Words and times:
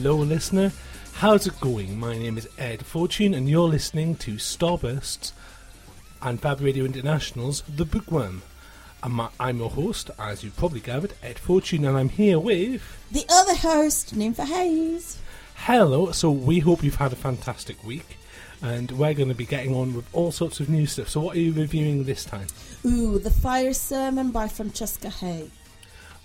Hello, 0.00 0.14
listener. 0.14 0.70
How's 1.14 1.48
it 1.48 1.58
going? 1.58 1.98
My 1.98 2.16
name 2.16 2.38
is 2.38 2.48
Ed 2.56 2.86
Fortune, 2.86 3.34
and 3.34 3.48
you're 3.48 3.66
listening 3.66 4.14
to 4.18 4.34
Starbursts 4.34 5.32
and 6.22 6.40
Fab 6.40 6.60
Radio 6.60 6.84
International's 6.84 7.62
The 7.62 7.84
Bookworm. 7.84 8.42
I'm, 9.02 9.20
I'm 9.40 9.58
your 9.58 9.70
host, 9.70 10.12
as 10.16 10.44
you 10.44 10.52
probably 10.52 10.78
gathered, 10.78 11.14
Ed 11.20 11.40
Fortune, 11.40 11.84
and 11.84 11.96
I'm 11.96 12.10
here 12.10 12.38
with. 12.38 12.80
The 13.10 13.26
other 13.28 13.56
host, 13.56 14.14
Ninfa 14.14 14.44
Hayes. 14.44 15.18
Hello, 15.56 16.12
so 16.12 16.30
we 16.30 16.60
hope 16.60 16.84
you've 16.84 16.94
had 16.94 17.12
a 17.12 17.16
fantastic 17.16 17.82
week, 17.82 18.18
and 18.62 18.92
we're 18.92 19.14
going 19.14 19.30
to 19.30 19.34
be 19.34 19.46
getting 19.46 19.74
on 19.74 19.94
with 19.94 20.06
all 20.12 20.30
sorts 20.30 20.60
of 20.60 20.68
new 20.68 20.86
stuff. 20.86 21.08
So, 21.08 21.18
what 21.22 21.34
are 21.36 21.40
you 21.40 21.52
reviewing 21.52 22.04
this 22.04 22.24
time? 22.24 22.46
Ooh, 22.84 23.18
The 23.18 23.32
Fire 23.32 23.74
Sermon 23.74 24.30
by 24.30 24.46
Francesca 24.46 25.10
Haig. 25.10 25.50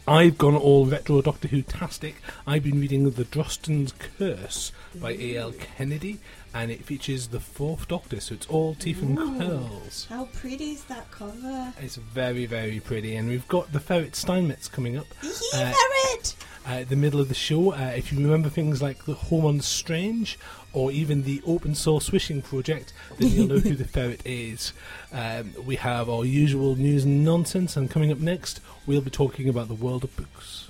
I've 0.06 0.38
gone 0.38 0.56
all 0.56 0.86
retro 0.86 1.22
Doctor 1.22 1.48
Who 1.48 1.62
tastic. 1.62 2.16
I've 2.46 2.64
been 2.64 2.82
reading 2.82 3.10
The 3.10 3.24
Drosten's 3.24 3.94
Curse 4.18 4.74
by 5.00 5.12
A.L. 5.14 5.54
Kennedy, 5.54 6.20
and 6.54 6.70
it 6.72 6.84
features 6.84 7.28
the 7.30 7.40
fourth 7.40 7.88
Doctor, 7.88 8.20
so 8.20 8.36
it's 8.36 8.46
all 8.48 8.76
teeth 8.76 9.02
and 9.02 9.18
Ooh. 9.18 9.38
curls. 9.40 10.08
How 10.10 10.26
pretty 10.34 10.72
is 10.72 10.84
that 10.86 11.10
cover? 11.10 11.74
It's 11.80 11.96
very, 11.96 12.46
very 12.46 12.82
pretty, 12.82 13.16
and 13.16 13.30
we've 13.30 13.48
got 13.48 13.72
the 13.72 13.80
Ferrett 13.80 14.14
Steinmetz 14.16 14.68
coming 14.68 14.98
up 14.98 15.06
Yee, 15.22 15.32
Uh, 15.54 15.72
ferret! 15.74 16.36
uh, 16.68 16.84
the 16.84 16.98
middle 16.98 17.22
of 17.22 17.30
the 17.30 17.34
show. 17.34 17.72
Uh, 17.74 17.94
if 17.96 18.12
you 18.12 18.20
remember 18.20 18.50
things 18.50 18.82
like 18.82 19.06
the 19.06 19.14
Home 19.14 19.46
on 19.46 19.62
Strange 19.62 20.38
or 20.74 20.92
even 20.92 21.24
the 21.24 21.42
open 21.46 21.76
source 21.76 22.12
wishing 22.12 22.42
project, 22.42 22.94
then 23.18 23.30
you'll 23.30 23.48
know 23.48 23.60
who 23.60 23.76
the 23.76 23.86
ferret 23.86 24.22
is. 24.26 24.74
Um, 25.12 25.54
we 25.66 25.76
have 25.78 26.10
our 26.10 26.26
usual 26.26 26.76
news 26.76 27.06
and 27.06 27.24
nonsense, 27.24 27.78
and 27.78 27.90
coming 27.90 28.12
up 28.12 28.20
next, 28.20 28.60
we'll 28.86 29.02
be 29.02 29.10
talking 29.10 29.48
about 29.48 29.68
the 29.68 29.76
world 29.76 30.04
of 30.04 30.16
books. 30.18 30.70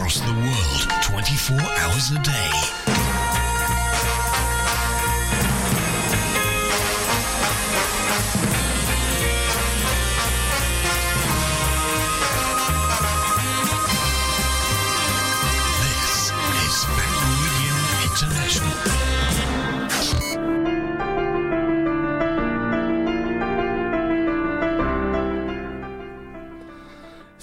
across 0.00 0.20
the 0.20 0.32
world 0.32 1.02
24 1.02 1.60
hours 1.60 2.10
a 2.10 2.18
day. 2.20 2.89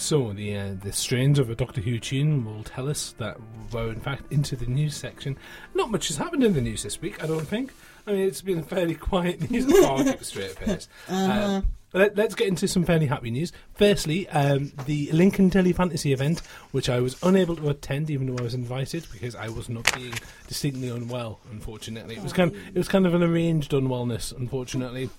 So 0.08 0.32
the 0.32 0.56
uh, 0.56 0.74
the 0.82 0.94
strains 0.94 1.38
of 1.38 1.50
a 1.50 1.56
Doctor 1.56 1.82
Who 1.82 2.00
tune 2.00 2.46
will 2.46 2.64
tell 2.64 2.88
us 2.88 3.14
that 3.18 3.36
we're 3.74 3.92
in 3.92 4.00
fact 4.00 4.32
into 4.32 4.56
the 4.56 4.66
news 4.66 4.96
section. 4.96 5.38
Not 5.76 5.92
much 5.92 6.08
has 6.08 6.16
happened 6.16 6.46
in 6.46 6.54
the 6.54 6.62
news 6.62 6.84
this 6.84 7.02
week, 7.02 7.22
I 7.22 7.28
don't 7.28 7.46
think. 7.46 7.74
I 8.08 8.14
mean, 8.14 8.22
it's 8.22 8.42
been 8.42 8.60
a 8.60 8.64
fairly 8.64 8.96
quiet 9.10 9.52
news. 9.52 9.66
Oh, 9.68 9.98
I'll 9.98 10.06
keep 10.06 10.22
a 10.22 10.24
straight 10.24 10.52
face. 10.52 10.88
Uh, 11.10 11.62
let, 11.98 12.20
us 12.20 12.36
get 12.36 12.48
into 12.48 12.68
some 12.68 12.84
fairly 12.84 13.08
happy 13.08 13.32
news. 13.32 13.52
Firstly, 13.74 14.28
um, 14.30 14.72
the 14.86 15.12
Lincoln 15.12 15.50
Telly 15.50 15.74
Fantasy 15.74 16.14
event, 16.14 16.40
which 16.72 16.90
I 16.90 17.00
was 17.00 17.16
unable 17.24 17.56
to 17.56 17.70
attend, 17.70 18.10
even 18.10 18.28
though 18.28 18.38
I 18.42 18.44
was 18.44 18.54
invited, 18.54 19.06
because 19.12 19.36
I 19.36 19.50
was 19.50 19.70
not 19.70 19.92
being 19.96 20.14
distinctly 20.48 20.90
unwell. 20.90 21.40
Unfortunately, 21.52 22.16
it 22.16 22.24
was 22.24 22.34
kind 22.34 22.52
of, 22.54 22.68
it 22.68 22.76
was 22.76 22.88
kind 22.88 23.06
of 23.06 23.14
an 23.14 23.24
arranged 23.24 23.72
unwellness. 23.72 24.36
Unfortunately, 24.36 25.10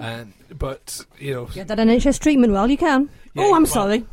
uh, 0.00 0.24
but 0.58 1.04
you 1.18 1.34
know, 1.34 1.44
Get 1.46 1.68
that 1.68 1.78
an 1.78 1.88
NHS 1.88 2.18
treatment 2.20 2.52
while 2.52 2.70
you 2.70 2.76
can. 2.78 3.08
Yeah, 3.34 3.44
oh, 3.44 3.54
I'm 3.54 3.62
well- 3.62 3.66
sorry. 3.66 4.04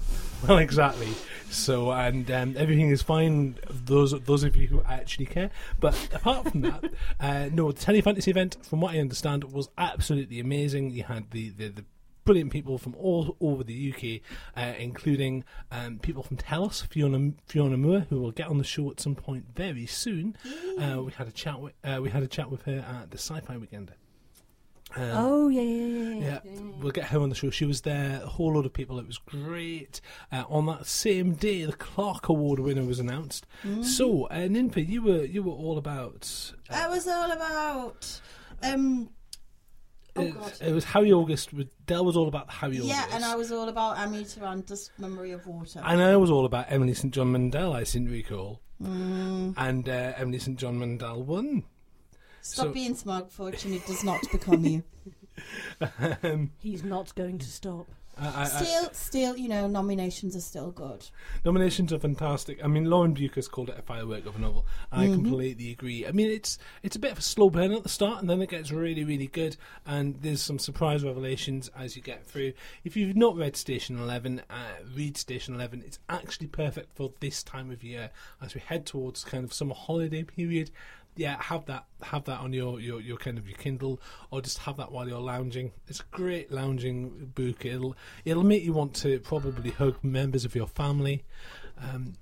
well, 0.48 0.58
exactly. 0.58 1.10
So, 1.52 1.92
and 1.92 2.30
um, 2.30 2.56
everything 2.58 2.90
is 2.90 3.02
fine. 3.02 3.56
Those 3.70 4.12
those 4.22 4.44
of 4.44 4.56
you 4.56 4.68
who 4.68 4.84
actually 4.84 5.26
care. 5.26 5.50
But 5.80 5.96
apart 6.14 6.52
from 6.52 6.62
that, 6.62 6.84
uh, 7.20 7.50
no, 7.52 7.72
the 7.72 7.80
Tele 7.80 8.02
Fantasy 8.02 8.30
event, 8.32 8.58
from 8.62 8.82
what 8.82 8.94
I 8.94 9.00
understand, 9.00 9.46
was 9.46 9.70
absolutely 9.78 10.40
amazing. 10.40 10.92
You 10.92 11.04
had 11.04 11.32
the 11.32 11.50
the, 11.50 11.70
the 11.70 11.86
brilliant 12.30 12.52
people 12.52 12.78
from 12.78 12.94
all 12.94 13.36
over 13.42 13.64
the 13.64 13.92
UK, 13.92 14.22
uh, 14.56 14.74
including 14.78 15.44
um, 15.72 15.98
people 15.98 16.22
from 16.22 16.38
Telos, 16.38 16.84
Fiona 16.84 17.32
Fiona 17.48 17.76
Moore, 17.76 18.06
who 18.08 18.22
will 18.22 18.30
get 18.30 18.46
on 18.48 18.60
the 18.60 18.64
show 18.64 18.92
at 18.92 19.00
some 19.00 19.16
point 19.16 19.46
very 19.56 19.88
soon. 19.88 20.38
Uh, 20.78 21.02
we 21.02 21.12
had 21.12 21.28
a 21.28 21.32
chat 21.32 21.60
with 21.60 21.74
uh, 21.84 21.98
we 22.00 22.12
had 22.12 22.22
a 22.22 22.28
chat 22.28 22.52
with 22.52 22.62
her 22.66 22.86
at 23.02 23.10
the 23.10 23.18
Sci-Fi 23.18 23.58
Weekend. 23.58 23.94
Um, 24.96 25.04
Oh, 25.16 25.48
yeah, 25.50 25.62
yeah, 25.64 25.86
yeah, 25.88 26.14
yeah. 26.20 26.40
yeah, 26.46 26.62
we'll 26.80 26.92
get 26.92 27.06
her 27.06 27.20
on 27.20 27.30
the 27.30 27.36
show. 27.36 27.50
She 27.50 27.66
was 27.66 27.82
there, 27.82 28.22
a 28.24 28.28
whole 28.28 28.54
lot 28.54 28.68
of 28.68 28.74
people. 28.74 29.00
It 29.00 29.08
was 29.08 29.18
great. 29.18 30.00
Uh, 30.32 30.44
on 30.50 30.68
that 30.68 30.86
same 30.86 31.34
day, 31.34 31.66
the 31.66 31.74
Clarke 31.74 32.30
Award 32.30 32.60
winner 32.60 32.84
was 32.84 33.00
announced. 33.00 33.48
So, 33.82 34.26
uh, 34.26 34.36
Ninfa, 34.48 34.88
you 34.88 35.02
were 35.02 35.24
you 35.26 35.42
were 35.42 35.54
all 35.54 35.80
about. 35.80 36.54
That 36.70 36.92
was 36.92 37.08
all 37.08 37.32
about. 37.32 38.22
Um, 38.62 39.10
oh, 40.20 40.24
it, 40.24 40.34
God. 40.36 40.54
it 40.62 40.72
was 40.74 40.84
Harry 40.86 41.12
August. 41.12 41.54
with- 41.54 41.70
Dell 41.86 42.06
was 42.06 42.16
all 42.18 42.28
about 42.28 42.50
Harry 42.52 42.78
Yeah, 42.78 42.82
August. 42.84 43.10
Yeah, 43.10 43.16
and 43.16 43.26
I 43.26 43.36
was 43.36 43.52
all 43.52 43.68
about 43.70 43.98
Emmi 43.98 44.22
Itäranta's 44.22 44.92
Memory 44.98 45.32
of 45.32 45.46
Water. 45.48 45.82
And 45.84 46.02
I 46.02 46.16
was 46.18 46.30
all 46.30 46.46
about 46.46 46.66
Emily 46.70 46.94
St 46.94 47.14
John 47.14 47.32
Mandel. 47.32 47.74
I 47.74 47.84
seem 47.84 48.06
to 48.06 48.12
recall, 48.12 48.62
Mm. 48.82 49.54
and 49.58 49.90
uh, 49.90 50.14
Emily 50.18 50.40
St 50.40 50.58
John 50.58 50.78
Mandel 50.80 51.24
won. 51.24 51.64
Stop 52.42 52.68
so- 52.68 52.72
being 52.72 52.96
smug, 52.96 53.30
Fortune. 53.32 53.74
It 53.74 53.86
does 53.86 54.04
not 54.04 54.22
become 54.32 54.64
you. 54.66 54.84
um, 56.24 56.52
He's 56.60 56.84
not 56.84 57.14
going 57.16 57.38
to 57.40 57.46
stop. 57.48 57.88
I, 58.20 58.28
I, 58.28 58.42
I, 58.42 58.46
Still, 58.46 58.90
still, 58.94 59.38
you 59.38 59.48
know, 59.48 59.68
nominations 59.68 60.36
are 60.36 60.42
still 60.42 60.72
good. 60.72 61.06
Nominations 61.46 61.94
are 61.94 62.00
fantastic. 62.00 62.64
I 62.64 62.68
mean, 62.68 62.86
Lauren 62.86 63.14
Beukes 63.16 63.50
called 63.50 63.70
it 63.70 63.80
a 63.80 63.82
firework 63.82 64.26
of 64.26 64.36
a 64.36 64.40
novel. 64.40 64.66
and 64.92 65.02
I 65.02 65.06
Mm-hmm. 65.06 65.14
completely 65.24 65.72
agree. 65.72 66.06
I 66.06 66.12
mean, 66.12 66.30
it's 66.30 66.58
it's 66.84 66.96
a 66.96 67.00
bit 67.00 67.12
of 67.12 67.18
a 67.20 67.22
slow 67.22 67.50
burn 67.50 67.72
at 67.72 67.84
the 67.84 67.90
start, 67.90 68.20
and 68.22 68.30
then 68.30 68.42
it 68.42 68.50
gets 68.50 68.72
really, 68.72 69.04
really 69.04 69.28
good. 69.28 69.58
And 69.86 70.16
there's 70.22 70.42
some 70.42 70.60
surprise 70.60 71.04
revelations 71.04 71.70
as 71.78 71.96
you 71.96 72.02
get 72.02 72.26
through. 72.26 72.54
If 72.84 72.96
you've 72.98 73.16
not 73.16 73.36
read 73.36 73.56
Station 73.56 73.98
Eleven, 74.00 74.42
uh, 74.50 74.84
read 74.96 75.18
Station 75.18 75.56
Eleven. 75.56 75.82
It's 75.86 76.00
actually 76.10 76.48
perfect 76.48 76.96
for 76.96 77.12
this 77.20 77.42
time 77.44 77.72
of 77.72 77.84
year 77.84 78.10
as 78.42 78.54
we 78.54 78.62
head 78.62 78.86
towards 78.86 79.24
kind 79.24 79.44
of 79.44 79.54
summer 79.54 79.76
holiday 79.76 80.24
period. 80.24 80.72
Yeah, 81.20 81.36
have 81.42 81.66
that 81.66 81.84
have 82.02 82.24
that 82.26 82.40
on 82.40 82.54
your, 82.54 82.80
your, 82.80 83.02
your 83.02 83.18
kind 83.18 83.38
of 83.38 83.46
your 83.46 83.58
Kindle, 83.58 84.00
or 84.32 84.42
just 84.42 84.60
have 84.60 84.78
that 84.78 84.90
while 84.94 85.06
you're 85.06 85.20
lounging. 85.20 85.74
It's 85.90 86.00
a 86.00 86.16
great 86.16 86.50
lounging 86.50 87.34
book. 87.36 87.66
It'll 87.66 87.94
it'll 88.24 88.46
make 88.46 88.64
you 88.64 88.72
want 88.72 88.94
to 89.04 89.20
probably 89.20 89.72
hug 89.72 90.02
members 90.02 90.46
of 90.46 90.56
your 90.56 90.66
family. 90.66 91.26
Um, 91.78 92.14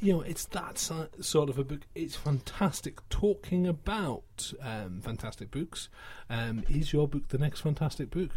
you 0.00 0.12
know, 0.12 0.20
it's 0.20 0.44
that 0.46 0.76
sort 0.76 1.48
of 1.48 1.58
a 1.58 1.64
book. 1.64 1.80
It's 1.94 2.14
fantastic. 2.14 3.00
Talking 3.08 3.66
about 3.66 4.52
um, 4.60 5.00
fantastic 5.00 5.50
books, 5.50 5.88
um, 6.28 6.62
is 6.68 6.92
your 6.92 7.08
book 7.08 7.28
the 7.28 7.38
next 7.38 7.60
fantastic 7.60 8.10
book? 8.10 8.32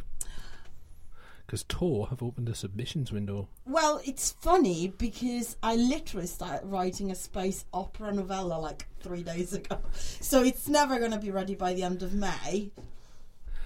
Because 1.46 1.64
Tor 1.68 2.08
have 2.08 2.24
opened 2.24 2.50
a 2.50 2.56
submissions 2.56 3.12
window. 3.12 3.48
Well, 3.68 4.02
it's 4.04 4.32
funny 4.32 4.88
because 4.88 5.58
I 5.62 5.76
literally 5.76 6.28
started 6.28 6.66
writing 6.66 7.12
a 7.12 7.16
space 7.16 7.66
opera 7.74 8.12
novella 8.14 8.56
like 8.56 8.88
three 9.00 9.24
days 9.24 9.54
ago. 9.54 9.80
So 10.22 10.44
it's 10.44 10.68
never 10.68 10.98
going 10.98 11.12
to 11.12 11.20
be 11.20 11.30
ready 11.30 11.54
by 11.56 11.74
the 11.74 11.84
end 11.84 12.02
of 12.02 12.14
May. 12.14 12.72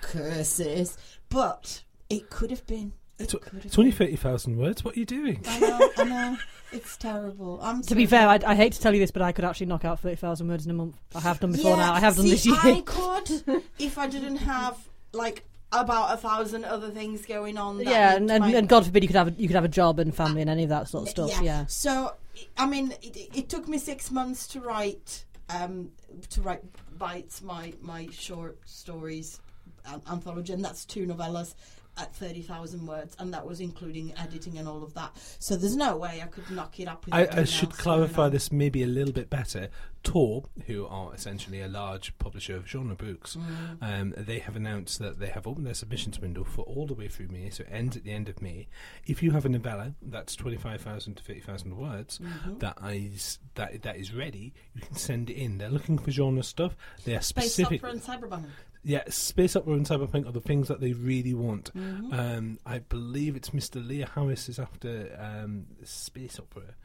Curses. 0.01 0.97
But 1.29 1.83
it 2.09 2.29
could 2.29 2.51
have 2.51 2.65
been. 2.67 2.93
It 3.17 3.23
It's, 3.23 3.33
could 3.33 3.65
it's 3.65 3.77
only 3.79 3.91
thirty 3.91 4.15
thousand 4.17 4.57
words. 4.57 4.83
What 4.83 4.95
are 4.95 4.99
you 4.99 5.05
doing? 5.05 5.41
I 5.47 5.59
know, 5.59 5.91
I 5.97 6.03
know. 6.03 6.37
It's 6.71 6.97
terrible. 6.97 7.59
I'm 7.61 7.81
To 7.83 7.95
be 7.95 8.05
fair, 8.05 8.27
I, 8.27 8.39
I 8.45 8.55
hate 8.55 8.73
to 8.73 8.81
tell 8.81 8.93
you 8.93 8.99
this, 8.99 9.11
but 9.11 9.21
I 9.21 9.31
could 9.31 9.43
actually 9.43 9.65
knock 9.65 9.85
out 9.85 9.99
30,000 10.01 10.47
words 10.47 10.65
in 10.65 10.71
a 10.71 10.75
month. 10.75 10.97
I 11.15 11.19
have 11.21 11.39
done 11.39 11.51
before 11.51 11.71
yeah, 11.71 11.77
now. 11.77 11.93
I 11.93 11.99
have 11.99 12.15
done 12.15 12.25
see, 12.25 12.31
this 12.31 12.45
year. 12.45 12.55
I 12.61 12.81
could 12.81 13.63
if 13.79 13.97
I 13.97 14.07
didn't 14.07 14.37
have 14.37 14.77
like 15.11 15.45
about 15.71 16.13
a 16.13 16.17
thousand 16.17 16.65
other 16.65 16.89
things 16.89 17.25
going 17.25 17.57
on. 17.57 17.79
yeah, 17.79 18.15
and, 18.15 18.29
and, 18.31 18.43
and 18.43 18.67
God 18.67 18.85
forbid 18.85 19.03
you 19.03 19.07
could 19.07 19.15
have 19.15 19.27
a, 19.27 19.31
you 19.31 19.47
could 19.47 19.55
have 19.55 19.65
a 19.65 19.69
job 19.69 19.99
and 19.99 20.15
family 20.15 20.41
and 20.41 20.49
any 20.49 20.63
of 20.63 20.69
that 20.69 20.87
sort 20.87 21.03
of 21.03 21.09
stuff. 21.09 21.41
Yeah. 21.41 21.65
So, 21.67 22.15
I 22.57 22.65
mean, 22.65 22.93
it, 23.01 23.29
it 23.35 23.49
took 23.49 23.67
me 23.67 23.77
six 23.77 24.11
months 24.11 24.47
to 24.49 24.61
write, 24.61 25.25
um, 25.49 25.91
to 26.31 26.41
write 26.41 26.63
bites 26.97 27.41
my 27.41 27.73
my 27.81 28.09
short 28.11 28.59
stories 28.65 29.39
an- 29.85 30.01
anthology, 30.09 30.53
and 30.53 30.63
that's 30.63 30.85
two 30.85 31.05
novellas 31.05 31.53
at 31.99 32.15
thirty 32.15 32.41
thousand 32.41 32.85
words, 32.85 33.15
and 33.19 33.33
that 33.33 33.45
was 33.45 33.59
including 33.59 34.13
editing 34.17 34.57
and 34.57 34.67
all 34.67 34.83
of 34.83 34.93
that. 34.93 35.11
So 35.39 35.55
there's 35.55 35.75
no 35.75 35.97
way 35.97 36.21
I 36.23 36.27
could 36.27 36.49
knock 36.51 36.79
it 36.79 36.87
up. 36.87 37.05
I, 37.11 37.27
I 37.31 37.43
should 37.43 37.71
clarify 37.71 38.25
on. 38.25 38.31
this 38.31 38.51
maybe 38.51 38.83
a 38.83 38.87
little 38.87 39.13
bit 39.13 39.29
better. 39.29 39.69
Tor, 40.01 40.45
who 40.65 40.87
are 40.87 41.13
essentially 41.13 41.59
a 41.61 41.67
large 41.67 42.17
publisher 42.19 42.55
of 42.55 42.65
genre 42.69 42.95
books, 42.95 43.35
Mm. 43.35 43.77
um, 43.81 44.13
they 44.15 44.39
have 44.39 44.55
announced 44.55 44.97
that 44.99 45.19
they 45.19 45.27
have 45.27 45.45
opened 45.45 45.67
their 45.67 45.73
submissions 45.73 46.21
window 46.21 46.45
for 46.45 46.61
all 46.61 46.87
the 46.87 46.93
way 46.93 47.09
through 47.09 47.27
May, 47.27 47.49
so 47.49 47.63
it 47.63 47.69
ends 47.69 47.97
at 47.97 48.05
the 48.05 48.13
end 48.13 48.29
of 48.29 48.41
May. 48.41 48.69
If 49.05 49.21
you 49.21 49.31
have 49.31 49.45
a 49.45 49.49
novella 49.49 49.95
that's 50.01 50.37
twenty 50.37 50.55
five 50.55 50.79
thousand 50.81 51.15
to 51.15 51.23
thirty 51.23 51.41
thousand 51.41 51.75
words 51.77 52.17
Mm-hmm. 52.19 52.59
that 52.59 52.77
is 52.93 53.39
that 53.55 53.81
that 53.83 53.97
is 53.97 54.13
ready, 54.13 54.53
you 54.73 54.81
can 54.81 54.95
send 54.95 55.29
it 55.29 55.35
in. 55.35 55.57
They're 55.57 55.69
looking 55.69 55.97
for 55.97 56.11
genre 56.11 56.43
stuff. 56.43 56.77
They 57.03 57.15
are 57.15 57.21
Space 57.21 57.53
specific. 57.53 57.81
opera 57.83 57.91
and. 57.91 58.45
Yeah, 58.83 59.03
space 59.09 59.55
opera 59.55 59.73
and 59.73 59.85
cyberpunk 59.85 60.27
are 60.27 60.31
the 60.31 60.39
things 60.39 60.69
that 60.69 60.79
they 60.79 60.93
really 60.93 61.33
want. 61.33 61.73
Mm-hmm. 61.75 62.13
Um, 62.13 62.59
I 62.65 62.79
believe 62.79 63.35
it's 63.35 63.49
Mr. 63.49 63.85
Lee 63.85 64.05
Harris 64.15 64.47
is 64.47 64.57
after 64.57 65.17
um, 65.19 65.65
space 65.83 66.39
opera. 66.39 66.75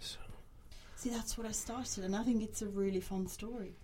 So 0.00 0.18
See, 0.96 1.10
that's 1.10 1.36
what 1.36 1.46
I 1.46 1.52
started, 1.52 2.04
and 2.04 2.16
I 2.16 2.22
think 2.22 2.42
it's 2.42 2.62
a 2.62 2.68
really 2.68 3.00
fun 3.00 3.26
story. 3.26 3.74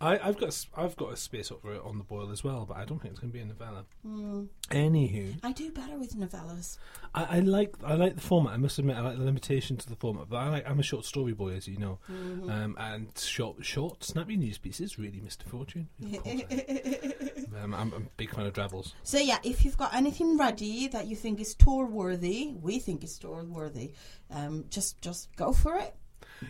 I, 0.00 0.18
I've 0.18 0.38
got 0.38 0.66
I've 0.76 0.96
got 0.96 1.12
a 1.12 1.16
space 1.16 1.50
opera 1.50 1.80
on 1.84 1.98
the 1.98 2.04
boil 2.04 2.30
as 2.30 2.44
well, 2.44 2.64
but 2.66 2.76
I 2.76 2.84
don't 2.84 3.00
think 3.00 3.12
it's 3.12 3.20
going 3.20 3.32
to 3.32 3.36
be 3.36 3.42
a 3.42 3.46
novella. 3.46 3.84
Mm. 4.06 4.46
Anywho, 4.70 5.38
I 5.42 5.52
do 5.52 5.70
better 5.72 5.98
with 5.98 6.14
novellas. 6.16 6.78
I, 7.14 7.38
I 7.38 7.40
like 7.40 7.74
I 7.84 7.94
like 7.94 8.14
the 8.14 8.20
format. 8.20 8.54
I 8.54 8.56
must 8.58 8.78
admit, 8.78 8.96
I 8.96 9.00
like 9.00 9.16
the 9.18 9.24
limitation 9.24 9.76
to 9.78 9.88
the 9.88 9.96
format. 9.96 10.28
But 10.28 10.36
I 10.36 10.48
like 10.50 10.70
I'm 10.70 10.78
a 10.78 10.84
short 10.84 11.04
story 11.04 11.32
boy, 11.32 11.54
as 11.54 11.66
you 11.66 11.78
know, 11.78 11.98
Mm-hmm. 12.10 12.48
um, 12.50 12.76
and 12.78 13.08
short 13.18 13.64
short 13.64 14.04
snappy 14.04 14.36
news 14.36 14.58
pieces. 14.58 14.98
Really, 14.98 15.20
Mr. 15.20 15.42
Fortune. 15.44 15.88
Um, 17.60 17.74
I'm, 17.74 17.92
I'm 17.94 18.02
a 18.06 18.10
big 18.16 18.30
fan 18.32 18.46
of 18.46 18.52
Drabbles. 18.52 18.94
So 19.02 19.18
yeah, 19.18 19.38
if 19.42 19.64
you've 19.64 19.76
got 19.76 19.94
anything 19.94 20.36
ready 20.38 20.86
that 20.88 21.06
you 21.06 21.16
think 21.16 21.40
is 21.40 21.54
Tor 21.54 21.86
worthy, 21.86 22.52
we 22.60 22.78
think 22.78 23.02
is 23.02 23.18
Tor 23.18 23.42
worthy, 23.42 23.92
um, 24.30 24.66
just 24.70 25.00
just 25.00 25.34
go 25.34 25.52
for 25.52 25.76
it. 25.76 25.94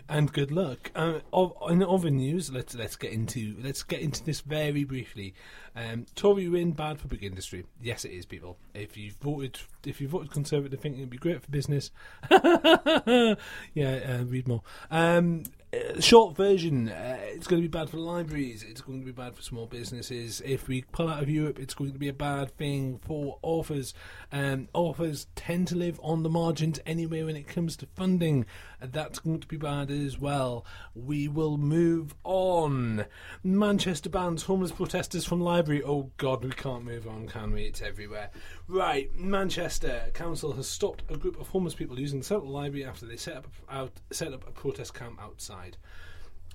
And 0.09 0.33
good 0.33 0.51
luck. 0.51 0.91
Uh, 0.95 1.21
of, 1.33 1.53
in 1.69 1.83
other 1.83 2.11
news, 2.11 2.51
let's 2.53 2.75
let's 2.75 2.97
get 2.97 3.13
into 3.13 3.57
let's 3.63 3.83
get 3.83 4.01
into 4.01 4.25
this 4.25 4.41
very 4.41 4.85
briefly. 4.85 5.35
Um, 5.77 6.07
Tory 6.15 6.49
win 6.49 6.73
bad 6.73 6.99
for 6.99 7.09
big 7.09 7.23
industry. 7.23 7.65
Yes, 7.81 8.05
it 8.05 8.11
is, 8.11 8.27
people. 8.27 8.59
If 8.75 8.97
you 8.97 9.13
voted 9.21 9.61
if 9.85 10.01
you 10.01 10.09
voted 10.09 10.31
Conservative, 10.31 10.81
thinking 10.81 11.01
it'd 11.01 11.11
be 11.11 11.19
great 11.19 11.43
for 11.43 11.51
business. 11.51 11.91
yeah, 12.31 13.35
uh, 13.75 14.25
read 14.25 14.49
more. 14.49 14.63
Um, 14.91 15.45
uh, 15.73 16.01
short 16.01 16.35
version. 16.35 16.89
Uh, 16.89 17.19
it's 17.21 17.47
going 17.47 17.61
to 17.63 17.69
be 17.69 17.71
bad 17.71 17.91
for 17.91 17.99
libraries. 17.99 18.63
It's 18.63 18.81
going 18.81 19.01
to 19.01 19.07
be 19.07 19.13
bad 19.13 19.37
for 19.37 19.43
small 19.43 19.67
businesses. 19.67 20.41
If 20.45 20.67
we 20.67 20.83
pull 20.93 21.09
out 21.09 21.23
of 21.23 21.29
Europe, 21.29 21.59
it's 21.59 21.75
going 21.75 21.93
to 21.93 21.99
be 21.99 22.09
a 22.09 22.15
bad 22.15 22.57
thing 22.57 22.99
for 23.05 23.39
authors. 23.43 23.93
Um, 24.33 24.69
authors 24.73 25.27
tend 25.37 25.69
to 25.69 25.77
live 25.77 26.01
on 26.03 26.23
the 26.23 26.31
margins 26.31 26.81
anyway 26.87 27.23
when 27.23 27.37
it 27.37 27.47
comes 27.47 27.77
to 27.79 27.87
funding. 27.87 28.47
That's 28.81 29.19
going 29.19 29.41
to 29.41 29.49
be 29.49 29.57
bad 29.57 29.91
as 29.91 30.19
well. 30.19 30.65
We 30.95 31.29
will 31.29 31.57
move 31.57 32.15
on. 32.25 33.07
Manchester 33.43 34.09
bans 34.09 34.45
homeless 34.45 34.73
protesters 34.73 35.25
from 35.25 35.41
library. 35.41 35.83
Oh 35.83 36.11
God, 36.17 36.45
we 36.45 36.51
can't 36.51 36.85
move 36.85 37.07
on, 37.09 37.27
can 37.27 37.53
we? 37.53 37.65
It's 37.65 37.83
everywhere. 37.83 38.31
Right, 38.69 39.15
Manchester 39.17 40.11
Council 40.15 40.53
has 40.53 40.69
stopped 40.69 41.03
a 41.09 41.17
group 41.17 41.41
of 41.41 41.49
homeless 41.49 41.75
people 41.75 41.99
using 41.99 42.21
the 42.21 42.25
central 42.25 42.53
library 42.53 42.85
after 42.85 43.07
they 43.07 43.17
set 43.17 43.37
up 43.37 43.49
out 43.71 43.93
set 44.11 44.33
up 44.33 44.47
a 44.47 44.53
protest 44.53 44.95
camp 44.95 45.21
outside. 45.21 45.77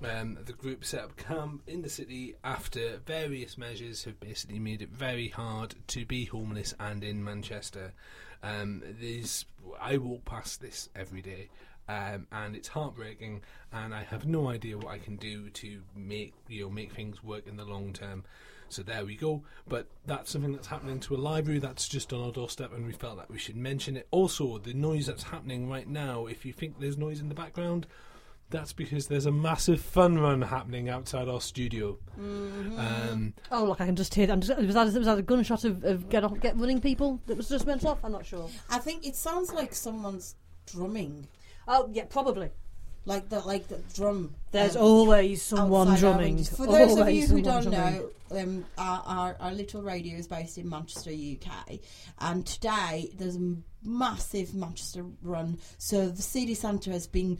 Um, 0.02 0.38
the 0.44 0.52
group 0.52 0.84
set 0.84 1.04
up 1.04 1.16
camp 1.16 1.62
in 1.66 1.82
the 1.82 1.88
city 1.88 2.34
after 2.42 2.98
various 3.06 3.56
measures 3.56 4.04
have 4.04 4.18
basically 4.18 4.58
made 4.58 4.82
it 4.82 4.90
very 4.90 5.28
hard 5.28 5.76
to 5.88 6.04
be 6.04 6.24
homeless 6.24 6.74
and 6.80 7.04
in 7.04 7.22
Manchester. 7.22 7.92
Um, 8.42 8.82
I 9.80 9.96
walk 9.98 10.24
past 10.24 10.60
this 10.60 10.88
every 10.94 11.22
day. 11.22 11.48
Um, 11.88 12.26
and 12.32 12.56
it's 12.56 12.68
heartbreaking, 12.68 13.42
and 13.72 13.94
I 13.94 14.04
have 14.04 14.26
no 14.26 14.48
idea 14.48 14.78
what 14.78 14.88
I 14.88 14.98
can 14.98 15.16
do 15.16 15.50
to 15.50 15.82
make 15.94 16.32
you 16.48 16.64
know 16.64 16.70
make 16.70 16.92
things 16.92 17.22
work 17.22 17.46
in 17.46 17.56
the 17.56 17.64
long 17.64 17.92
term. 17.92 18.24
So 18.70 18.82
there 18.82 19.04
we 19.04 19.14
go. 19.16 19.42
But 19.68 19.86
that's 20.06 20.30
something 20.30 20.52
that's 20.52 20.66
happening 20.66 20.98
to 21.00 21.14
a 21.14 21.18
library 21.18 21.58
that's 21.58 21.86
just 21.86 22.12
on 22.12 22.22
our 22.22 22.32
doorstep, 22.32 22.72
and 22.74 22.86
we 22.86 22.92
felt 22.92 23.18
that 23.18 23.30
we 23.30 23.38
should 23.38 23.56
mention 23.56 23.96
it. 23.96 24.08
Also, 24.10 24.56
the 24.58 24.72
noise 24.72 25.06
that's 25.06 25.24
happening 25.24 25.68
right 25.68 25.86
now. 25.86 26.26
If 26.26 26.46
you 26.46 26.52
think 26.54 26.80
there's 26.80 26.96
noise 26.96 27.20
in 27.20 27.28
the 27.28 27.34
background, 27.34 27.86
that's 28.50 28.72
because 28.72 29.06
there's 29.08 29.26
a 29.26 29.32
massive 29.32 29.80
fun 29.80 30.18
run 30.18 30.40
happening 30.42 30.88
outside 30.88 31.28
our 31.28 31.40
studio. 31.40 31.98
Um, 32.18 33.34
Oh, 33.50 33.64
look, 33.64 33.80
I 33.80 33.86
can 33.86 33.96
just 33.96 34.14
hear. 34.14 34.30
I'm 34.30 34.40
just, 34.40 34.56
was, 34.58 34.74
that, 34.74 34.84
was 34.86 35.06
that 35.06 35.18
a 35.18 35.22
gunshot 35.22 35.64
of, 35.64 35.84
of 35.84 36.08
get 36.08 36.24
off, 36.24 36.40
get 36.40 36.56
running 36.56 36.80
people 36.80 37.20
that 37.26 37.36
was 37.36 37.48
just 37.48 37.66
went 37.66 37.84
off? 37.84 37.98
I'm 38.04 38.12
not 38.12 38.24
sure. 38.24 38.48
I 38.70 38.78
think 38.78 39.06
it 39.06 39.16
sounds 39.16 39.52
like 39.52 39.74
someone's 39.74 40.36
drumming, 40.66 41.28
Oh, 41.66 41.88
yeah, 41.92 42.04
probably. 42.04 42.50
like 43.06 43.28
the 43.28 43.40
like 43.40 43.68
the 43.68 43.80
drum. 43.94 44.34
There's 44.50 44.76
um, 44.76 44.82
always 44.82 45.42
someone 45.42 45.94
drumming. 45.96 46.42
For 46.44 46.66
those 46.66 46.98
of 46.98 47.10
you 47.10 47.26
who 47.26 47.42
don't 47.42 47.62
drumming. 47.62 47.80
know, 47.80 48.10
um, 48.30 48.64
our, 48.78 49.02
our, 49.06 49.36
our 49.40 49.52
little 49.52 49.82
radio 49.82 50.16
is 50.16 50.26
based 50.26 50.58
in 50.58 50.68
Manchester, 50.68 51.10
UK, 51.10 51.80
and 52.20 52.46
today 52.46 53.10
there's 53.16 53.36
a 53.36 53.56
massive 53.82 54.54
Manchester 54.54 55.04
run. 55.22 55.58
So 55.78 56.08
the 56.08 56.22
city 56.22 56.54
centre 56.54 56.90
has 56.90 57.06
been 57.06 57.38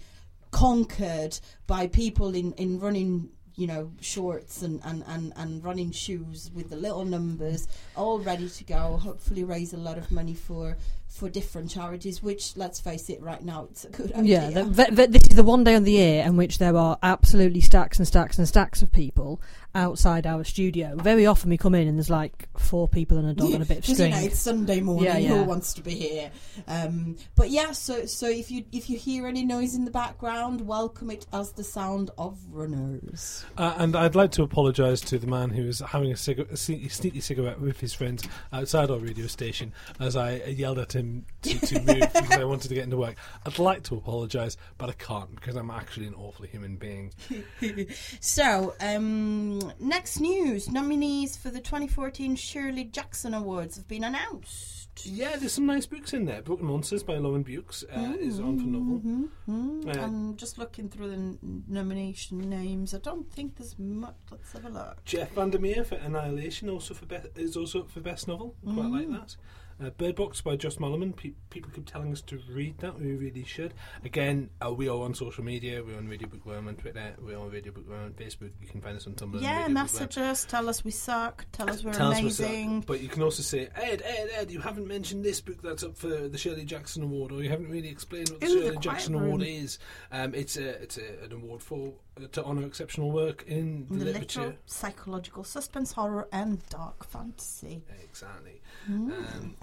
conquered 0.50 1.38
by 1.66 1.86
people 1.88 2.34
in, 2.34 2.52
in 2.54 2.78
running. 2.80 3.30
You 3.56 3.68
know, 3.68 3.92
shorts 4.00 4.62
and, 4.62 4.80
and, 4.84 5.04
and, 5.06 5.32
and 5.36 5.62
running 5.62 5.92
shoes 5.92 6.50
with 6.52 6.70
the 6.70 6.76
little 6.76 7.04
numbers, 7.04 7.68
all 7.94 8.18
ready 8.18 8.48
to 8.48 8.64
go. 8.64 8.96
Hopefully, 9.00 9.44
raise 9.44 9.72
a 9.72 9.76
lot 9.76 9.96
of 9.96 10.10
money 10.10 10.34
for 10.34 10.76
for 11.14 11.28
different 11.28 11.70
charities. 11.70 12.22
Which, 12.22 12.56
let's 12.56 12.80
face 12.80 13.08
it, 13.08 13.22
right 13.22 13.42
now 13.42 13.68
it's 13.70 13.84
a 13.84 13.90
good 13.90 14.12
idea. 14.12 14.50
Yeah, 14.50 14.50
the, 14.50 14.64
the, 14.64 14.84
the, 14.90 15.06
this 15.06 15.22
is 15.30 15.36
the 15.36 15.44
one 15.44 15.62
day 15.64 15.74
on 15.76 15.84
the 15.84 15.92
year 15.92 16.24
in 16.24 16.36
which 16.36 16.58
there 16.58 16.76
are 16.76 16.98
absolutely 17.02 17.60
stacks 17.60 17.98
and 17.98 18.06
stacks 18.06 18.38
and 18.38 18.48
stacks 18.48 18.82
of 18.82 18.90
people 18.92 19.40
outside 19.76 20.24
our 20.26 20.44
studio. 20.44 20.94
Very 20.96 21.26
often 21.26 21.50
we 21.50 21.56
come 21.58 21.74
in 21.74 21.88
and 21.88 21.98
there's 21.98 22.10
like 22.10 22.48
four 22.56 22.88
people 22.88 23.18
and 23.18 23.28
a 23.28 23.34
dog 23.34 23.50
and 23.52 23.62
a 23.62 23.66
bit 23.66 23.78
of 23.78 23.84
'Cause, 23.86 23.94
string. 23.96 24.12
You 24.12 24.18
know, 24.20 24.24
it's 24.26 24.38
Sunday 24.38 24.80
morning. 24.80 25.04
Yeah, 25.06 25.36
Who 25.36 25.44
wants 25.44 25.72
to 25.74 25.82
be 25.82 25.94
here? 25.94 26.30
Um, 26.68 27.16
but 27.36 27.50
yeah, 27.50 27.72
so 27.72 28.06
so 28.06 28.28
if 28.28 28.50
you 28.50 28.64
if 28.72 28.88
you 28.88 28.96
hear 28.98 29.26
any 29.26 29.44
noise 29.44 29.74
in 29.74 29.84
the 29.84 29.90
background, 29.90 30.60
welcome 30.66 31.10
it 31.10 31.26
as 31.32 31.52
the 31.52 31.64
sound 31.64 32.10
of 32.18 32.38
runners. 32.50 33.44
Uh, 33.58 33.74
and 33.78 33.96
I'd 33.96 34.14
like 34.14 34.30
to 34.32 34.42
apologise 34.42 35.00
to 35.02 35.18
the 35.18 35.26
man 35.26 35.50
who 35.50 35.64
was 35.66 35.80
having 35.80 36.12
a, 36.12 36.16
cigar- 36.16 36.46
a 36.50 36.56
sneaky, 36.56 36.88
sneaky 36.88 37.20
cigarette 37.20 37.60
with 37.60 37.80
his 37.80 37.92
friends 37.94 38.22
outside 38.52 38.90
our 38.90 38.98
radio 38.98 39.26
station 39.26 39.72
as 40.00 40.16
I 40.16 40.36
yelled 40.44 40.78
at 40.78 40.94
him 40.94 41.03
to, 41.42 41.58
to 41.66 41.80
move 41.80 42.00
because 42.12 42.30
I 42.38 42.44
wanted 42.44 42.68
to 42.68 42.74
get 42.74 42.84
into 42.84 42.96
work. 42.96 43.16
I'd 43.46 43.58
like 43.58 43.82
to 43.84 43.96
apologise, 43.96 44.56
but 44.78 44.88
I 44.88 44.92
can't 44.92 45.34
because 45.34 45.56
I'm 45.56 45.70
actually 45.70 46.06
an 46.06 46.14
awful 46.14 46.46
human 46.46 46.76
being. 46.76 47.12
So 48.20 48.74
um, 48.80 49.72
next 49.80 50.20
news: 50.20 50.70
nominees 50.70 51.36
for 51.36 51.50
the 51.50 51.60
2014 51.60 52.36
Shirley 52.36 52.84
Jackson 52.84 53.34
Awards 53.34 53.76
have 53.76 53.88
been 53.88 54.04
announced. 54.04 54.80
Yeah, 55.04 55.34
there's 55.36 55.52
some 55.52 55.66
nice 55.66 55.86
books 55.86 56.12
in 56.12 56.24
there. 56.24 56.40
Broken 56.40 56.66
Monsters 56.66 57.02
by 57.02 57.16
Lauren 57.16 57.42
Beukes 57.42 57.82
uh, 57.84 58.14
is 58.20 58.38
on 58.38 58.58
for 58.60 58.66
novel. 58.66 59.28
Mm, 59.48 59.88
Uh, 59.96 60.00
I'm 60.00 60.36
just 60.36 60.56
looking 60.56 60.88
through 60.88 61.08
the 61.08 61.14
n- 61.14 61.64
nomination 61.66 62.38
names. 62.48 62.94
I 62.94 62.98
don't 62.98 63.28
think 63.32 63.56
there's 63.56 63.76
much. 63.76 64.14
Let's 64.30 64.52
have 64.52 64.64
a 64.66 64.68
look. 64.68 65.04
Jeff 65.04 65.32
Vandermeer 65.32 65.82
for 65.82 65.96
Annihilation 65.96 66.70
also 66.70 66.94
for 66.94 67.06
be- 67.06 67.16
is 67.34 67.56
also 67.56 67.80
up 67.80 67.90
for 67.90 68.00
best 68.00 68.28
novel. 68.28 68.54
Quite 68.72 68.90
like 68.90 69.10
that. 69.10 69.36
Uh, 69.82 69.90
Bird 69.90 70.14
Box 70.14 70.40
by 70.40 70.56
Josh 70.56 70.76
Malerman. 70.76 71.16
Pe- 71.16 71.32
people 71.50 71.70
keep 71.74 71.86
telling 71.86 72.12
us 72.12 72.20
to 72.22 72.40
read 72.48 72.78
that. 72.78 72.98
We 72.98 73.14
really 73.14 73.44
should. 73.44 73.74
Again, 74.04 74.50
uh, 74.64 74.72
we 74.72 74.88
are 74.88 74.98
on 74.98 75.14
social 75.14 75.42
media. 75.42 75.82
We're 75.84 75.96
on 75.96 76.08
Radio 76.08 76.28
Bookworm 76.28 76.68
on 76.68 76.76
Twitter. 76.76 77.14
We're 77.20 77.38
on 77.38 77.50
Radio 77.50 77.72
Bookworm 77.72 78.04
on 78.04 78.12
Facebook. 78.12 78.50
You 78.60 78.68
can 78.68 78.80
find 78.80 78.96
us 78.96 79.06
on 79.06 79.14
Tumblr. 79.14 79.40
Yeah, 79.42 79.66
message 79.68 80.16
us. 80.18 80.44
Tell 80.44 80.68
us 80.68 80.84
we 80.84 80.90
suck. 80.90 81.44
Tell 81.52 81.68
us 81.68 81.82
we're 81.82 81.92
Tell 81.92 82.12
us 82.12 82.20
amazing. 82.20 82.84
But 82.86 83.00
you 83.00 83.08
can 83.08 83.22
also 83.22 83.42
say, 83.42 83.68
Ed, 83.74 84.02
Ed, 84.04 84.30
Ed, 84.36 84.50
you 84.50 84.60
haven't 84.60 84.86
mentioned 84.86 85.24
this 85.24 85.40
book 85.40 85.60
that's 85.62 85.82
up 85.82 85.96
for 85.96 86.28
the 86.28 86.38
Shirley 86.38 86.64
Jackson 86.64 87.02
Award, 87.02 87.32
or 87.32 87.42
you 87.42 87.50
haven't 87.50 87.70
really 87.70 87.88
explained 87.88 88.30
what 88.30 88.40
the 88.40 88.46
Ooh, 88.46 88.50
Shirley 88.50 88.68
Quiet 88.70 88.80
Jackson 88.80 89.16
Room. 89.16 89.24
Award 89.24 89.42
is. 89.42 89.78
Um, 90.12 90.34
it's 90.34 90.56
a, 90.56 90.82
it's 90.82 90.98
a, 90.98 91.24
an 91.24 91.32
award 91.32 91.62
for 91.62 91.94
to 92.32 92.44
honour 92.44 92.66
exceptional 92.66 93.10
work 93.10 93.44
in 93.46 93.86
the 93.90 94.04
literature. 94.04 94.40
literal 94.40 94.58
psychological 94.66 95.44
suspense, 95.44 95.92
horror, 95.92 96.28
and 96.32 96.66
dark 96.68 97.04
fantasy. 97.04 97.82
Exactly. 98.02 98.60
Hmm. 98.86 99.10
Um, 99.12 99.56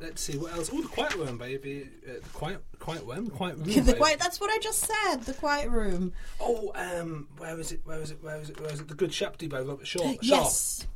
let's 0.00 0.20
see 0.22 0.36
what 0.36 0.52
else. 0.52 0.70
Oh, 0.72 0.82
the 0.82 0.88
Quiet 0.88 1.14
Room, 1.14 1.38
baby. 1.38 1.88
uh, 2.06 2.14
the 2.22 2.28
Quiet 2.32 2.62
Quiet 2.78 3.04
Room, 3.04 3.30
Quiet 3.30 3.56
Room. 3.56 3.84
the 3.84 3.94
quiet. 3.94 4.18
That's 4.18 4.40
what 4.40 4.50
I 4.50 4.58
just 4.58 4.80
said. 4.80 5.22
The 5.22 5.34
quiet 5.34 5.70
room. 5.70 6.12
Oh, 6.40 6.72
um, 6.74 7.28
where 7.38 7.58
is 7.58 7.72
it? 7.72 7.80
Where 7.84 8.00
is 8.00 8.10
it? 8.10 8.22
Where 8.22 8.36
is 8.40 8.50
it? 8.50 8.60
Where 8.60 8.70
is 8.72 8.80
it? 8.80 8.88
The 8.88 8.94
Good 8.94 9.10
Shabti 9.10 9.48
by 9.48 9.60
Robert. 9.60 9.86
Sharp. 9.86 10.18
Yes. 10.20 10.86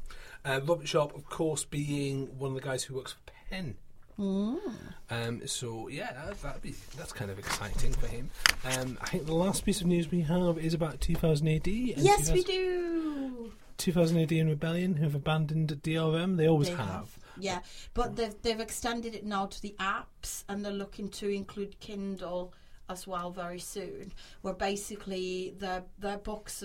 Uh, 0.45 0.61
Robert 0.65 0.87
Sharp, 0.89 1.15
of 1.17 1.25
course, 1.29 1.65
being 1.65 2.39
one 2.39 2.51
of 2.51 2.55
the 2.55 2.61
guys 2.67 2.85
who 2.85 2.95
works 2.95 3.13
for 3.13 3.33
PEN. 3.51 3.77
Um, 4.19 5.43
so 5.47 5.89
yeah, 5.89 6.13
that, 6.13 6.43
that'd 6.43 6.63
be 6.63 6.75
that's 6.97 7.13
kind 7.13 7.31
of 7.31 7.39
exciting 7.39 7.93
for 7.93 8.07
him. 8.09 8.31
Um, 8.65 8.99
I 9.01 9.07
think 9.09 9.27
the 9.27 9.35
last 9.35 9.65
piece 9.65 9.81
of 9.81 9.87
news 9.87 10.11
we 10.11 10.23
have 10.23 10.59
is 10.59 10.75
about 10.75 11.01
2000 11.01 11.47
AD. 11.49 11.67
and 11.67 11.89
Yes, 11.97 12.31
we 12.31 12.43
do. 12.43 13.53
2000 13.79 14.19
AD 14.19 14.33
and 14.33 14.51
Rebellion, 14.51 14.97
who 14.97 15.05
have 15.05 15.15
abandoned 15.15 15.69
DRM. 15.83 16.37
They 16.37 16.49
always 16.49 16.69
They 16.69 16.75
have. 16.75 16.87
have. 16.89 17.19
Yeah, 17.41 17.61
but 17.95 18.17
they've 18.17 18.35
they've 18.43 18.59
extended 18.61 19.15
it 19.15 19.25
now 19.25 19.47
to 19.47 19.63
the 19.63 19.77
apps, 19.79 20.43
and 20.49 20.65
they're 20.65 20.73
looking 20.73 21.09
to 21.11 21.29
include 21.29 21.79
Kindle 21.79 22.53
as 22.89 23.07
well 23.07 23.31
very 23.31 23.61
soon. 23.61 24.13
Where 24.43 24.55
basically 24.55 25.55
their 25.57 25.85
their 25.99 26.19
books 26.19 26.61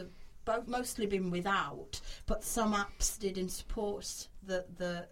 have 0.48 0.68
mostly 0.68 1.06
been 1.06 1.30
without, 1.30 2.02
but 2.26 2.44
some 2.44 2.74
apps 2.74 3.20
didn't 3.20 3.50
support 3.50 4.28
the 4.42 4.66
the 4.78 5.08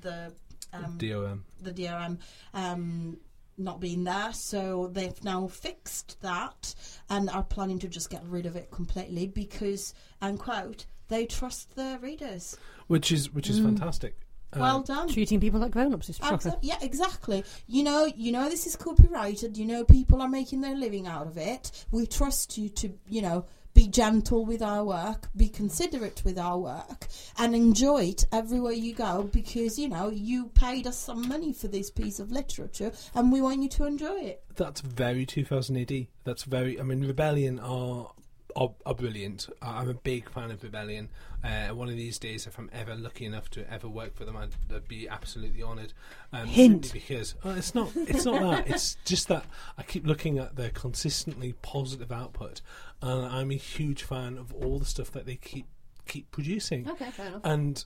the 0.00 0.34
um, 0.74 0.98
DRM. 0.98 1.40
the 1.62 1.72
DOM. 1.72 2.18
um, 2.52 3.18
not 3.56 3.80
being 3.80 4.04
there. 4.04 4.32
So 4.32 4.90
they've 4.92 5.22
now 5.22 5.46
fixed 5.46 6.20
that 6.22 6.74
and 7.08 7.30
are 7.30 7.44
planning 7.44 7.78
to 7.80 7.88
just 7.88 8.10
get 8.10 8.22
rid 8.24 8.46
of 8.46 8.56
it 8.56 8.70
completely 8.70 9.26
because, 9.26 9.94
and 10.20 10.38
quote, 10.38 10.86
they 11.08 11.26
trust 11.26 11.76
their 11.76 11.98
readers. 11.98 12.56
which 12.88 13.12
is 13.12 13.32
which 13.32 13.48
is 13.48 13.60
fantastic. 13.60 14.16
Uh, 14.52 14.60
well 14.60 14.82
done. 14.82 15.08
Treating 15.08 15.40
people 15.40 15.60
like 15.60 15.72
grown-ups 15.72 16.08
is 16.08 16.16
shocker. 16.16 16.50
Abso- 16.50 16.58
yeah, 16.62 16.78
exactly. 16.80 17.44
You 17.66 17.82
know, 17.82 18.06
you 18.06 18.32
know 18.32 18.48
this 18.48 18.66
is 18.66 18.76
copyrighted. 18.76 19.56
You 19.56 19.66
know 19.66 19.84
people 19.84 20.22
are 20.22 20.28
making 20.28 20.60
their 20.60 20.76
living 20.76 21.06
out 21.06 21.26
of 21.26 21.36
it. 21.36 21.86
We 21.90 22.06
trust 22.06 22.56
you 22.56 22.68
to, 22.70 22.92
you 23.08 23.22
know, 23.22 23.46
be 23.74 23.88
gentle 23.88 24.46
with 24.46 24.62
our 24.62 24.84
work, 24.84 25.28
be 25.36 25.48
considerate 25.48 26.22
with 26.24 26.38
our 26.38 26.58
work, 26.58 27.08
and 27.38 27.54
enjoy 27.54 28.04
it 28.04 28.24
everywhere 28.32 28.72
you 28.72 28.94
go 28.94 29.28
because 29.32 29.78
you 29.78 29.88
know 29.88 30.08
you 30.08 30.46
paid 30.54 30.86
us 30.86 30.96
some 30.96 31.28
money 31.28 31.52
for 31.52 31.68
this 31.68 31.90
piece 31.90 32.20
of 32.20 32.30
literature, 32.30 32.92
and 33.14 33.32
we 33.32 33.40
want 33.40 33.60
you 33.60 33.68
to 33.68 33.84
enjoy 33.84 34.20
it. 34.20 34.42
That's 34.56 34.80
very 34.80 35.26
2000 35.26 35.76
AD. 35.76 36.06
That's 36.22 36.44
very. 36.44 36.80
I 36.80 36.84
mean, 36.84 37.04
Rebellion 37.04 37.58
are 37.58 38.10
are, 38.56 38.72
are 38.86 38.94
brilliant. 38.94 39.48
I- 39.60 39.80
I'm 39.80 39.90
a 39.90 39.94
big 39.94 40.30
fan 40.30 40.50
of 40.50 40.62
Rebellion. 40.62 41.08
Uh, 41.42 41.68
one 41.74 41.88
of 41.88 41.96
these 41.96 42.18
days, 42.18 42.46
if 42.46 42.58
I'm 42.58 42.70
ever 42.72 42.94
lucky 42.94 43.26
enough 43.26 43.50
to 43.50 43.70
ever 43.70 43.88
work 43.88 44.14
for 44.14 44.24
them, 44.24 44.36
I'd, 44.36 44.54
I'd 44.74 44.88
be 44.88 45.08
absolutely 45.08 45.62
honoured. 45.62 45.92
Um, 46.32 46.46
Hint. 46.46 46.92
because 46.92 47.34
oh, 47.44 47.50
it's 47.50 47.74
not. 47.74 47.90
It's 47.94 48.24
not 48.24 48.40
that. 48.40 48.68
It's 48.70 48.96
just 49.04 49.28
that 49.28 49.44
I 49.76 49.82
keep 49.82 50.06
looking 50.06 50.38
at 50.38 50.56
their 50.56 50.70
consistently 50.70 51.54
positive 51.62 52.10
output, 52.10 52.60
and 53.02 53.26
I'm 53.26 53.50
a 53.50 53.56
huge 53.56 54.02
fan 54.02 54.38
of 54.38 54.54
all 54.54 54.78
the 54.78 54.84
stuff 54.86 55.10
that 55.12 55.26
they 55.26 55.36
keep 55.36 55.66
keep 56.06 56.30
producing. 56.30 56.88
Okay, 56.88 57.10
fair 57.10 57.26
enough. 57.26 57.42
And 57.44 57.84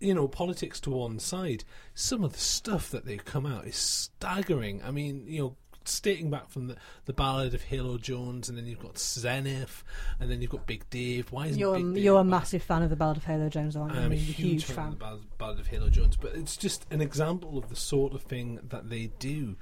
you 0.00 0.14
know, 0.14 0.26
politics 0.28 0.80
to 0.80 0.90
one 0.90 1.18
side, 1.18 1.64
some 1.94 2.24
of 2.24 2.32
the 2.32 2.38
stuff 2.38 2.90
that 2.90 3.04
they 3.04 3.16
come 3.16 3.44
out 3.46 3.66
is 3.66 3.76
staggering. 3.76 4.82
I 4.82 4.90
mean, 4.90 5.24
you 5.26 5.40
know, 5.40 5.56
stating 5.84 6.30
back 6.30 6.48
from 6.50 6.68
the, 6.68 6.76
the 7.06 7.12
ballad 7.12 7.54
of 7.54 7.62
Halo 7.62 7.98
Jones, 7.98 8.48
and 8.48 8.56
then 8.56 8.66
you've 8.66 8.80
got 8.80 8.98
Zenith, 8.98 9.82
and 10.18 10.30
then 10.30 10.40
you've 10.40 10.50
got 10.50 10.66
Big 10.66 10.88
Dave. 10.90 11.32
Why 11.32 11.46
isn't 11.46 11.58
You're 11.58 11.76
Big 11.76 11.94
Dave 11.94 12.04
you're 12.04 12.20
a 12.20 12.24
back? 12.24 12.30
massive 12.30 12.62
fan 12.62 12.82
of 12.82 12.90
the 12.90 12.96
Ballad 12.96 13.16
of 13.16 13.24
Halo 13.24 13.48
Jones, 13.48 13.76
aren't 13.76 13.94
you? 13.94 14.00
I'm 14.00 14.12
a 14.12 14.14
You're 14.14 14.34
huge, 14.34 14.64
fan, 14.64 14.88
of 14.88 14.90
the 14.92 14.96
ballad, 15.04 15.38
ballad 15.38 15.60
of 15.60 15.66
Halo 15.66 15.88
Jones, 15.88 16.16
but 16.16 16.34
it's 16.34 16.56
just 16.56 16.86
an 16.90 17.00
example 17.00 17.58
of 17.58 17.68
the 17.68 17.76
sort 17.76 18.14
of 18.14 18.22
thing 18.22 18.60
that 18.68 18.88
they 18.90 19.10
do. 19.18 19.56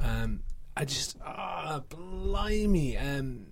Um, 0.00 0.42
I 0.76 0.84
just 0.84 1.16
ah, 1.24 1.82
blimey, 1.88 2.96
um, 2.96 3.46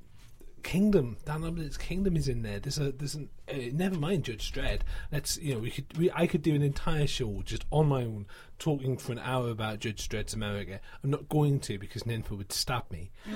Kingdom, 0.62 1.16
Dan 1.24 1.42
Abnett's 1.42 1.76
Kingdom 1.76 2.16
is 2.16 2.28
in 2.28 2.42
there. 2.42 2.60
There's 2.60 2.78
a 2.78 2.92
there's 2.92 3.14
an 3.14 3.28
uh, 3.48 3.54
never 3.72 3.96
mind 3.96 4.24
Judge 4.24 4.52
Dredd. 4.52 4.80
Let's 5.10 5.38
you 5.38 5.54
know 5.54 5.60
we 5.60 5.70
could 5.70 5.96
we 5.96 6.10
I 6.12 6.26
could 6.26 6.42
do 6.42 6.54
an 6.54 6.62
entire 6.62 7.06
show 7.06 7.42
just 7.44 7.64
on 7.70 7.88
my 7.88 8.02
own 8.02 8.26
talking 8.58 8.96
for 8.96 9.12
an 9.12 9.18
hour 9.18 9.50
about 9.50 9.80
Judge 9.80 10.08
Dredd's 10.08 10.34
America. 10.34 10.80
I'm 11.02 11.10
not 11.10 11.28
going 11.28 11.60
to 11.60 11.78
because 11.78 12.04
Ninfa 12.04 12.36
would 12.36 12.52
stab 12.52 12.90
me 12.90 13.10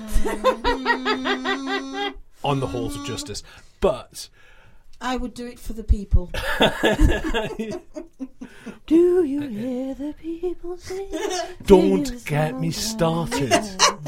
on 2.43 2.59
the 2.59 2.67
halls 2.67 2.95
of 2.95 3.05
justice. 3.05 3.43
But 3.81 4.29
I 5.01 5.17
would 5.17 5.33
do 5.33 5.45
it 5.45 5.59
for 5.59 5.73
the 5.73 5.83
people. 5.83 6.31
Do 8.87 9.25
you 9.25 9.41
hear 9.41 9.95
the 9.95 10.13
people 10.13 10.77
sing? 10.77 11.09
don't 11.65 12.23
get 12.25 12.59
me 12.59 12.71
started. 12.71 13.51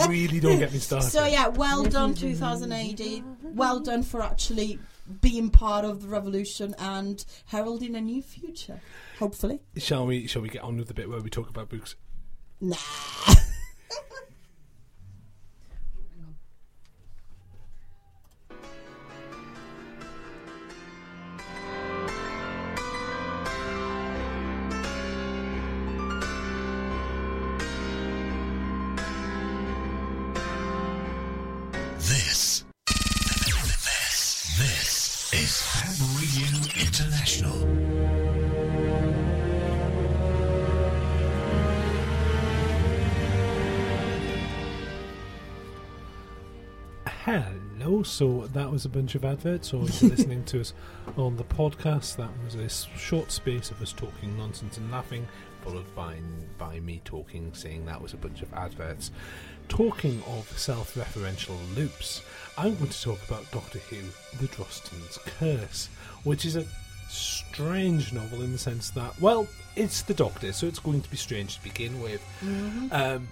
really, 0.07 0.39
don't 0.39 0.59
get 0.59 0.71
me 0.71 0.79
started. 0.79 1.09
So 1.09 1.25
yeah, 1.25 1.47
well 1.47 1.83
done, 1.83 2.13
2000 2.13 2.71
AD. 2.71 3.01
Well 3.41 3.79
done 3.79 4.03
for 4.03 4.21
actually 4.21 4.79
being 5.21 5.49
part 5.49 5.85
of 5.85 6.01
the 6.03 6.07
revolution 6.07 6.75
and 6.77 7.23
heralding 7.45 7.95
a 7.95 8.01
new 8.01 8.21
future. 8.21 8.81
Hopefully. 9.19 9.61
Shall 9.77 10.05
we? 10.05 10.27
Shall 10.27 10.41
we 10.41 10.49
get 10.49 10.61
on 10.61 10.77
with 10.77 10.87
the 10.87 10.93
bit 10.93 11.09
where 11.09 11.21
we 11.21 11.29
talk 11.29 11.49
about 11.49 11.69
books? 11.69 11.95
Nah. 12.61 12.75
So 48.07 48.47
that 48.53 48.71
was 48.71 48.85
a 48.85 48.89
bunch 48.89 49.15
of 49.15 49.25
adverts, 49.25 49.73
or 49.73 49.83
if 49.83 50.01
you're 50.01 50.11
listening 50.11 50.43
to 50.45 50.61
us 50.61 50.73
on 51.17 51.35
the 51.35 51.43
podcast, 51.43 52.15
that 52.15 52.29
was 52.43 52.55
a 52.55 52.69
short 52.97 53.31
space 53.31 53.69
of 53.69 53.81
us 53.81 53.91
talking 53.93 54.37
nonsense 54.37 54.77
and 54.77 54.89
laughing, 54.89 55.27
followed 55.63 55.93
by 55.95 56.15
by 56.57 56.79
me 56.79 57.01
talking, 57.03 57.51
saying 57.53 57.85
that 57.85 58.01
was 58.01 58.13
a 58.13 58.17
bunch 58.17 58.41
of 58.41 58.53
adverts. 58.53 59.11
Talking 59.67 60.23
of 60.27 60.47
self-referential 60.57 61.57
loops, 61.75 62.21
I'm 62.57 62.75
going 62.75 62.89
to 62.89 63.01
talk 63.01 63.19
about 63.27 63.51
Doctor 63.51 63.79
Who: 63.79 63.97
The 64.39 64.47
Drosten's 64.47 65.17
Curse, 65.25 65.89
which 66.23 66.45
is 66.45 66.55
a 66.55 66.65
strange 67.09 68.13
novel 68.13 68.41
in 68.41 68.51
the 68.51 68.57
sense 68.57 68.89
that, 68.91 69.19
well, 69.21 69.47
it's 69.75 70.01
the 70.01 70.13
Doctor, 70.13 70.53
so 70.53 70.67
it's 70.67 70.79
going 70.79 71.01
to 71.01 71.09
be 71.09 71.17
strange 71.17 71.57
to 71.57 71.63
begin 71.63 72.01
with. 72.01 72.21
Um, 72.91 73.27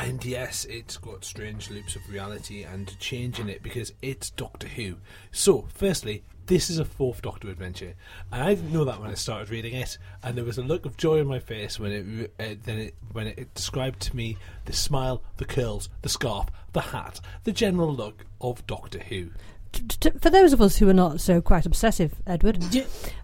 and 0.00 0.24
yes, 0.24 0.64
it's 0.64 0.96
got 0.96 1.24
strange 1.24 1.70
loops 1.70 1.94
of 1.94 2.08
reality 2.08 2.62
and 2.62 2.98
change 2.98 3.38
in 3.38 3.50
it 3.50 3.62
because 3.62 3.92
it's 4.00 4.30
Doctor 4.30 4.66
Who. 4.66 4.96
So, 5.30 5.68
firstly, 5.74 6.24
this 6.46 6.70
is 6.70 6.78
a 6.78 6.86
fourth 6.86 7.20
Doctor 7.20 7.50
adventure, 7.50 7.94
and 8.32 8.42
I 8.42 8.54
didn't 8.54 8.72
know 8.72 8.84
that 8.84 9.00
when 9.00 9.10
I 9.10 9.14
started 9.14 9.50
reading 9.50 9.74
it. 9.74 9.98
And 10.22 10.36
there 10.36 10.44
was 10.44 10.56
a 10.56 10.62
look 10.62 10.86
of 10.86 10.96
joy 10.96 11.20
on 11.20 11.26
my 11.26 11.38
face 11.38 11.78
when 11.78 11.92
it 11.92 12.32
uh, 12.40 12.54
then 12.64 12.78
it, 12.78 12.94
when 13.12 13.26
it, 13.26 13.38
it 13.38 13.54
described 13.54 14.00
to 14.00 14.16
me 14.16 14.38
the 14.64 14.72
smile, 14.72 15.22
the 15.36 15.44
curls, 15.44 15.90
the 16.00 16.08
scarf, 16.08 16.48
the 16.72 16.80
hat, 16.80 17.20
the 17.44 17.52
general 17.52 17.94
look 17.94 18.24
of 18.40 18.66
Doctor 18.66 19.00
Who. 19.00 19.28
T- 19.72 19.82
t- 20.00 20.18
For 20.18 20.30
those 20.30 20.54
of 20.54 20.62
us 20.62 20.78
who 20.78 20.88
are 20.88 20.94
not 20.94 21.20
so 21.20 21.42
quite 21.42 21.66
obsessive, 21.66 22.14
Edward, 22.26 22.64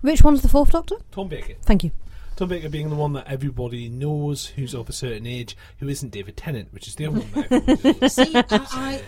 which 0.03 0.23
one's 0.23 0.43
the 0.43 0.49
fourth 0.49 0.73
Doctor? 0.73 0.97
Tom 1.11 1.29
Baker. 1.29 1.55
Thank 1.63 1.85
you. 1.85 1.91
Tom 2.37 2.49
Baker 2.49 2.69
being 2.69 2.91
the 2.91 2.97
one 2.97 3.15
that 3.15 3.27
everybody 3.27 3.89
knows 3.89 4.47
who's 4.47 4.75
of 4.75 4.89
a 4.89 4.93
certain 4.93 5.27
age, 5.27 5.57
who 5.79 5.89
isn't 5.89 6.11
David 6.11 6.37
Tennant, 6.37 6.73
which 6.73 6.87
is 6.87 6.95
the 6.97 7.07
other 7.07 7.21
one 7.21 7.31
that. 7.49 8.11
See, 8.13 8.33
I, 8.35 8.45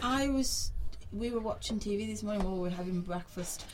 I, 0.03 0.25
I 0.25 0.29
was. 0.29 0.73
We 1.13 1.31
were 1.31 1.41
watching 1.41 1.79
TV 1.79 2.07
this 2.07 2.23
morning 2.23 2.43
while 2.45 2.55
we 2.55 2.61
were 2.61 2.71
having 2.71 3.03
breakfast, 3.03 3.67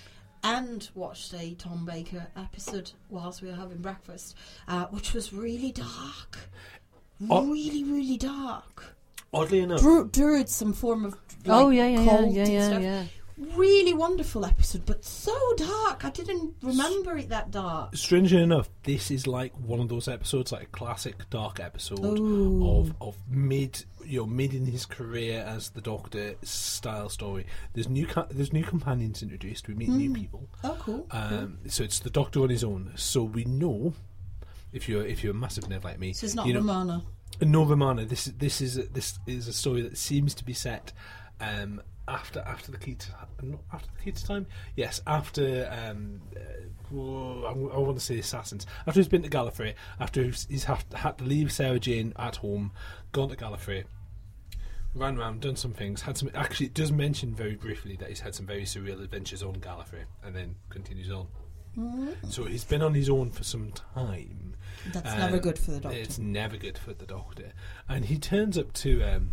and 0.43 0.89
watched 0.95 1.33
a 1.35 1.55
Tom 1.55 1.85
Baker 1.85 2.27
episode 2.37 2.91
whilst 3.11 3.43
we 3.43 3.49
were 3.49 3.55
having 3.57 3.79
breakfast, 3.79 4.37
uh, 4.69 4.87
which 4.87 5.15
was 5.15 5.33
really 5.33 5.71
dark, 5.73 6.39
Oh. 7.31 7.47
really, 7.47 7.85
really 7.85 8.17
dark. 8.17 8.97
Oddly 9.33 9.61
enough, 9.61 9.81
Drew, 9.81 10.09
drew 10.09 10.47
some 10.47 10.73
form 10.73 11.05
of 11.05 11.13
like, 11.13 11.21
oh 11.47 11.71
yeah, 11.71 11.87
yeah, 11.89 12.01
yeah, 12.03 12.21
yeah, 12.27 12.47
yeah, 12.47 12.79
yeah. 12.79 13.05
Really 13.37 13.93
wonderful 13.93 14.47
episode, 14.47 14.87
but 14.87 15.05
so 15.05 15.37
dark. 15.57 16.05
I 16.05 16.11
didn't 16.11 16.55
remember 16.63 17.19
it 17.19 17.31
that 17.31 17.51
dark. 17.51 17.97
strangely 17.97 18.41
enough, 18.41 18.71
this 18.85 19.11
is 19.11 19.27
like 19.27 19.53
one 19.59 19.81
of 19.81 19.89
those 19.89 20.07
episodes, 20.07 20.53
like 20.53 20.63
a 20.63 20.67
classic 20.67 21.29
dark 21.31 21.59
episode 21.59 22.05
Ooh. 22.05 22.79
of 22.79 22.95
of 23.01 23.17
mid, 23.29 23.85
you 24.05 24.21
know, 24.21 24.27
mid 24.27 24.55
in 24.55 24.67
his 24.67 24.87
career 24.87 25.45
as 25.49 25.71
the 25.71 25.81
Doctor 25.81 26.37
style 26.43 27.09
story. 27.09 27.45
There's 27.73 27.89
new 27.89 28.07
there's 28.31 28.53
new 28.53 28.63
companions 28.63 29.21
introduced. 29.21 29.67
We 29.67 29.75
meet 29.75 29.89
new 29.89 30.13
people. 30.13 30.49
Oh, 30.63 30.77
cool. 30.79 31.07
Um, 31.11 31.59
so 31.67 31.83
it's 31.83 31.99
the 31.99 32.11
Doctor 32.11 32.41
on 32.43 32.51
his 32.51 32.63
own. 32.63 32.93
So 32.95 33.25
we 33.25 33.45
know. 33.45 33.95
If 34.73 34.89
you're 34.89 35.05
if 35.05 35.25
you're 35.25 35.33
a 35.33 35.37
massive 35.37 35.65
nerd 35.65 35.83
like 35.83 35.99
me, 35.99 36.13
So 36.13 36.25
it's 36.25 36.35
not 36.37 36.47
you 36.47 36.53
know, 36.53 36.61
Romana. 36.61 37.03
No 37.41 37.65
Romana. 37.65 38.05
This 38.05 38.29
is 38.29 38.35
this 38.35 38.61
is 38.61 38.79
a, 38.79 38.83
this 38.85 39.19
is 39.27 39.49
a 39.49 39.53
story 39.53 39.83
that 39.83 39.97
seems 39.99 40.35
to 40.35 40.45
be 40.45 40.53
set 40.53 40.93
um, 41.41 41.81
after 42.09 42.41
after 42.41 42.71
the 42.71 42.79
not 43.43 43.61
after 43.73 43.89
the 43.97 44.03
Keats 44.03 44.23
time. 44.23 44.47
Yes, 44.77 45.01
after 45.07 45.69
um, 45.71 46.21
uh, 46.37 46.41
whoa, 46.91 47.45
I, 47.47 47.79
want 47.79 47.99
to 47.99 48.05
say 48.05 48.19
Assassins. 48.19 48.67
After 48.87 49.01
he's 49.01 49.09
been 49.09 49.23
to 49.23 49.29
Gallifrey, 49.29 49.75
after 49.99 50.23
he's, 50.23 50.65
have, 50.65 50.85
had 50.95 51.19
to 51.19 51.25
leave 51.25 51.53
Sarah 51.53 51.79
Jane 51.79 52.13
at 52.17 52.37
home, 52.37 52.73
gone 53.13 53.29
to 53.31 53.37
Gallifrey. 53.37 53.85
Ran 54.95 55.19
around, 55.19 55.41
done 55.41 55.57
some 55.57 55.73
things, 55.73 56.03
had 56.03 56.17
some. 56.17 56.31
Actually, 56.35 56.67
it 56.67 56.75
does 56.75 56.93
mention 56.93 57.35
very 57.35 57.57
briefly 57.57 57.97
that 57.97 58.09
he's 58.09 58.21
had 58.21 58.35
some 58.35 58.47
very 58.47 58.63
surreal 58.63 59.03
adventures 59.03 59.43
on 59.43 59.57
Gallifrey, 59.57 60.05
and 60.23 60.35
then 60.35 60.55
continues 60.71 61.11
on. 61.11 61.27
So 62.29 62.45
he's 62.45 62.65
been 62.65 62.83
on 62.83 62.95
his 62.95 63.11
own 63.11 63.31
for 63.31 63.43
some 63.43 63.73
time. 63.73 64.55
That's 64.93 65.17
never 65.17 65.39
good 65.39 65.59
for 65.59 65.73
the 65.73 65.81
doctor. 65.81 65.99
It's 65.99 66.19
never 66.19 66.57
good 66.57 66.79
for 66.79 66.93
the 66.93 67.07
doctor. 67.07 67.53
And 67.89 68.05
he 68.05 68.19
turns 68.19 68.57
up 68.57 68.73
to 68.75 69.03
um, 69.03 69.31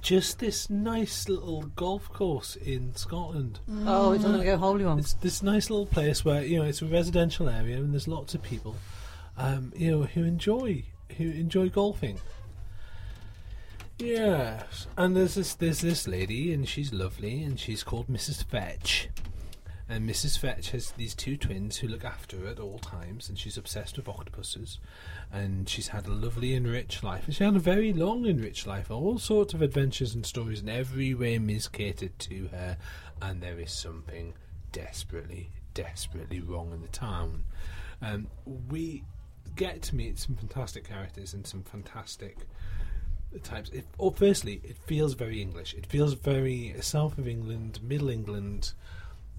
just 0.00 0.38
this 0.38 0.70
nice 0.70 1.28
little 1.28 1.62
golf 1.62 2.12
course 2.12 2.56
in 2.56 2.94
Scotland. 2.94 3.60
Oh, 3.84 4.12
it's 4.12 4.22
not 4.22 4.30
going 4.30 4.40
to 4.40 4.46
go 4.46 4.56
wholly 4.56 4.84
wrong. 4.84 4.98
It's 4.98 5.14
this 5.14 5.42
nice 5.42 5.68
little 5.70 5.86
place 5.86 6.24
where 6.24 6.44
you 6.44 6.58
know 6.58 6.64
it's 6.64 6.82
a 6.82 6.86
residential 6.86 7.48
area 7.48 7.76
and 7.76 7.92
there's 7.92 8.08
lots 8.08 8.34
of 8.34 8.42
people, 8.42 8.76
um, 9.36 9.72
you 9.76 9.90
know, 9.90 10.02
who 10.04 10.24
enjoy 10.24 10.84
who 11.16 11.24
enjoy 11.24 11.68
golfing. 11.68 12.18
Yes, 13.98 14.86
and 14.96 15.14
there's 15.14 15.34
this 15.34 15.54
there's 15.54 15.80
this 15.80 16.08
lady 16.08 16.52
and 16.54 16.66
she's 16.68 16.92
lovely 16.92 17.42
and 17.42 17.60
she's 17.60 17.82
called 17.82 18.08
Mrs. 18.08 18.44
Fetch, 18.44 19.08
And 19.90 20.08
Mrs. 20.08 20.38
Fetch 20.38 20.70
has 20.70 20.92
these 20.92 21.16
two 21.16 21.36
twins 21.36 21.78
who 21.78 21.88
look 21.88 22.04
after 22.04 22.38
her 22.38 22.46
at 22.46 22.60
all 22.60 22.78
times, 22.78 23.28
and 23.28 23.36
she's 23.36 23.58
obsessed 23.58 23.96
with 23.96 24.08
octopuses. 24.08 24.78
And 25.32 25.68
she's 25.68 25.88
had 25.88 26.06
a 26.06 26.12
lovely 26.12 26.54
and 26.54 26.64
rich 26.68 27.02
life. 27.02 27.26
And 27.26 27.34
she 27.34 27.42
had 27.42 27.56
a 27.56 27.58
very 27.60 27.92
long 27.92 28.24
and 28.24 28.40
rich 28.40 28.68
life, 28.68 28.88
all 28.88 29.18
sorts 29.18 29.52
of 29.52 29.62
adventures 29.62 30.14
and 30.14 30.24
stories, 30.24 30.60
and 30.60 30.70
every 30.70 31.12
whim 31.12 31.50
is 31.50 31.66
catered 31.66 32.16
to 32.20 32.48
her. 32.52 32.76
And 33.20 33.42
there 33.42 33.58
is 33.58 33.72
something 33.72 34.34
desperately, 34.70 35.50
desperately 35.74 36.40
wrong 36.40 36.72
in 36.72 36.82
the 36.82 36.88
town. 36.88 37.42
Um, 38.00 38.28
we 38.46 39.02
get 39.56 39.82
to 39.82 39.96
meet 39.96 40.20
some 40.20 40.36
fantastic 40.36 40.88
characters 40.88 41.34
and 41.34 41.44
some 41.44 41.64
fantastic 41.64 42.38
types. 43.42 43.70
It, 43.70 43.86
oh, 43.98 44.10
firstly, 44.12 44.60
it 44.62 44.76
feels 44.76 45.14
very 45.14 45.42
English. 45.42 45.74
It 45.74 45.86
feels 45.86 46.14
very 46.14 46.76
south 46.80 47.18
of 47.18 47.26
England, 47.26 47.80
Middle 47.82 48.08
England. 48.08 48.72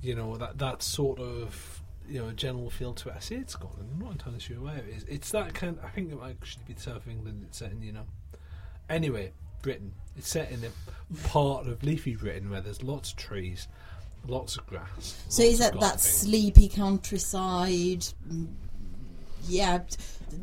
You 0.02 0.16
know 0.16 0.36
that 0.38 0.58
that 0.60 0.82
sort 0.82 1.20
of 1.20 1.82
you 2.08 2.20
know 2.20 2.32
general 2.32 2.70
feel 2.70 2.94
to 2.96 3.10
it. 3.10 3.16
I 3.16 3.20
say 3.20 3.36
it's 3.36 3.54
Scotland. 3.54 3.90
I'm 3.94 4.00
not 4.00 4.12
entirely 4.14 4.40
sure 4.40 4.58
where 4.60 4.78
it 4.78 4.88
is. 4.96 5.04
It's 5.08 5.32
that 5.32 5.54
kind. 5.54 5.78
I 5.84 5.90
think 5.90 6.12
it 6.12 6.20
might 6.20 6.32
actually 6.32 6.64
be 6.68 6.74
the 6.74 6.82
south 6.82 6.98
of 6.98 7.08
England. 7.08 7.44
It's 7.48 7.58
set 7.60 7.72
in. 7.72 7.82
You 7.82 7.92
know. 7.94 8.06
Anyway, 8.90 9.32
Britain. 9.62 9.94
It's 10.18 10.28
set 10.30 10.52
in 10.52 10.62
a 10.66 11.28
part 11.28 11.68
of 11.68 11.84
leafy 11.84 12.16
Britain 12.16 12.50
where 12.50 12.62
there's 12.62 12.84
lots 12.84 13.12
of 13.12 13.18
trees, 13.18 13.68
lots 14.28 14.58
of 14.58 14.66
grass. 14.68 15.24
So 15.30 15.44
is 15.44 15.62
of 15.62 15.72
that 15.72 15.80
that 15.80 16.00
sleepy 16.00 16.68
countryside? 16.68 18.04
mm, 18.30 18.48
Yeah, 19.48 19.80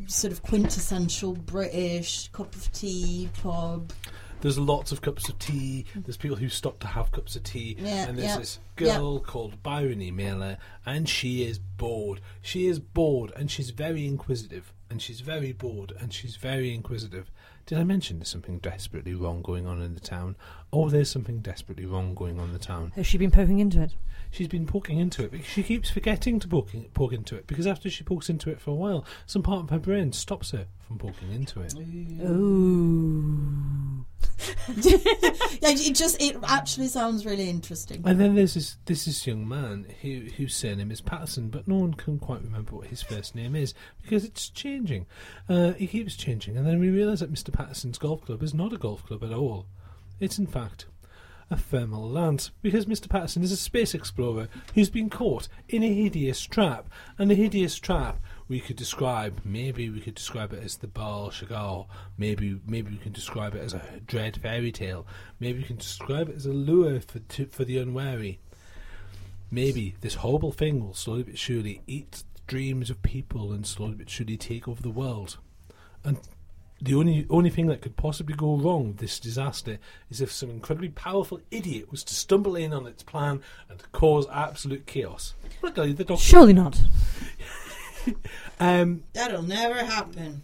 sort 0.07 0.33
of 0.33 0.43
quintessential 0.43 1.35
British 1.35 2.29
cup 2.29 2.55
of 2.55 2.73
tea 2.73 3.29
pub. 3.43 3.93
There's 4.41 4.59
lots 4.59 4.93
of 4.93 5.01
cups 5.03 5.29
of 5.29 5.39
tea. 5.39 5.85
There's 5.95 6.17
people 6.17 6.37
who 6.37 6.49
stop 6.49 6.79
to 6.81 6.87
have 6.87 7.11
cups 7.11 7.35
of 7.37 7.43
tea. 7.43 7.77
Yeah, 7.79 8.09
and 8.09 8.17
there's 8.17 8.31
yeah, 8.31 8.39
this 8.39 8.59
girl 8.77 9.19
called 9.19 9.63
Bryony 9.63 10.11
Miller, 10.11 10.59
and 10.87 11.09
she 11.09 11.43
is 11.43 11.59
bored. 11.59 12.21
She 12.41 12.67
is 12.69 12.79
bored, 12.79 13.33
and 13.37 13.51
she's 13.51 13.71
very 13.71 14.07
inquisitive. 14.07 14.73
And 14.91 15.03
she's 15.03 15.21
very 15.21 15.53
bored, 15.53 15.93
and 16.01 16.15
she's 16.15 16.37
very 16.37 16.75
inquisitive. 16.75 17.31
Did 17.67 17.77
I 17.79 17.85
mention 17.85 18.19
there's 18.19 18.29
something 18.31 18.59
desperately 18.61 19.15
wrong 19.15 19.43
going 19.43 19.67
on 19.67 19.83
in 19.83 19.93
the 19.93 20.01
town? 20.01 20.37
Oh, 20.73 20.89
there's 20.89 21.11
something 21.11 21.41
desperately 21.41 21.85
wrong 21.85 22.15
going 22.15 22.39
on 22.41 22.47
in 22.47 22.53
the 22.55 22.59
town. 22.59 22.93
Has 22.97 23.07
she 23.07 23.19
been 23.19 23.31
poking 23.31 23.59
into 23.59 23.83
it? 23.83 23.95
She's 24.31 24.49
been 24.49 24.67
poking 24.67 24.99
into 24.99 25.25
it, 25.25 25.31
but 25.31 25.45
she 25.45 25.63
keeps 25.63 25.91
forgetting 25.91 26.39
to 26.41 26.49
poke, 26.49 26.71
poke 26.95 27.13
into 27.13 27.37
it 27.37 27.47
because 27.47 27.67
after 27.67 27.89
she 27.91 28.05
pokes 28.05 28.29
into 28.29 28.51
it 28.51 28.61
for 28.61 28.71
a 28.71 28.75
while, 28.75 29.05
some 29.27 29.43
part 29.43 29.65
of 29.65 29.71
her 29.71 29.79
brain 29.79 30.13
stops 30.13 30.51
her 30.51 30.67
from 30.87 30.99
poking 30.99 31.33
into 31.33 31.61
it. 31.61 31.75
Ooh. 32.29 34.05
Yeah, 35.61 35.71
it 35.71 35.95
just 35.95 36.23
it 36.23 36.37
actually 36.47 36.89
sounds 36.89 37.27
really 37.27 37.49
interesting. 37.51 38.03
And 38.05 38.21
then 38.21 38.35
there's 38.35 38.55
this 38.55 38.77
this 38.85 39.07
this 39.07 39.27
young 39.27 39.49
man 39.49 39.87
who 40.03 40.29
whose 40.37 40.55
surname 40.55 40.91
is 40.91 41.01
Patterson, 41.01 41.49
but 41.49 41.67
no 41.67 41.77
one 41.77 41.95
can 41.95 42.19
quite 42.19 42.43
remember 42.43 42.77
what 42.77 42.87
his 42.87 43.03
first 43.03 43.35
name 43.35 43.57
is 43.57 43.75
because 44.03 44.25
it's 44.25 44.49
changing. 44.49 45.07
Uh, 45.49 45.73
he 45.73 45.87
keeps 45.87 46.17
changing, 46.17 46.57
and 46.57 46.67
then 46.67 46.79
we 46.79 46.91
realise 46.91 47.21
that 47.21 47.33
Mr. 47.33 47.53
Patterson's 47.53 47.99
golf 47.99 48.25
club 48.25 48.43
is 48.43 48.55
not 48.55 48.73
a 48.73 48.79
golf 48.79 49.05
club 49.05 49.25
at 49.25 49.33
all. 49.33 49.67
It's 50.21 50.39
in 50.39 50.47
fact 50.47 50.87
a 50.98 50.98
thermal 51.57 52.09
lance 52.09 52.51
because 52.63 52.87
Mr. 52.87 53.09
Patterson 53.09 53.43
is 53.43 53.53
a 53.53 53.57
space 53.57 53.95
explorer 53.95 54.49
who's 54.75 54.91
been 54.91 55.09
caught 55.09 55.49
in 55.69 55.83
a 55.83 55.93
hideous 55.93 56.43
trap, 56.43 56.89
and 57.19 57.31
the 57.31 57.35
hideous 57.35 57.79
trap 57.79 58.21
we 58.49 58.61
could 58.61 58.77
describe 58.77 59.41
maybe 59.45 59.91
we 59.91 60.01
could 60.01 60.15
describe 60.15 60.53
it 60.53 60.63
as 60.63 60.77
the 60.77 60.87
Baal 60.87 61.31
Chagall. 61.31 61.87
Maybe 62.17 62.61
maybe 62.67 62.93
we 62.93 62.99
can 62.99 63.13
describe 63.13 63.55
it 63.55 63.63
as 63.63 63.75
a 63.75 63.83
dread 64.07 64.37
fairy 64.41 64.73
tale. 64.73 65.07
Maybe 65.41 65.61
we 65.61 65.65
can 65.65 65.77
describe 65.77 66.29
it 66.29 66.37
as 66.37 66.47
a 66.47 66.53
lure 66.53 67.01
for 67.01 67.19
to, 67.19 67.47
for 67.47 67.65
the 67.65 67.79
unwary. 67.79 68.41
Maybe 69.51 69.97
this 70.01 70.17
horrible 70.17 70.53
thing 70.53 70.85
will 70.85 70.95
slowly 70.95 71.23
but 71.23 71.39
surely 71.39 71.81
eat 71.87 72.25
dreams 72.47 72.91
of 72.91 73.03
people 73.03 73.53
and 73.53 73.67
slowly 73.67 73.95
but 73.95 74.11
surely 74.11 74.37
take 74.37 74.69
over 74.69 74.83
the 74.83 74.91
world. 74.91 75.39
And 76.05 76.19
the 76.81 76.95
only 76.95 77.27
only 77.29 77.51
thing 77.51 77.67
that 77.67 77.81
could 77.83 77.97
possibly 77.97 78.35
go 78.35 78.57
wrong 78.57 78.89
with 78.89 78.99
this 78.99 79.19
disaster 79.19 79.79
is 80.11 80.21
if 80.21 80.31
some 80.31 80.51
incredibly 80.51 80.89
powerful 80.91 81.41
idiot 81.51 81.91
was 81.91 82.05
to 82.05 82.15
stumble 82.15 82.55
in 82.57 82.73
on 82.73 82.87
its 82.87 83.03
plan 83.03 83.41
and 83.69 83.83
cause 83.93 84.27
absolute 84.33 84.87
chaos. 84.87 85.35
Luckily, 85.63 85.93
the 85.93 86.05
doctor. 86.05 86.23
Surely 86.23 86.53
not. 86.53 86.81
Um, 88.59 89.05
That'll 89.13 89.43
never 89.43 89.85
happen. 89.85 90.43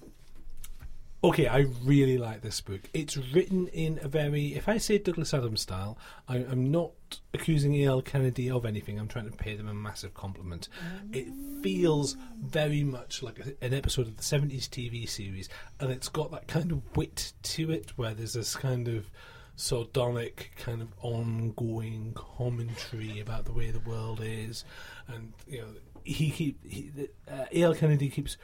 Okay, 1.25 1.49
I 1.49 1.61
really 1.83 2.19
like 2.19 2.43
this 2.43 2.61
book. 2.61 2.83
It's 2.93 3.17
written 3.17 3.69
in 3.69 3.99
a 4.03 4.09
very, 4.09 4.49
if 4.57 4.69
I 4.69 4.77
say 4.77 4.99
Douglas 4.99 5.33
Adams 5.33 5.63
style, 5.63 5.97
I, 6.29 6.37
I'm 6.37 6.71
not 6.71 6.93
accusing 7.33 7.75
A.L. 7.77 8.03
Kennedy 8.03 8.51
of 8.51 8.67
anything. 8.67 8.99
I'm 8.99 9.09
trying 9.09 9.31
to 9.31 9.35
pay 9.35 9.57
them 9.57 9.67
a 9.67 9.73
massive 9.73 10.13
compliment. 10.13 10.69
It 11.15 11.29
feels 11.63 12.19
very 12.43 12.85
much 12.85 13.23
like 13.23 13.39
a, 13.39 13.65
an 13.65 13.73
episode 13.73 14.07
of 14.07 14.19
the 14.19 14.23
70s 14.23 14.69
TV 14.69 15.09
series, 15.09 15.49
and 15.81 15.91
it's 15.91 16.11
got 16.11 16.31
that 16.33 16.47
kind 16.47 16.71
of 16.71 16.95
wit 16.95 17.33
to 17.45 17.71
it 17.71 17.97
where 17.97 18.13
there's 18.13 18.35
this 18.35 18.55
kind 18.55 18.87
of 18.87 19.11
sardonic, 19.57 20.53
kind 20.59 20.83
of 20.83 20.89
ongoing 21.01 22.13
commentary 22.15 23.19
about 23.19 23.47
the 23.47 23.53
way 23.53 23.71
the 23.71 23.81
world 23.81 24.21
is. 24.23 24.67
And, 25.09 25.33
you 25.49 25.63
know, 25.63 25.69
he 26.05 26.31
keep 26.31 26.63
he, 26.71 26.91
uh, 27.27 27.47
A.L. 27.51 27.75
Kennedy 27.75 28.11
keeps 28.11 28.37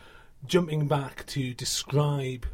jumping 0.47 0.88
back 0.88 1.27
to 1.27 1.53
describe 1.53 2.47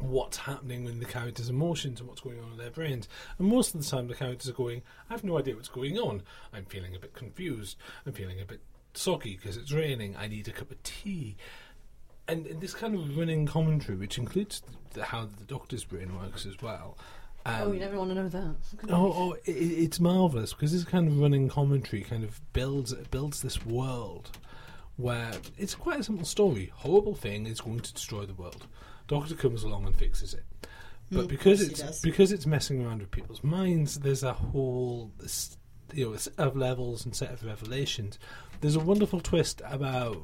what's 0.00 0.38
happening 0.38 0.86
in 0.86 0.98
the 0.98 1.04
characters' 1.04 1.48
emotions 1.48 2.00
and 2.00 2.08
what's 2.08 2.20
going 2.20 2.40
on 2.40 2.52
in 2.52 2.58
their 2.58 2.70
brains. 2.70 3.08
And 3.38 3.48
most 3.48 3.74
of 3.74 3.82
the 3.82 3.88
time, 3.88 4.08
the 4.08 4.14
characters 4.14 4.48
are 4.48 4.54
going, 4.54 4.82
I 5.08 5.12
have 5.12 5.24
no 5.24 5.38
idea 5.38 5.54
what's 5.54 5.68
going 5.68 5.98
on. 5.98 6.22
I'm 6.52 6.64
feeling 6.64 6.94
a 6.94 6.98
bit 6.98 7.14
confused. 7.14 7.76
I'm 8.06 8.12
feeling 8.12 8.40
a 8.40 8.44
bit 8.44 8.60
soggy 8.94 9.36
because 9.36 9.56
it's 9.56 9.72
raining. 9.72 10.16
I 10.16 10.26
need 10.26 10.48
a 10.48 10.52
cup 10.52 10.70
of 10.70 10.82
tea. 10.82 11.36
And, 12.26 12.46
and 12.46 12.60
this 12.60 12.74
kind 12.74 12.94
of 12.94 13.16
running 13.16 13.46
commentary, 13.46 13.98
which 13.98 14.18
includes 14.18 14.62
the, 14.94 15.04
how 15.04 15.26
the 15.26 15.44
doctor's 15.44 15.84
brain 15.84 16.18
works 16.18 16.46
as 16.46 16.60
well. 16.62 16.96
Um, 17.46 17.54
oh, 17.62 17.72
you 17.72 17.80
never 17.80 17.96
want 17.96 18.10
to 18.10 18.14
know 18.14 18.28
that. 18.28 18.54
Oh, 18.90 19.12
oh 19.12 19.32
it, 19.44 19.52
it's 19.52 20.00
marvelous 20.00 20.52
because 20.52 20.72
this 20.72 20.84
kind 20.84 21.08
of 21.08 21.18
running 21.18 21.48
commentary 21.48 22.02
kind 22.02 22.22
of 22.22 22.40
builds 22.52 22.92
builds 23.10 23.40
this 23.40 23.64
world 23.64 24.30
where 24.96 25.32
it's 25.56 25.74
quite 25.74 26.00
a 26.00 26.02
simple 26.02 26.26
story. 26.26 26.70
Horrible 26.74 27.14
thing 27.14 27.46
is 27.46 27.60
going 27.60 27.80
to 27.80 27.92
destroy 27.94 28.26
the 28.26 28.34
world. 28.34 28.66
Doctor 29.10 29.34
comes 29.34 29.62
along 29.64 29.84
and 29.86 29.94
fixes 29.94 30.32
it, 30.34 30.44
but 31.10 31.24
Mm, 31.26 31.28
because 31.28 31.60
of 31.62 31.68
course 31.68 31.80
he 31.82 31.88
it's 31.88 32.00
because 32.00 32.32
it's 32.32 32.46
messing 32.46 32.86
around 32.86 33.00
with 33.00 33.10
people's 33.10 33.42
minds, 33.42 33.98
there's 33.98 34.22
a 34.22 34.32
whole 34.32 35.10
you 35.92 36.10
know 36.10 36.16
set 36.16 36.38
of 36.38 36.56
levels 36.56 37.04
and 37.04 37.14
set 37.16 37.32
of 37.32 37.44
revelations. 37.44 38.18
There's 38.60 38.76
a 38.76 38.80
wonderful 38.80 39.20
twist 39.20 39.60
about 39.66 40.22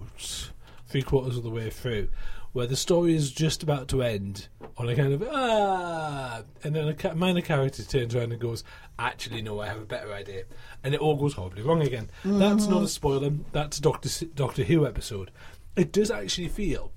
three 0.86 1.02
quarters 1.02 1.36
of 1.36 1.42
the 1.42 1.50
way 1.50 1.68
through, 1.70 2.08
where 2.52 2.68
the 2.68 2.76
story 2.76 3.16
is 3.16 3.32
just 3.32 3.64
about 3.64 3.88
to 3.88 4.02
end 4.02 4.46
on 4.78 4.88
a 4.88 4.94
kind 4.94 5.12
of 5.12 5.24
ah, 5.32 6.42
and 6.62 6.76
then 6.76 6.86
a 6.86 6.94
ca- 6.94 7.14
minor 7.14 7.40
character 7.40 7.82
turns 7.82 8.14
around 8.14 8.30
and 8.30 8.40
goes, 8.40 8.62
"Actually, 9.00 9.42
no, 9.42 9.60
I 9.60 9.66
have 9.66 9.80
a 9.82 9.84
better 9.86 10.12
idea," 10.12 10.44
and 10.84 10.94
it 10.94 11.00
all 11.00 11.16
goes 11.16 11.32
horribly 11.34 11.62
wrong 11.62 11.82
again. 11.82 12.08
That's 12.24 12.68
not 12.68 12.84
a 12.84 12.88
spoiler. 12.88 13.30
That's 13.50 13.78
a 13.78 13.82
Doctor 13.82 14.26
Doctor 14.26 14.62
Who 14.62 14.86
episode. 14.86 15.32
It 15.74 15.90
does 15.92 16.10
actually 16.12 16.48
feel 16.48 16.92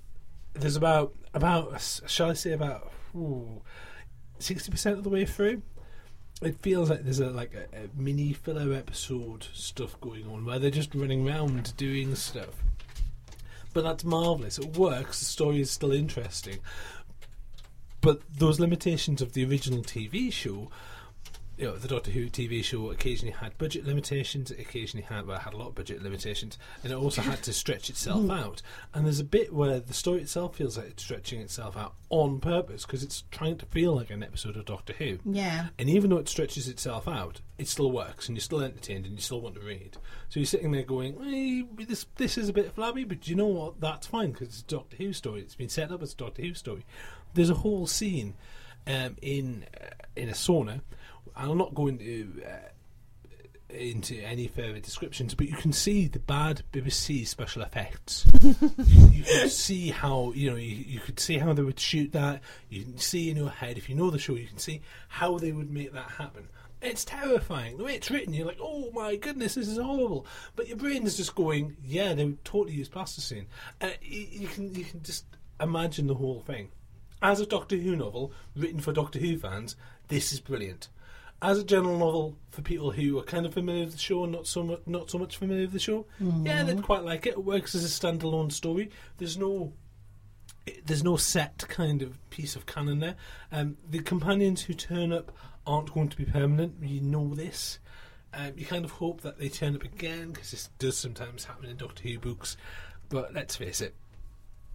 there's 0.54 0.76
about 0.76 1.14
about 1.34 2.02
shall 2.08 2.30
I 2.30 2.34
say 2.34 2.52
about 2.52 2.92
sixty 4.40 4.72
percent 4.72 4.98
of 4.98 5.04
the 5.04 5.10
way 5.10 5.26
through. 5.26 5.62
It 6.42 6.62
feels 6.62 6.90
like 6.90 7.04
there's 7.04 7.20
a 7.20 7.30
like 7.30 7.54
a, 7.54 7.78
a 7.78 7.90
mini 7.96 8.34
filler 8.34 8.74
episode 8.74 9.48
stuff 9.54 10.00
going 10.00 10.26
on 10.28 10.46
where 10.46 10.60
they're 10.60 10.72
just 10.72 10.96
running 10.96 11.28
around 11.28 11.76
doing 11.76 12.16
stuff. 12.16 12.64
But 13.74 13.84
that's 13.84 14.04
marvelous. 14.04 14.58
It 14.58 14.78
works. 14.78 15.20
The 15.20 15.26
story 15.26 15.62
is 15.62 15.70
still 15.70 15.92
interesting. 15.92 16.60
But 18.02 18.22
those 18.38 18.60
limitations 18.60 19.22
of 19.22 19.34
the 19.34 19.46
original 19.46 19.84
TV 19.84 20.32
show, 20.32 20.72
you 21.60 21.66
know, 21.66 21.76
the 21.76 21.90
Doctor 21.90 22.12
Who 22.12 22.28
TV 22.28 22.64
show 22.64 22.90
occasionally 22.90 23.34
had 23.34 23.58
budget 23.58 23.86
limitations. 23.86 24.50
It 24.50 24.62
occasionally 24.62 25.06
had 25.06 25.28
well, 25.28 25.40
had 25.40 25.54
a 25.54 25.58
lot 25.58 25.68
of 25.68 25.76
budget 25.76 26.02
limitations, 26.02 26.58
and 26.84 26.94
it 26.94 26.96
also 26.96 27.22
had 27.22 27.44
to 27.44 27.54
stretch 27.54 27.90
itself 27.90 28.32
out. 28.32 28.62
And 28.94 29.06
there's 29.06 29.20
a 29.20 29.26
bit 29.26 29.54
where 29.54 29.82
the 29.82 29.94
story 29.94 30.22
itself 30.22 30.56
feels 30.56 30.78
like 30.78 30.88
it's 30.88 31.04
stretching 31.04 31.42
itself 31.42 31.76
out 31.76 31.96
on 32.10 32.40
purpose 32.40 32.86
because 32.86 33.04
it's 33.04 33.26
trying 33.30 33.58
to 33.58 33.66
feel 33.66 33.94
like 33.94 34.10
an 34.10 34.24
episode 34.24 34.56
of 34.56 34.64
Doctor 34.64 34.94
Who. 34.94 35.20
Yeah. 35.26 35.68
And 35.78 35.90
even 35.90 36.10
though 36.10 36.18
it 36.18 36.30
stretches 36.30 36.70
itself 36.70 37.10
out, 37.10 37.42
it 37.58 37.68
still 37.68 37.92
works, 37.92 38.30
and 38.30 38.38
you're 38.38 38.42
still 38.42 38.62
entertained, 38.62 39.06
and 39.06 39.16
you 39.16 39.22
still 39.22 39.42
want 39.42 39.56
to 39.56 39.62
read. 39.62 39.98
So 40.30 40.40
you're 40.40 40.48
sitting 40.48 40.72
there 40.72 40.84
going, 40.84 41.18
eh, 41.22 41.84
"This 41.86 42.06
this 42.16 42.38
is 42.38 42.48
a 42.48 42.54
bit 42.54 42.74
flabby, 42.74 43.04
but 43.04 43.28
you 43.28 43.36
know 43.36 43.48
what? 43.48 43.82
That's 43.82 44.08
fine 44.08 44.32
because 44.32 44.48
it's 44.48 44.62
a 44.62 44.66
Doctor 44.66 44.96
Who 44.96 45.12
story. 45.12 45.42
It's 45.42 45.56
been 45.56 45.68
set 45.68 45.92
up 45.92 46.02
as 46.02 46.14
a 46.14 46.18
Doctor 46.18 46.42
Who 46.42 46.54
story." 46.54 46.86
There's 47.34 47.50
a 47.50 47.56
whole 47.56 47.86
scene 47.86 48.36
um, 48.88 49.18
in 49.22 49.66
uh, 49.80 49.88
in 50.16 50.30
a 50.30 50.34
sauna. 50.34 50.82
I'll 51.40 51.56
not 51.56 51.74
go 51.74 51.88
into 51.88 52.44
uh, 52.46 52.70
into 53.70 54.22
any 54.22 54.48
further 54.48 54.80
descriptions, 54.80 55.34
but 55.36 55.48
you 55.48 55.56
can 55.56 55.72
see 55.72 56.08
the 56.08 56.20
bad 56.20 56.64
BBC 56.74 57.26
special 57.26 57.62
effects. 57.62 58.26
you 58.42 59.24
can 59.24 59.50
see 59.50 59.90
how 59.90 60.34
you 60.36 60.50
know 60.50 60.58
you, 60.58 60.76
you 60.76 61.00
could 61.00 61.20
see 61.20 61.38
how 61.38 61.54
they 61.54 61.62
would 61.62 61.80
shoot 61.80 62.12
that. 62.12 62.42
You 62.68 62.84
can 62.84 62.98
see 62.98 63.30
in 63.30 63.38
your 63.38 63.50
head 63.50 63.78
if 63.78 63.88
you 63.88 63.96
know 63.96 64.10
the 64.10 64.20
show, 64.20 64.36
you 64.36 64.48
can 64.48 64.58
see 64.58 64.82
how 65.08 65.38
they 65.38 65.54
would 65.54 65.72
make 65.72 65.94
that 65.94 66.12
happen. 66.12 66.50
It's 66.82 67.06
terrifying. 67.06 67.78
The 67.78 67.86
way 67.86 67.96
it's 67.96 68.12
written, 68.12 68.34
you're 68.34 68.48
like, 68.48 68.60
oh 68.62 68.90
my 68.94 69.16
goodness, 69.16 69.56
this 69.56 69.68
is 69.68 69.78
horrible. 69.78 70.26
But 70.56 70.68
your 70.68 70.78
brain 70.78 71.06
is 71.06 71.18
just 71.18 71.36
going, 71.36 71.76
yeah, 71.84 72.14
they 72.14 72.26
would 72.26 72.44
totally 72.46 72.74
use 72.74 72.88
plasticine. 72.90 73.48
Uh, 73.80 73.90
you, 74.02 74.28
you 74.30 74.48
can 74.48 74.76
you 74.76 74.84
can 74.84 75.04
just 75.04 75.26
imagine 75.62 76.08
the 76.08 76.16
whole 76.16 76.42
thing. 76.42 76.70
As 77.22 77.40
a 77.40 77.46
Doctor 77.46 77.78
Who 77.78 77.96
novel 77.96 78.34
written 78.56 78.82
for 78.82 78.92
Doctor 78.92 79.20
Who 79.20 79.38
fans, 79.38 79.78
this 80.10 80.34
is 80.34 80.42
brilliant. 80.42 80.90
As 81.42 81.58
a 81.58 81.64
general 81.64 81.98
novel 81.98 82.38
for 82.50 82.62
people 82.62 82.92
who 82.92 83.18
are 83.18 83.24
kind 83.24 83.46
of 83.46 83.54
familiar 83.54 83.86
with 83.86 83.94
the 83.94 84.00
show 84.00 84.24
and 84.24 84.34
not 84.34 84.46
so 84.46 84.62
much 84.64 84.82
not 84.86 85.10
so 85.10 85.18
much 85.18 85.38
familiar 85.38 85.64
with 85.64 85.72
the 85.72 85.80
show, 85.80 86.06
yeah, 86.20 86.64
they'd 86.64 86.84
quite 86.84 87.04
like 87.04 87.26
it. 87.26 87.32
It 87.32 87.46
works 87.46 87.76
as 87.76 87.86
a 87.86 87.88
standalone 87.88 88.52
story. 88.52 88.90
There's 89.18 89.38
no 89.38 89.74
there's 90.86 91.04
no 91.04 91.16
set 91.16 91.66
kind 91.68 92.02
of 92.02 92.30
piece 92.30 92.56
of 92.56 92.66
canon 92.66 93.00
there. 93.00 93.16
Um, 93.52 93.78
the 93.90 94.00
companions 94.00 94.64
who 94.64 94.74
turn 94.74 95.12
up 95.14 95.32
aren't 95.66 95.94
going 95.94 96.10
to 96.10 96.18
be 96.18 96.26
permanent. 96.26 96.76
You 96.82 97.02
know 97.02 97.34
this. 97.34 97.80
Um, 98.34 98.52
you 98.56 98.66
kind 98.66 98.86
of 98.86 98.92
hope 98.92 99.22
that 99.22 99.40
they 99.40 99.50
turn 99.50 99.76
up 99.76 99.84
again 99.84 100.32
because 100.32 100.52
this 100.52 100.70
does 100.78 100.98
sometimes 100.98 101.46
happen 101.46 101.70
in 101.70 101.78
Doctor 101.78 102.08
Who 102.08 102.20
books. 102.20 102.58
But 103.10 103.34
let's 103.34 103.56
face 103.56 103.82
it, 103.82 103.96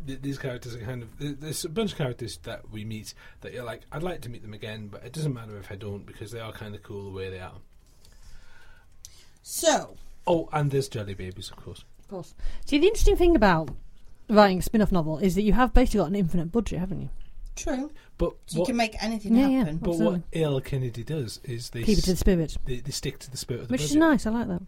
th- 0.07 0.21
these 0.23 0.39
characters 0.39 0.75
are 0.75 0.81
kind 0.81 1.03
of 1.03 1.19
th- 1.19 1.37
there's 1.41 1.65
a 1.65 1.69
bunch 1.69 1.93
of 1.93 1.99
characters 1.99 2.39
that 2.45 2.71
we 2.71 2.85
meet 2.85 3.15
that 3.43 3.53
you're 3.53 3.65
like, 3.65 3.83
I'd 3.93 4.03
like 4.03 4.21
to 4.23 4.29
meet 4.29 4.43
them 4.43 4.55
again, 4.55 4.89
but 4.89 5.05
it 5.05 5.13
doesn't 5.13 5.33
matter 5.35 5.57
if 5.59 5.71
I 5.71 5.77
don't 5.77 6.07
because 6.07 6.31
they 6.33 6.41
are 6.41 6.53
kind 6.53 6.75
of 6.75 6.83
cool 6.83 7.05
the 7.05 7.17
way 7.17 7.31
they 7.31 7.41
are. 7.41 7.55
So, 9.43 9.97
Oh, 10.27 10.49
and 10.53 10.71
there's 10.71 10.89
jelly 10.89 11.13
babies, 11.15 11.51
of 11.51 11.57
course. 11.63 11.85
Of 12.01 12.09
course. 12.09 12.35
See, 12.65 12.79
the 12.79 12.87
interesting 12.87 13.17
thing 13.17 13.37
about 13.37 13.69
writing 14.31 14.59
a 14.59 14.63
spin-off 14.63 14.91
novel 14.91 15.19
is 15.19 15.35
that 15.35 15.43
you 15.43 15.53
have 15.53 15.75
basically 15.75 15.99
got 15.99 16.09
an 16.09 16.15
infinite 16.17 16.51
budget, 16.51 16.79
haven't 16.79 17.03
you? 17.03 17.11
true. 17.57 17.91
But 18.19 18.33
So 18.47 18.61
you 18.61 18.65
can 18.67 18.77
make 18.77 18.95
anything 19.03 19.35
Yeah, 19.37 19.49
yeah. 19.49 19.59
happen. 19.61 19.77
but 19.79 19.97
what 19.97 20.23
A.L. 20.33 20.61
Kennedy 20.61 21.05
does 21.05 21.41
is 21.45 21.71
they 21.71 21.83
Keep 21.85 21.99
it 21.99 22.05
to 22.05 22.11
the 22.13 22.17
spirit, 22.17 22.57
they, 22.65 22.79
they 22.81 22.91
stick 22.91 23.19
to 23.21 23.31
the 23.31 23.37
spirit 23.37 23.63
of 23.63 23.69
the 23.69 23.73
which 23.73 23.83
budget. 23.83 23.91
is 23.93 23.97
nice. 23.97 24.27
I 24.27 24.31
like 24.31 24.49
that. 24.49 24.63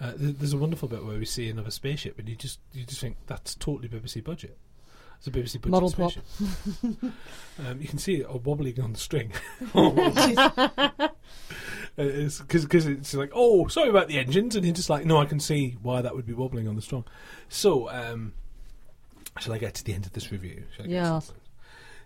Uh, 0.00 0.12
there's 0.16 0.52
a 0.52 0.58
wonderful 0.58 0.88
bit 0.88 1.04
where 1.04 1.18
we 1.18 1.24
see 1.24 1.48
another 1.50 1.70
spaceship, 1.70 2.18
and 2.18 2.28
you 2.28 2.34
just 2.34 2.58
you 2.72 2.84
just 2.84 3.00
think 3.00 3.16
that's 3.26 3.54
totally 3.54 3.88
BBC 3.88 4.22
budget. 4.24 4.56
It's 5.24 5.28
a 5.28 5.30
BBC 5.30 5.60
budget 5.62 5.70
Model 5.70 5.88
spaceship. 5.88 6.24
um, 7.66 7.80
you 7.80 7.88
can 7.88 7.98
see 7.98 8.16
it 8.16 8.44
wobbling 8.44 8.78
on 8.80 8.92
the 8.92 8.98
string. 8.98 9.32
Because 11.96 12.40
because 12.40 12.86
it's 12.86 13.14
like, 13.14 13.30
oh, 13.32 13.68
sorry 13.68 13.88
about 13.88 14.08
the 14.08 14.18
engines, 14.18 14.56
and 14.56 14.64
you're 14.66 14.74
just 14.74 14.90
like, 14.90 15.04
no, 15.04 15.18
I 15.18 15.26
can 15.26 15.38
see 15.38 15.76
why 15.80 16.02
that 16.02 16.12
would 16.12 16.26
be 16.26 16.32
wobbling 16.32 16.66
on 16.66 16.74
the 16.74 16.82
string. 16.82 17.04
So, 17.48 17.88
um, 17.88 18.32
shall 19.38 19.52
I 19.52 19.58
get 19.58 19.74
to 19.74 19.84
the 19.84 19.94
end 19.94 20.04
of 20.04 20.12
this 20.12 20.32
review? 20.32 20.64
Shall 20.74 20.86
I 20.86 20.88
get 20.88 20.94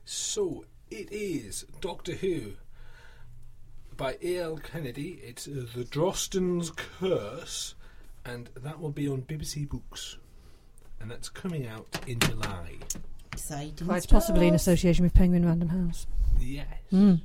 So 0.04 0.66
it 0.90 1.10
is 1.10 1.64
Doctor 1.80 2.12
Who 2.12 2.52
by 3.96 4.18
A.L. 4.22 4.58
Kennedy. 4.58 5.20
It's 5.24 5.48
uh, 5.48 5.64
The 5.74 5.84
Drosten's 5.84 6.70
Curse, 6.70 7.74
and 8.26 8.50
that 8.62 8.78
will 8.78 8.92
be 8.92 9.08
on 9.08 9.22
BBC 9.22 9.66
Books. 9.66 10.18
And 11.00 11.10
that's 11.10 11.28
coming 11.28 11.66
out 11.66 11.86
in 12.06 12.18
July. 12.20 12.76
Exciting. 13.32 13.86
Quite 13.86 14.02
stuff. 14.02 14.20
possibly 14.20 14.48
in 14.48 14.54
association 14.54 15.04
with 15.04 15.14
Penguin 15.14 15.46
Random 15.46 15.68
House. 15.68 16.06
Yes. 16.40 16.66
Mm. 16.92 17.20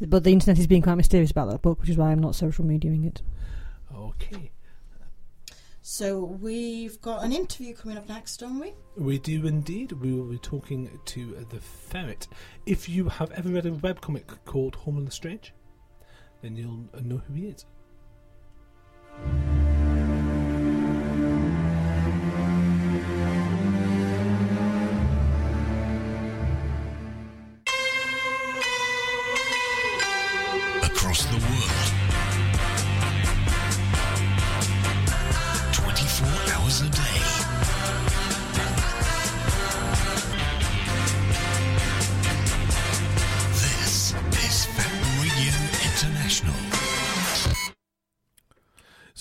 but 0.00 0.24
the 0.24 0.32
internet 0.32 0.58
is 0.58 0.66
being 0.66 0.82
quite 0.82 0.96
mysterious 0.96 1.30
about 1.30 1.48
that 1.50 1.62
book, 1.62 1.80
which 1.80 1.90
is 1.90 1.96
why 1.96 2.10
I'm 2.10 2.20
not 2.20 2.34
social 2.34 2.64
mediaing 2.64 3.06
it. 3.06 3.22
Okay. 3.94 4.50
So 5.88 6.18
we've 6.18 7.00
got 7.00 7.22
an 7.22 7.32
interview 7.32 7.72
coming 7.72 7.96
up 7.96 8.08
next, 8.08 8.38
don't 8.38 8.58
we? 8.58 8.74
We 8.96 9.20
do 9.20 9.46
indeed. 9.46 9.92
We 9.92 10.12
will 10.12 10.28
be 10.28 10.38
talking 10.38 10.90
to 11.04 11.36
uh, 11.36 11.44
the 11.48 11.60
ferret. 11.60 12.26
If 12.66 12.88
you 12.88 13.08
have 13.08 13.30
ever 13.30 13.50
read 13.50 13.66
a 13.66 13.70
webcomic 13.70 14.24
called 14.44 14.74
Home 14.74 14.96
on 14.96 15.04
the 15.04 15.12
Strange, 15.12 15.54
then 16.42 16.56
you'll 16.56 16.88
know 17.02 17.22
who 17.28 17.34
he 17.34 17.46
is. 17.46 17.64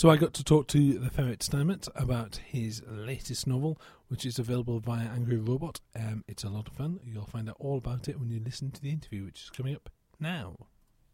So 0.06 0.12
I 0.12 0.18
got 0.18 0.36
to 0.36 0.44
talk 0.44 0.68
to 0.68 1.00
the 1.00 1.10
Ferrett 1.10 1.41
Steinmetz 1.41 1.89
about 1.96 2.36
his 2.46 2.84
latest 2.88 3.48
novel, 3.48 3.82
which 4.08 4.24
is 4.24 4.38
available 4.38 4.80
via 4.80 5.08
Angry 5.08 5.38
Robot. 5.38 5.80
Um, 5.96 6.24
it's 6.28 6.44
a 6.44 6.50
lot 6.50 6.68
of 6.68 6.74
fun. 6.74 7.00
You'll 7.04 7.26
find 7.26 7.50
out 7.50 7.56
all 7.58 7.80
about 7.80 8.08
it 8.08 8.20
when 8.20 8.30
you 8.30 8.39
listen 8.39 8.70
to 8.70 8.80
the 8.80 8.91
interview, 8.91 9.26
which 9.26 9.41
is 9.41 9.50
coming 9.50 9.74
up 9.74 9.89
now. 10.20 10.58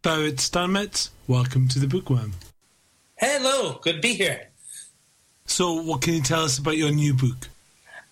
Ferrett 0.04 0.42
Steinmetz, 0.42 1.12
welcome 1.26 1.70
to 1.70 1.80
the 1.80 1.88
Bookworm. 1.88 2.34
Hello, 3.16 3.80
good 3.82 3.94
to 3.94 4.02
be 4.02 4.14
here. 4.14 4.50
So, 5.46 5.82
what 5.82 6.02
can 6.02 6.16
you 6.16 6.22
tell 6.22 6.44
us 6.44 6.58
about 6.58 6.76
your 6.76 6.92
new 6.92 7.14
book? 7.14 7.48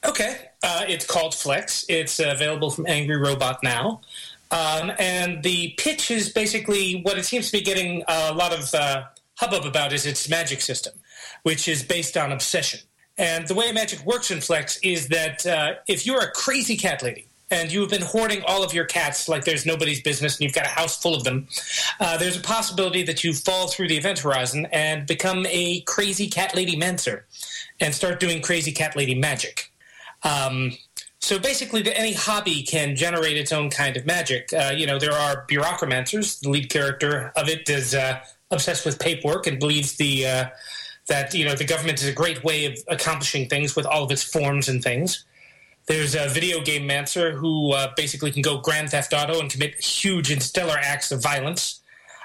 Okay, 0.06 0.38
uh, 0.64 0.86
it's 0.88 1.06
called 1.06 1.36
Flex. 1.36 1.84
It's 1.90 2.22
uh, 2.22 2.32
available 2.34 2.72
from 2.72 2.88
Angry 2.88 3.18
Robot 3.18 3.62
now. 3.64 4.00
Um, 4.52 4.94
and 4.98 5.44
the 5.44 5.76
pitch 5.78 6.10
is 6.10 6.30
basically 6.30 7.02
what 7.02 7.18
it 7.18 7.26
seems 7.26 7.48
to 7.48 7.58
be 7.58 7.62
getting 7.62 8.02
a 8.08 8.34
lot 8.34 8.54
of 8.58 8.74
uh, 8.74 9.04
hubbub 9.40 9.66
about 9.66 9.94
is 9.94 10.06
its 10.06 10.30
magic 10.30 10.62
system, 10.62 10.94
which 11.44 11.68
is 11.68 11.82
based 11.82 12.18
on 12.18 12.32
obsession. 12.32 12.82
And 13.18 13.48
the 13.48 13.56
way 13.56 13.72
magic 13.72 14.06
works 14.06 14.32
in 14.32 14.42
Flex 14.42 14.80
is 14.84 15.08
that 15.10 15.46
uh, 15.46 15.76
if 15.88 16.06
you're 16.06 16.22
a 16.22 16.32
crazy 16.32 16.78
cat 16.78 17.02
lady 17.02 17.28
and 17.52 17.72
you 17.72 17.82
have 17.82 17.90
been 17.90 18.02
hoarding 18.02 18.44
all 18.48 18.64
of 18.64 18.74
your 18.74 18.86
cats 18.86 19.28
like 19.28 19.44
there's 19.46 19.66
nobody's 19.66 20.02
business 20.02 20.36
and 20.36 20.44
you've 20.44 20.54
got 20.54 20.66
a 20.66 20.70
house 20.70 21.02
full 21.02 21.16
of 21.16 21.24
them, 21.24 21.48
uh, 22.00 22.18
there's 22.18 22.38
a 22.38 22.42
possibility 22.42 23.04
that 23.04 23.24
you 23.24 23.34
fall 23.34 23.68
through 23.68 23.88
the 23.88 23.98
event 23.98 24.20
horizon 24.20 24.68
and 24.72 25.08
become 25.08 25.46
a 25.50 25.82
crazy 25.82 26.28
cat 26.28 26.54
lady 26.56 26.76
mancer 26.76 27.26
and 27.80 27.96
start 27.96 28.20
doing 28.20 28.42
crazy 28.42 28.72
cat 28.72 28.96
lady 28.96 29.16
magic. 29.16 29.72
Um, 30.24 30.72
so 31.22 31.40
basically, 31.40 31.84
any 31.94 32.14
hobby 32.14 32.64
can 32.64 32.96
generate 32.96 33.38
its 33.38 33.52
own 33.52 33.70
kind 33.70 33.98
of 33.98 34.06
magic. 34.06 34.52
Uh, 34.54 34.72
you 34.76 34.88
know, 34.88 34.98
there 34.98 35.12
are 35.12 35.46
bureaucromancers. 35.50 36.40
The 36.40 36.50
lead 36.50 36.70
character 36.70 37.34
of 37.36 37.50
it 37.50 37.70
is 37.70 37.94
uh, 37.94 38.20
obsessed 38.52 38.86
with 38.86 39.00
paperwork 39.00 39.48
and 39.48 39.60
believes 39.60 39.98
the 39.98 40.26
uh, 40.26 40.46
that 41.08 41.34
you 41.34 41.46
know 41.46 41.56
the 41.56 41.66
government 41.66 42.02
is 42.02 42.08
a 42.08 42.14
great 42.14 42.44
way 42.44 42.66
of 42.66 42.78
accomplishing 42.88 43.50
things 43.50 43.76
with 43.76 43.86
all 43.86 44.04
of 44.04 44.12
its 44.12 44.24
forms 44.24 44.70
and 44.70 44.84
things. 44.84 45.26
There's 45.88 46.16
a 46.16 46.28
video 46.28 46.62
game 46.62 46.86
mancer 46.86 47.32
who 47.32 47.72
uh, 47.74 47.92
basically 47.98 48.32
can 48.32 48.44
go 48.44 48.60
Grand 48.60 48.92
Theft 48.92 49.12
Auto 49.12 49.40
and 49.40 49.50
commit 49.50 49.84
huge 49.84 50.32
and 50.32 50.42
stellar 50.42 50.78
acts 50.78 51.12
of 51.12 51.22
violence. 51.22 51.82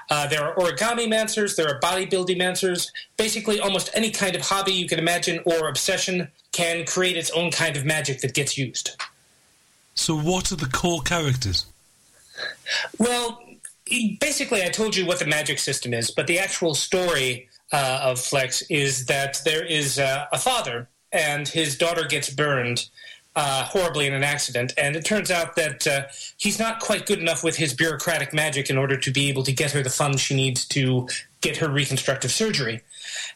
Uh, 0.07 0.27
there 0.27 0.43
are 0.43 0.55
origami 0.55 1.07
mancers, 1.07 1.55
there 1.55 1.67
are 1.67 1.79
bodybuilding 1.79 2.37
mancers. 2.37 2.91
Basically, 3.17 3.59
almost 3.59 3.89
any 3.95 4.11
kind 4.11 4.35
of 4.35 4.43
hobby 4.43 4.71
you 4.71 4.87
can 4.87 4.99
imagine 4.99 5.39
or 5.45 5.67
obsession 5.67 6.29
can 6.51 6.85
create 6.85 7.17
its 7.17 7.31
own 7.31 7.49
kind 7.49 7.75
of 7.75 7.85
magic 7.85 8.21
that 8.21 8.35
gets 8.35 8.55
used. 8.55 8.95
So, 9.95 10.15
what 10.15 10.51
are 10.51 10.57
the 10.57 10.67
core 10.67 11.01
characters? 11.01 11.65
Well, 12.99 13.41
basically, 14.19 14.63
I 14.63 14.69
told 14.69 14.95
you 14.95 15.05
what 15.05 15.19
the 15.19 15.25
magic 15.25 15.59
system 15.59 15.93
is, 15.93 16.11
but 16.11 16.27
the 16.27 16.39
actual 16.39 16.73
story 16.73 17.49
uh, 17.71 17.99
of 18.03 18.19
Flex 18.19 18.61
is 18.63 19.05
that 19.05 19.41
there 19.45 19.65
is 19.65 19.99
uh, 19.99 20.25
a 20.31 20.37
father 20.37 20.87
and 21.11 21.47
his 21.47 21.77
daughter 21.77 22.05
gets 22.05 22.29
burned 22.29 22.89
uh, 23.35 23.63
horribly 23.65 24.07
in 24.07 24.13
an 24.13 24.23
accident, 24.23 24.73
and 24.77 24.95
it 24.95 25.03
turns 25.03 25.29
out 25.29 25.55
that 25.57 25.85
uh, 25.85 26.03
he's 26.37 26.57
not 26.57 26.79
quite 26.79 27.05
good 27.05 27.19
enough 27.19 27.43
with 27.43 27.57
his 27.57 27.73
bureaucratic 27.73 28.33
magic 28.33 28.69
in 28.69 28.77
order 28.77 28.95
to 28.95 29.11
be 29.11 29.27
able 29.27 29.43
to 29.43 29.51
get 29.51 29.71
her 29.71 29.83
the 29.83 29.89
funds 29.89 30.21
she 30.21 30.35
needs 30.35 30.65
to 30.65 31.07
get 31.41 31.57
her 31.57 31.69
reconstructive 31.69 32.31
surgery. 32.31 32.81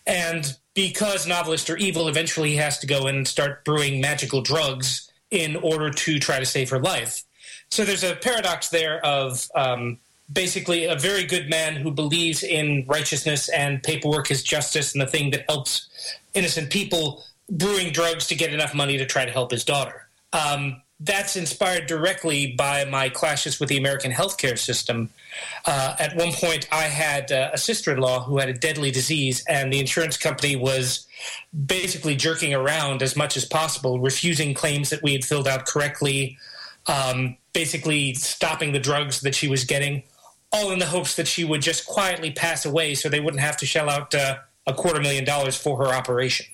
And 0.07 0.57
because 0.73 1.27
novelists 1.27 1.69
are 1.69 1.77
evil, 1.77 2.07
eventually 2.07 2.51
he 2.51 2.55
has 2.55 2.79
to 2.79 2.87
go 2.87 3.07
and 3.07 3.27
start 3.27 3.65
brewing 3.65 3.99
magical 3.99 4.41
drugs 4.41 5.11
in 5.31 5.57
order 5.57 5.89
to 5.89 6.17
try 6.17 6.39
to 6.39 6.45
save 6.45 6.69
her 6.69 6.79
life. 6.79 7.23
So 7.69 7.83
there's 7.83 8.03
a 8.03 8.15
paradox 8.15 8.69
there 8.69 9.05
of 9.05 9.49
um, 9.53 9.99
basically 10.31 10.85
a 10.85 10.95
very 10.95 11.23
good 11.23 11.49
man 11.49 11.75
who 11.75 11.91
believes 11.91 12.43
in 12.43 12.85
righteousness 12.87 13.49
and 13.49 13.81
paperwork 13.81 14.29
is 14.29 14.43
justice 14.43 14.93
and 14.93 15.01
the 15.01 15.07
thing 15.07 15.31
that 15.31 15.45
helps 15.49 15.89
innocent 16.33 16.69
people 16.69 17.23
brewing 17.49 17.91
drugs 17.91 18.27
to 18.27 18.35
get 18.35 18.53
enough 18.53 18.75
money 18.75 18.97
to 18.97 19.05
try 19.05 19.25
to 19.25 19.31
help 19.31 19.51
his 19.51 19.65
daughter. 19.65 20.07
Um, 20.33 20.81
that's 20.99 21.35
inspired 21.37 21.87
directly 21.87 22.53
by 22.57 22.83
my 22.85 23.07
clashes 23.09 23.59
with 23.59 23.69
the 23.69 23.77
American 23.77 24.11
healthcare 24.11 24.57
system. 24.57 25.09
Uh, 25.65 25.95
at 25.97 26.15
one 26.15 26.33
point, 26.33 26.67
I 26.73 26.83
had 26.83 27.31
uh, 27.31 27.51
a 27.53 27.57
sister 27.57 27.93
in 27.93 27.99
law 27.99 28.21
who 28.21 28.37
had 28.37 28.49
a 28.49 28.53
deadly 28.53 28.91
disease, 28.91 29.43
and 29.47 29.71
the 29.71 29.79
insurance 29.79 30.17
company 30.17 30.57
was 30.57 31.07
basically 31.65 32.15
jerking 32.15 32.53
around 32.53 33.01
as 33.01 33.15
much 33.15 33.37
as 33.37 33.45
possible, 33.45 33.99
refusing 33.99 34.53
claims 34.53 34.89
that 34.89 35.01
we 35.01 35.13
had 35.13 35.23
filled 35.23 35.47
out 35.47 35.65
correctly, 35.65 36.37
um, 36.87 37.37
basically 37.53 38.13
stopping 38.15 38.73
the 38.73 38.79
drugs 38.79 39.21
that 39.21 39.33
she 39.33 39.47
was 39.47 39.63
getting, 39.63 40.03
all 40.51 40.71
in 40.71 40.79
the 40.79 40.85
hopes 40.85 41.15
that 41.15 41.27
she 41.27 41.45
would 41.45 41.61
just 41.61 41.85
quietly 41.85 42.31
pass 42.31 42.65
away 42.65 42.95
so 42.95 43.09
they 43.09 43.19
wouldn't 43.19 43.41
have 43.41 43.57
to 43.57 43.65
shell 43.65 43.89
out 43.89 44.13
uh, 44.15 44.37
a 44.65 44.73
quarter 44.73 44.99
million 44.99 45.23
dollars 45.23 45.55
for 45.55 45.77
her 45.77 45.93
operation. 45.93 46.45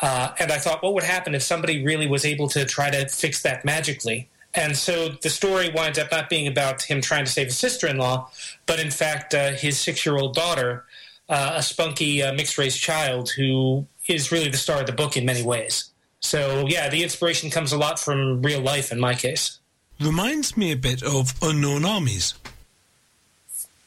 Uh, 0.00 0.32
and 0.38 0.50
I 0.50 0.58
thought, 0.58 0.82
what 0.82 0.94
would 0.94 1.04
happen 1.04 1.34
if 1.34 1.42
somebody 1.42 1.84
really 1.84 2.06
was 2.06 2.24
able 2.24 2.48
to 2.50 2.64
try 2.64 2.90
to 2.90 3.08
fix 3.08 3.42
that 3.42 3.64
magically? 3.64 4.28
And 4.54 4.76
so 4.76 5.08
the 5.08 5.30
story 5.30 5.70
winds 5.70 5.98
up 5.98 6.10
not 6.10 6.28
being 6.28 6.46
about 6.46 6.82
him 6.82 7.00
trying 7.00 7.24
to 7.24 7.30
save 7.30 7.46
his 7.46 7.58
sister 7.58 7.86
in 7.86 7.98
law, 7.98 8.30
but 8.66 8.78
in 8.80 8.90
fact, 8.90 9.34
uh, 9.34 9.52
his 9.52 9.78
six 9.78 10.04
year 10.04 10.16
old 10.16 10.34
daughter, 10.34 10.84
uh, 11.28 11.52
a 11.56 11.62
spunky 11.62 12.22
uh, 12.22 12.32
mixed 12.34 12.58
race 12.58 12.76
child 12.76 13.30
who 13.30 13.86
is 14.08 14.30
really 14.30 14.50
the 14.50 14.58
star 14.58 14.80
of 14.80 14.86
the 14.86 14.92
book 14.92 15.16
in 15.16 15.24
many 15.24 15.42
ways. 15.42 15.90
So, 16.20 16.66
yeah, 16.68 16.88
the 16.88 17.02
inspiration 17.02 17.50
comes 17.50 17.72
a 17.72 17.78
lot 17.78 17.98
from 17.98 18.42
real 18.42 18.60
life 18.60 18.92
in 18.92 19.00
my 19.00 19.14
case. 19.14 19.58
Reminds 20.00 20.56
me 20.56 20.72
a 20.72 20.76
bit 20.76 21.02
of 21.02 21.32
Unknown 21.42 21.84
Armies. 21.84 22.34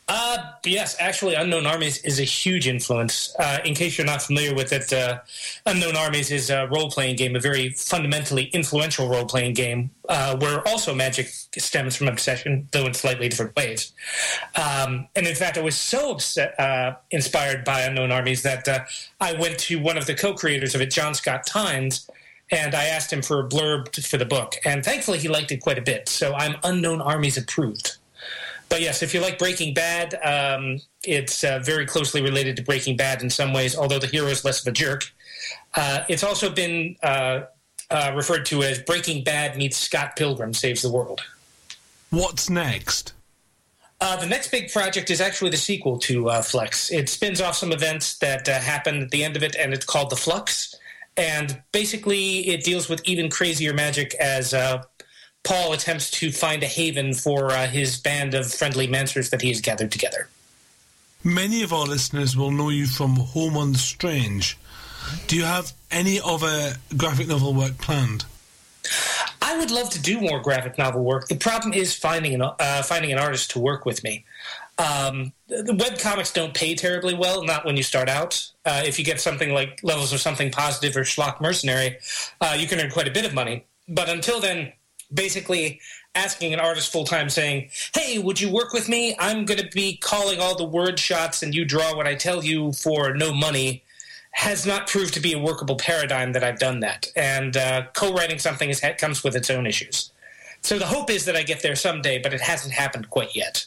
Uh, 0.08 0.38
yes, 0.64 0.96
actually, 1.00 1.34
Unknown 1.34 1.66
Armies 1.66 1.98
is 2.04 2.20
a 2.20 2.24
huge 2.24 2.68
influence. 2.68 3.36
Uh, 3.40 3.58
in 3.66 3.74
case 3.74 3.98
you're 3.98 4.06
not 4.06 4.22
familiar 4.22 4.54
with 4.54 4.72
it, 4.72 4.94
uh, 4.94 5.20
Unknown 5.66 5.96
Armies 5.96 6.30
is 6.30 6.52
a 6.52 6.68
role 6.68 6.92
playing 6.92 7.16
game, 7.16 7.36
a 7.36 7.40
very 7.40 7.70
fundamentally 7.70 8.44
influential 8.54 9.10
role 9.10 9.26
playing 9.26 9.56
game, 9.56 9.90
uh, 10.08 10.38
where 10.38 10.66
also 10.68 10.94
magic 10.94 11.28
stems 11.28 11.96
from 11.96 12.08
obsession, 12.08 12.68
though 12.72 12.86
in 12.86 12.94
slightly 12.94 13.28
different 13.30 13.56
ways. 13.56 13.94
Um, 14.56 15.08
and 15.16 15.26
in 15.26 15.34
fact, 15.34 15.58
I 15.58 15.62
was 15.62 15.76
so 15.76 16.12
upset, 16.12 16.60
uh, 16.60 16.98
inspired 17.10 17.64
by 17.64 17.82
Unknown 17.82 18.12
Armies 18.12 18.44
that 18.44 18.68
uh, 18.68 18.86
I 19.20 19.34
went 19.34 19.58
to 19.60 19.82
one 19.82 19.98
of 19.98 20.06
the 20.06 20.14
co 20.14 20.36
creators 20.36 20.76
of 20.76 20.82
it, 20.82 20.92
John 20.92 21.16
Scott 21.16 21.48
Tynes, 21.48 22.08
and 22.52 22.76
I 22.76 22.86
asked 22.86 23.12
him 23.12 23.24
for 23.24 23.40
a 23.40 23.50
blurb 23.50 24.06
for 24.06 24.18
the 24.18 24.26
book. 24.26 24.54
And 24.66 24.86
thankfully, 24.86 25.18
he 25.18 25.30
liked 25.30 25.52
it 25.52 25.62
quite 25.62 25.80
a 25.80 25.82
bit. 25.82 26.08
So 26.10 26.36
I'm 26.36 26.58
Unknown 26.64 27.02
Armies 27.02 27.38
approved 27.38 27.98
but 28.70 28.82
yes, 28.82 29.04
if 29.04 29.14
you 29.14 29.22
like 29.22 29.38
Breaking 29.38 29.74
Bad, 29.74 30.16
um, 30.24 30.80
it's 31.04 31.44
uh, 31.44 31.60
very 31.64 31.86
closely 31.86 32.22
related 32.22 32.56
to 32.58 32.64
Breaking 32.64 32.98
Bad 32.98 33.22
in 33.22 33.30
some 33.30 33.54
ways, 33.54 33.76
although 33.76 34.00
the 34.00 34.08
hero 34.08 34.28
is 34.28 34.44
less 34.44 34.62
of 34.62 34.68
a 34.68 34.72
jerk. 34.72 35.12
Uh, 35.76 36.04
it's 36.10 36.24
also 36.24 36.50
been 36.50 36.96
uh, 37.04 37.42
uh 37.92 38.12
referred 38.16 38.46
to 38.48 38.64
as 38.64 38.80
Breaking 38.80 39.24
Bad 39.24 39.58
meets 39.58 39.78
Scott 39.78 40.16
Pilgrim 40.16 40.54
Saves 40.54 40.82
the 40.82 40.92
World. 40.92 41.22
What's 42.10 42.50
next? 42.50 43.14
Uh, 44.02 44.18
the 44.18 44.26
next 44.26 44.52
big 44.52 44.72
project 44.72 45.10
is 45.10 45.22
actually 45.22 45.52
the 45.52 45.58
sequel 45.58 45.98
to 46.00 46.30
uh, 46.30 46.42
Flex. 46.42 46.92
It 46.92 47.08
spins 47.08 47.40
off 47.42 47.56
some 47.56 47.72
events 47.72 48.18
that 48.20 48.48
happened 48.48 49.04
at 49.04 49.12
the 49.12 49.24
end 49.24 49.36
of 49.36 49.44
it, 49.44 49.56
and 49.56 49.74
it's 49.74 49.86
called 49.86 50.10
The 50.10 50.16
Flux. 50.16 50.76
And 51.18 51.62
basically, 51.72 52.50
it 52.50 52.64
deals 52.64 52.90
with 52.90 53.02
even 53.06 53.30
crazier 53.30 53.74
magic 53.74 54.14
as 54.16 54.54
Paul 55.46 55.74
attempts 55.74 56.10
to 56.12 56.32
find 56.32 56.64
a 56.64 56.68
haven 56.68 57.14
for 57.14 57.52
uh, 57.52 57.68
his 57.68 57.98
band 57.98 58.34
of 58.34 58.52
friendly 58.52 58.88
mancers 58.88 59.30
that 59.30 59.42
he 59.42 59.50
has 59.50 59.62
gathered 59.62 59.92
together. 59.92 60.28
Many 61.24 61.64
of 61.64 61.72
our 61.72 61.86
listeners 61.86 62.36
will 62.36 62.52
know 62.52 62.70
you 62.70 62.88
from 62.88 63.16
Home 63.16 63.56
on 63.56 63.72
the 63.72 63.78
Strange. 63.78 64.58
Do 65.28 65.36
you 65.36 65.44
have 65.44 65.72
any 65.92 66.20
other 66.20 66.74
graphic 66.98 67.28
novel 67.28 67.54
work 67.54 67.78
planned? 67.78 68.26
I 69.42 69.58
would 69.58 69.72
love 69.72 69.90
to 69.92 70.02
do 70.02 70.20
more 70.20 70.40
graphic 70.40 70.78
novel 70.78 71.04
work. 71.04 71.28
The 71.28 71.36
problem 71.36 71.74
is 71.74 71.96
finding 71.96 72.34
an 72.34 72.42
uh, 72.42 72.84
finding 72.84 73.12
an 73.12 73.20
artist 73.20 73.52
to 73.52 73.60
work 73.60 73.86
with 73.86 74.04
me. 74.04 74.26
Um, 74.78 75.32
the 75.48 75.76
web 75.80 76.00
comics 76.00 76.34
don't 76.34 76.54
pay 76.54 76.76
terribly 76.76 77.14
well, 77.14 77.44
not 77.44 77.66
when 77.66 77.78
you 77.78 77.84
start 77.84 78.10
out. 78.10 78.52
Uh, 78.66 78.84
if 78.86 79.00
you 79.00 79.06
get 79.06 79.22
something 79.22 79.54
like 79.54 79.80
Levels 79.84 80.12
of 80.12 80.20
Something 80.20 80.52
Positive 80.52 80.98
or 80.98 81.02
Schlock 81.02 81.40
Mercenary, 81.40 81.98
uh, 82.42 82.58
you 82.58 82.68
can 82.68 82.80
earn 82.80 82.92
quite 82.92 83.08
a 83.08 83.12
bit 83.12 83.26
of 83.26 83.34
money. 83.34 83.66
But 83.88 84.10
until 84.10 84.40
then, 84.40 84.74
basically 85.16 85.80
asking 86.14 86.54
an 86.54 86.60
artist 86.60 86.92
full 86.92 87.06
time 87.06 87.30
saying, 87.30 87.70
Hey, 87.94 88.20
would 88.20 88.40
you 88.40 88.52
work 88.52 88.74
with 88.74 88.88
me? 88.88 89.16
I'm 89.20 89.46
going 89.46 89.60
to 89.60 89.70
be 89.74 89.98
calling 89.98 90.40
all 90.40 90.56
the 90.56 90.66
word 90.66 91.00
shots 91.00 91.44
and 91.44 91.54
you 91.54 91.66
draw 91.66 91.96
what 91.96 92.08
I 92.08 92.16
tell 92.16 92.44
you 92.44 92.74
for 92.74 93.14
no 93.14 93.34
money 93.34 93.84
has 94.32 94.66
not 94.66 94.86
proved 94.88 95.14
to 95.14 95.22
be 95.22 95.32
a 95.32 95.40
workable 95.40 95.78
paradigm 95.78 96.34
that 96.34 96.44
I've 96.44 96.60
done 96.60 96.82
that. 96.82 97.08
And 97.16 97.56
uh, 97.56 97.86
co 97.94 98.14
writing 98.14 98.38
something 98.38 98.70
is, 98.70 98.82
comes 98.98 99.24
with 99.24 99.36
its 99.36 99.50
own 99.50 99.66
issues. 99.66 100.12
So 100.62 100.78
the 100.78 100.86
hope 100.86 101.10
is 101.10 101.26
that 101.26 101.36
I 101.36 101.44
get 101.44 101.62
there 101.62 101.76
someday, 101.76 102.20
but 102.22 102.34
it 102.34 102.42
hasn't 102.42 102.74
happened 102.74 103.10
quite 103.10 103.34
yet. 103.36 103.66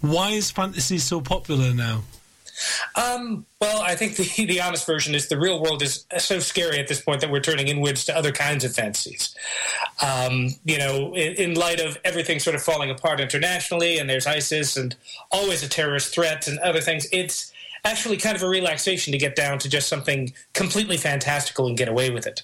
Why 0.00 0.30
is 0.30 0.50
fantasy 0.50 0.98
so 0.98 1.20
popular 1.20 1.74
now? 1.74 2.04
Um, 2.94 3.46
well, 3.60 3.82
I 3.82 3.94
think 3.94 4.16
the, 4.16 4.46
the 4.46 4.60
honest 4.60 4.86
version 4.86 5.14
is 5.14 5.28
the 5.28 5.38
real 5.38 5.62
world 5.62 5.82
is 5.82 6.06
so 6.18 6.38
scary 6.38 6.78
at 6.78 6.88
this 6.88 7.00
point 7.00 7.20
that 7.20 7.30
we're 7.30 7.40
turning 7.40 7.68
inwards 7.68 8.04
to 8.06 8.16
other 8.16 8.32
kinds 8.32 8.64
of 8.64 8.74
fantasies. 8.74 9.34
Um, 10.04 10.50
you 10.64 10.78
know, 10.78 11.14
in, 11.14 11.34
in, 11.34 11.54
light 11.54 11.80
of 11.80 11.98
everything 12.04 12.38
sort 12.38 12.56
of 12.56 12.62
falling 12.62 12.90
apart 12.90 13.20
internationally, 13.20 13.98
and 13.98 14.08
there's 14.08 14.26
ISIS 14.26 14.76
and 14.76 14.94
always 15.30 15.62
a 15.62 15.68
terrorist 15.68 16.14
threat 16.14 16.46
and 16.46 16.58
other 16.60 16.80
things, 16.80 17.06
it's 17.12 17.52
actually 17.84 18.16
kind 18.16 18.36
of 18.36 18.42
a 18.42 18.48
relaxation 18.48 19.12
to 19.12 19.18
get 19.18 19.36
down 19.36 19.58
to 19.60 19.68
just 19.68 19.88
something 19.88 20.32
completely 20.52 20.96
fantastical 20.96 21.66
and 21.66 21.76
get 21.76 21.88
away 21.88 22.10
with 22.10 22.26
it. 22.26 22.42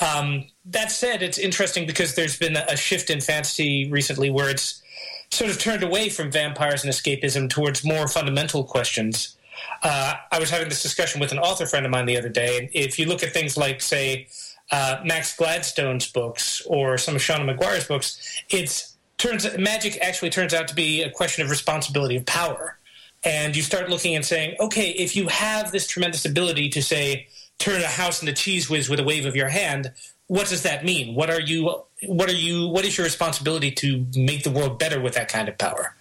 Um, 0.00 0.46
that 0.66 0.90
said, 0.90 1.22
it's 1.22 1.38
interesting 1.38 1.86
because 1.86 2.14
there's 2.14 2.38
been 2.38 2.56
a 2.56 2.76
shift 2.76 3.10
in 3.10 3.20
fantasy 3.20 3.90
recently 3.90 4.30
where 4.30 4.50
it's 4.50 4.82
sort 5.30 5.50
of 5.50 5.58
turned 5.58 5.82
away 5.82 6.08
from 6.08 6.30
vampires 6.30 6.84
and 6.84 6.92
escapism 6.92 7.48
towards 7.48 7.84
more 7.84 8.08
fundamental 8.08 8.64
questions 8.64 9.36
uh, 9.82 10.14
I 10.30 10.38
was 10.38 10.50
having 10.50 10.68
this 10.68 10.82
discussion 10.82 11.20
with 11.20 11.32
an 11.32 11.38
author 11.38 11.66
friend 11.66 11.84
of 11.84 11.90
mine 11.90 12.06
the 12.06 12.16
other 12.16 12.28
day. 12.28 12.58
And 12.58 12.68
if 12.72 12.98
you 12.98 13.06
look 13.06 13.22
at 13.22 13.32
things 13.32 13.56
like, 13.56 13.80
say, 13.80 14.28
uh, 14.70 15.00
Max 15.04 15.36
Gladstone's 15.36 16.10
books 16.10 16.62
or 16.66 16.96
some 16.98 17.16
of 17.16 17.20
Seanan 17.20 17.56
McGuire's 17.56 17.86
books, 17.86 18.42
it's 18.48 18.96
turns 19.18 19.46
magic 19.58 19.98
actually 20.00 20.30
turns 20.30 20.54
out 20.54 20.66
to 20.68 20.74
be 20.74 21.02
a 21.02 21.10
question 21.10 21.44
of 21.44 21.50
responsibility 21.50 22.16
of 22.16 22.26
power. 22.26 22.78
And 23.24 23.54
you 23.54 23.62
start 23.62 23.88
looking 23.88 24.16
and 24.16 24.24
saying, 24.24 24.56
okay, 24.58 24.90
if 24.90 25.14
you 25.14 25.28
have 25.28 25.70
this 25.70 25.86
tremendous 25.86 26.24
ability 26.24 26.70
to 26.70 26.82
say 26.82 27.28
turn 27.58 27.80
a 27.80 27.86
house 27.86 28.20
into 28.20 28.32
cheese 28.32 28.68
whiz 28.68 28.88
with 28.88 28.98
a 28.98 29.04
wave 29.04 29.26
of 29.26 29.36
your 29.36 29.48
hand, 29.48 29.92
what 30.26 30.48
does 30.48 30.62
that 30.62 30.84
mean? 30.84 31.14
What 31.14 31.30
are 31.30 31.40
you? 31.40 31.84
What 32.06 32.28
are 32.28 32.34
you? 32.34 32.68
What 32.68 32.84
is 32.84 32.96
your 32.96 33.04
responsibility 33.04 33.70
to 33.72 34.06
make 34.16 34.42
the 34.42 34.50
world 34.50 34.78
better 34.78 35.00
with 35.00 35.14
that 35.14 35.28
kind 35.28 35.48
of 35.48 35.58
power? 35.58 35.94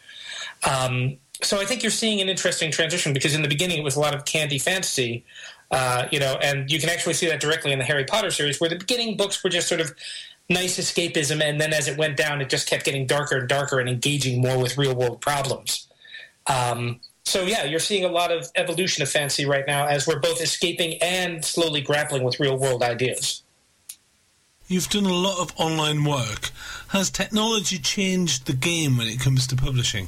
Um, 0.63 1.17
so 1.43 1.60
I 1.60 1.65
think 1.65 1.84
you're 1.84 1.91
seeing 1.91 2.21
an 2.21 2.30
interesting 2.30 2.71
transition 2.71 3.13
because 3.13 3.36
in 3.36 3.41
the 3.41 3.47
beginning 3.47 3.80
it 3.80 3.84
was 3.84 3.95
a 3.95 3.99
lot 3.99 4.15
of 4.15 4.25
candy 4.25 4.60
fantasy, 4.60 5.25
uh, 5.71 6.08
you 6.12 6.19
know, 6.19 6.38
and 6.41 6.69
you 6.69 6.80
can 6.80 6.89
actually 6.89 7.13
see 7.13 7.27
that 7.27 7.39
directly 7.39 7.71
in 7.71 7.80
the 7.80 7.86
Harry 7.86 8.06
Potter 8.06 8.32
series, 8.32 8.60
where 8.60 8.69
the 8.69 8.77
beginning 8.77 9.17
books 9.17 9.43
were 9.43 9.49
just 9.49 9.67
sort 9.67 9.82
of 9.82 9.93
nice 10.49 10.77
escapism, 10.77 11.41
and 11.41 11.60
then 11.60 11.73
as 11.73 11.88
it 11.88 11.97
went 11.97 12.17
down, 12.17 12.41
it 12.41 12.49
just 12.49 12.67
kept 12.67 12.84
getting 12.86 13.08
darker 13.08 13.38
and 13.38 13.47
darker 13.47 13.80
and 13.80 13.89
engaging 13.89 14.41
more 14.41 14.60
with 14.60 14.77
real 14.77 14.95
world 14.95 15.21
problems. 15.21 15.88
Um, 16.47 16.99
so 17.23 17.43
yeah, 17.43 17.63
you're 17.63 17.80
seeing 17.80 18.04
a 18.04 18.10
lot 18.10 18.32
of 18.32 18.49
evolution 18.56 19.04
of 19.04 19.10
fantasy 19.10 19.45
right 19.45 19.65
now 19.65 19.88
as 19.88 20.08
we're 20.08 20.19
both 20.19 20.41
escaping 20.41 21.01
and 21.01 21.45
slowly 21.45 21.82
grappling 21.82 22.23
with 22.23 22.39
real 22.39 22.58
world 22.58 22.84
ideas. 22.84 23.43
You've 24.67 24.89
done 24.89 25.06
a 25.06 25.13
lot 25.13 25.39
of 25.39 25.54
online 25.58 26.04
work. 26.04 26.49
Has 26.89 27.10
technology 27.10 27.77
changed 27.77 28.47
the 28.47 28.54
game 28.54 28.97
when 28.97 29.08
it 29.08 29.19
comes 29.19 29.45
to 29.47 29.56
publishing? 29.56 30.08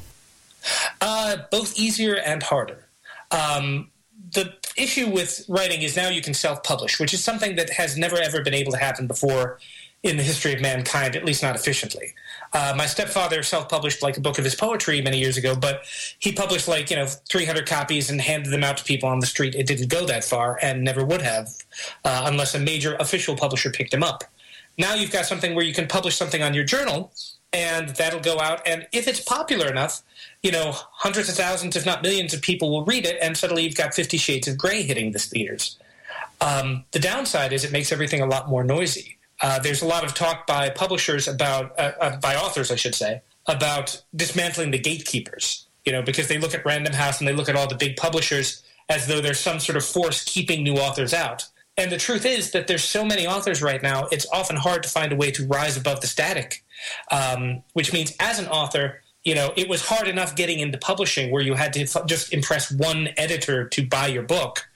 Uh, 1.01 1.37
both 1.51 1.77
easier 1.77 2.15
and 2.15 2.43
harder. 2.43 2.87
Um, 3.31 3.89
the 4.31 4.53
issue 4.75 5.09
with 5.09 5.45
writing 5.47 5.81
is 5.81 5.95
now 5.95 6.09
you 6.09 6.21
can 6.21 6.33
self-publish, 6.33 6.99
which 6.99 7.13
is 7.13 7.23
something 7.23 7.55
that 7.55 7.69
has 7.69 7.97
never 7.97 8.17
ever 8.17 8.41
been 8.41 8.53
able 8.53 8.71
to 8.71 8.77
happen 8.77 9.07
before 9.07 9.59
in 10.03 10.17
the 10.17 10.23
history 10.23 10.53
of 10.53 10.61
mankind, 10.61 11.15
at 11.15 11.23
least 11.23 11.41
not 11.41 11.55
efficiently. 11.55 12.13
Uh, 12.51 12.73
my 12.75 12.85
stepfather 12.85 13.41
self-published 13.41 14.03
like 14.03 14.17
a 14.17 14.21
book 14.21 14.37
of 14.37 14.43
his 14.43 14.53
poetry 14.53 15.01
many 15.01 15.17
years 15.17 15.37
ago, 15.37 15.55
but 15.55 15.83
he 16.19 16.31
published 16.31 16.67
like 16.67 16.89
you 16.89 16.95
know 16.95 17.05
300 17.05 17.65
copies 17.67 18.09
and 18.09 18.21
handed 18.21 18.51
them 18.51 18.63
out 18.63 18.77
to 18.77 18.83
people 18.83 19.07
on 19.07 19.19
the 19.19 19.25
street. 19.25 19.55
It 19.55 19.65
didn't 19.65 19.87
go 19.87 20.05
that 20.05 20.23
far, 20.23 20.59
and 20.61 20.83
never 20.83 21.05
would 21.05 21.21
have, 21.21 21.49
uh, 22.03 22.23
unless 22.25 22.53
a 22.53 22.59
major 22.59 22.95
official 22.99 23.35
publisher 23.35 23.71
picked 23.71 23.93
him 23.93 24.03
up. 24.03 24.23
Now 24.77 24.93
you've 24.93 25.11
got 25.11 25.25
something 25.25 25.55
where 25.55 25.65
you 25.65 25.73
can 25.73 25.87
publish 25.87 26.15
something 26.15 26.41
on 26.41 26.53
your 26.53 26.63
journal, 26.63 27.13
and 27.53 27.89
that'll 27.89 28.19
go 28.19 28.39
out. 28.39 28.61
And 28.67 28.87
if 28.91 29.07
it's 29.07 29.19
popular 29.19 29.67
enough, 29.67 30.01
you 30.43 30.51
know, 30.51 30.73
hundreds 30.91 31.29
of 31.29 31.35
thousands, 31.35 31.75
if 31.75 31.85
not 31.85 32.03
millions, 32.03 32.33
of 32.33 32.41
people 32.41 32.69
will 32.69 32.85
read 32.85 33.05
it, 33.05 33.17
and 33.21 33.35
suddenly 33.35 33.63
you've 33.63 33.75
got 33.75 33.93
Fifty 33.95 34.17
Shades 34.17 34.47
of 34.47 34.57
Grey 34.57 34.83
hitting 34.83 35.11
the 35.11 35.19
theaters. 35.19 35.79
Um, 36.41 36.83
the 36.91 36.99
downside 36.99 37.53
is 37.53 37.63
it 37.63 37.71
makes 37.71 37.91
everything 37.91 38.21
a 38.21 38.25
lot 38.25 38.49
more 38.49 38.63
noisy. 38.63 39.17
Uh, 39.41 39.59
there's 39.59 39.81
a 39.81 39.85
lot 39.85 40.03
of 40.03 40.13
talk 40.13 40.45
by 40.45 40.69
publishers 40.69 41.27
about, 41.27 41.77
uh, 41.79 41.91
uh, 41.99 42.17
by 42.17 42.35
authors, 42.35 42.71
I 42.71 42.75
should 42.75 42.95
say, 42.95 43.21
about 43.47 44.03
dismantling 44.15 44.71
the 44.71 44.79
gatekeepers. 44.79 45.67
You 45.85 45.91
know, 45.91 46.01
because 46.01 46.27
they 46.27 46.37
look 46.37 46.53
at 46.53 46.65
Random 46.65 46.93
House 46.93 47.19
and 47.19 47.27
they 47.27 47.33
look 47.33 47.49
at 47.49 47.55
all 47.55 47.67
the 47.67 47.75
big 47.75 47.97
publishers 47.97 48.63
as 48.89 49.07
though 49.07 49.19
there's 49.19 49.39
some 49.39 49.59
sort 49.59 49.77
of 49.77 49.85
force 49.85 50.23
keeping 50.23 50.63
new 50.63 50.75
authors 50.75 51.13
out. 51.13 51.45
And 51.77 51.91
the 51.91 51.97
truth 51.97 52.25
is 52.25 52.51
that 52.51 52.67
there's 52.67 52.83
so 52.83 53.03
many 53.03 53.25
authors 53.27 53.61
right 53.61 53.81
now, 53.81 54.07
it's 54.11 54.27
often 54.31 54.55
hard 54.55 54.83
to 54.83 54.89
find 54.89 55.11
a 55.11 55.15
way 55.15 55.31
to 55.31 55.47
rise 55.47 55.75
above 55.75 56.01
the 56.01 56.07
static. 56.07 56.63
Um, 57.11 57.63
which 57.73 57.93
means, 57.93 58.13
as 58.19 58.39
an 58.39 58.47
author, 58.47 59.02
you 59.23 59.35
know, 59.35 59.53
it 59.55 59.69
was 59.69 59.85
hard 59.85 60.07
enough 60.07 60.35
getting 60.35 60.59
into 60.59 60.77
publishing 60.77 61.31
where 61.31 61.41
you 61.41 61.53
had 61.53 61.73
to 61.73 61.85
just 62.05 62.33
impress 62.33 62.71
one 62.71 63.09
editor 63.17 63.67
to 63.69 63.85
buy 63.85 64.07
your 64.07 64.23
book. 64.23 64.67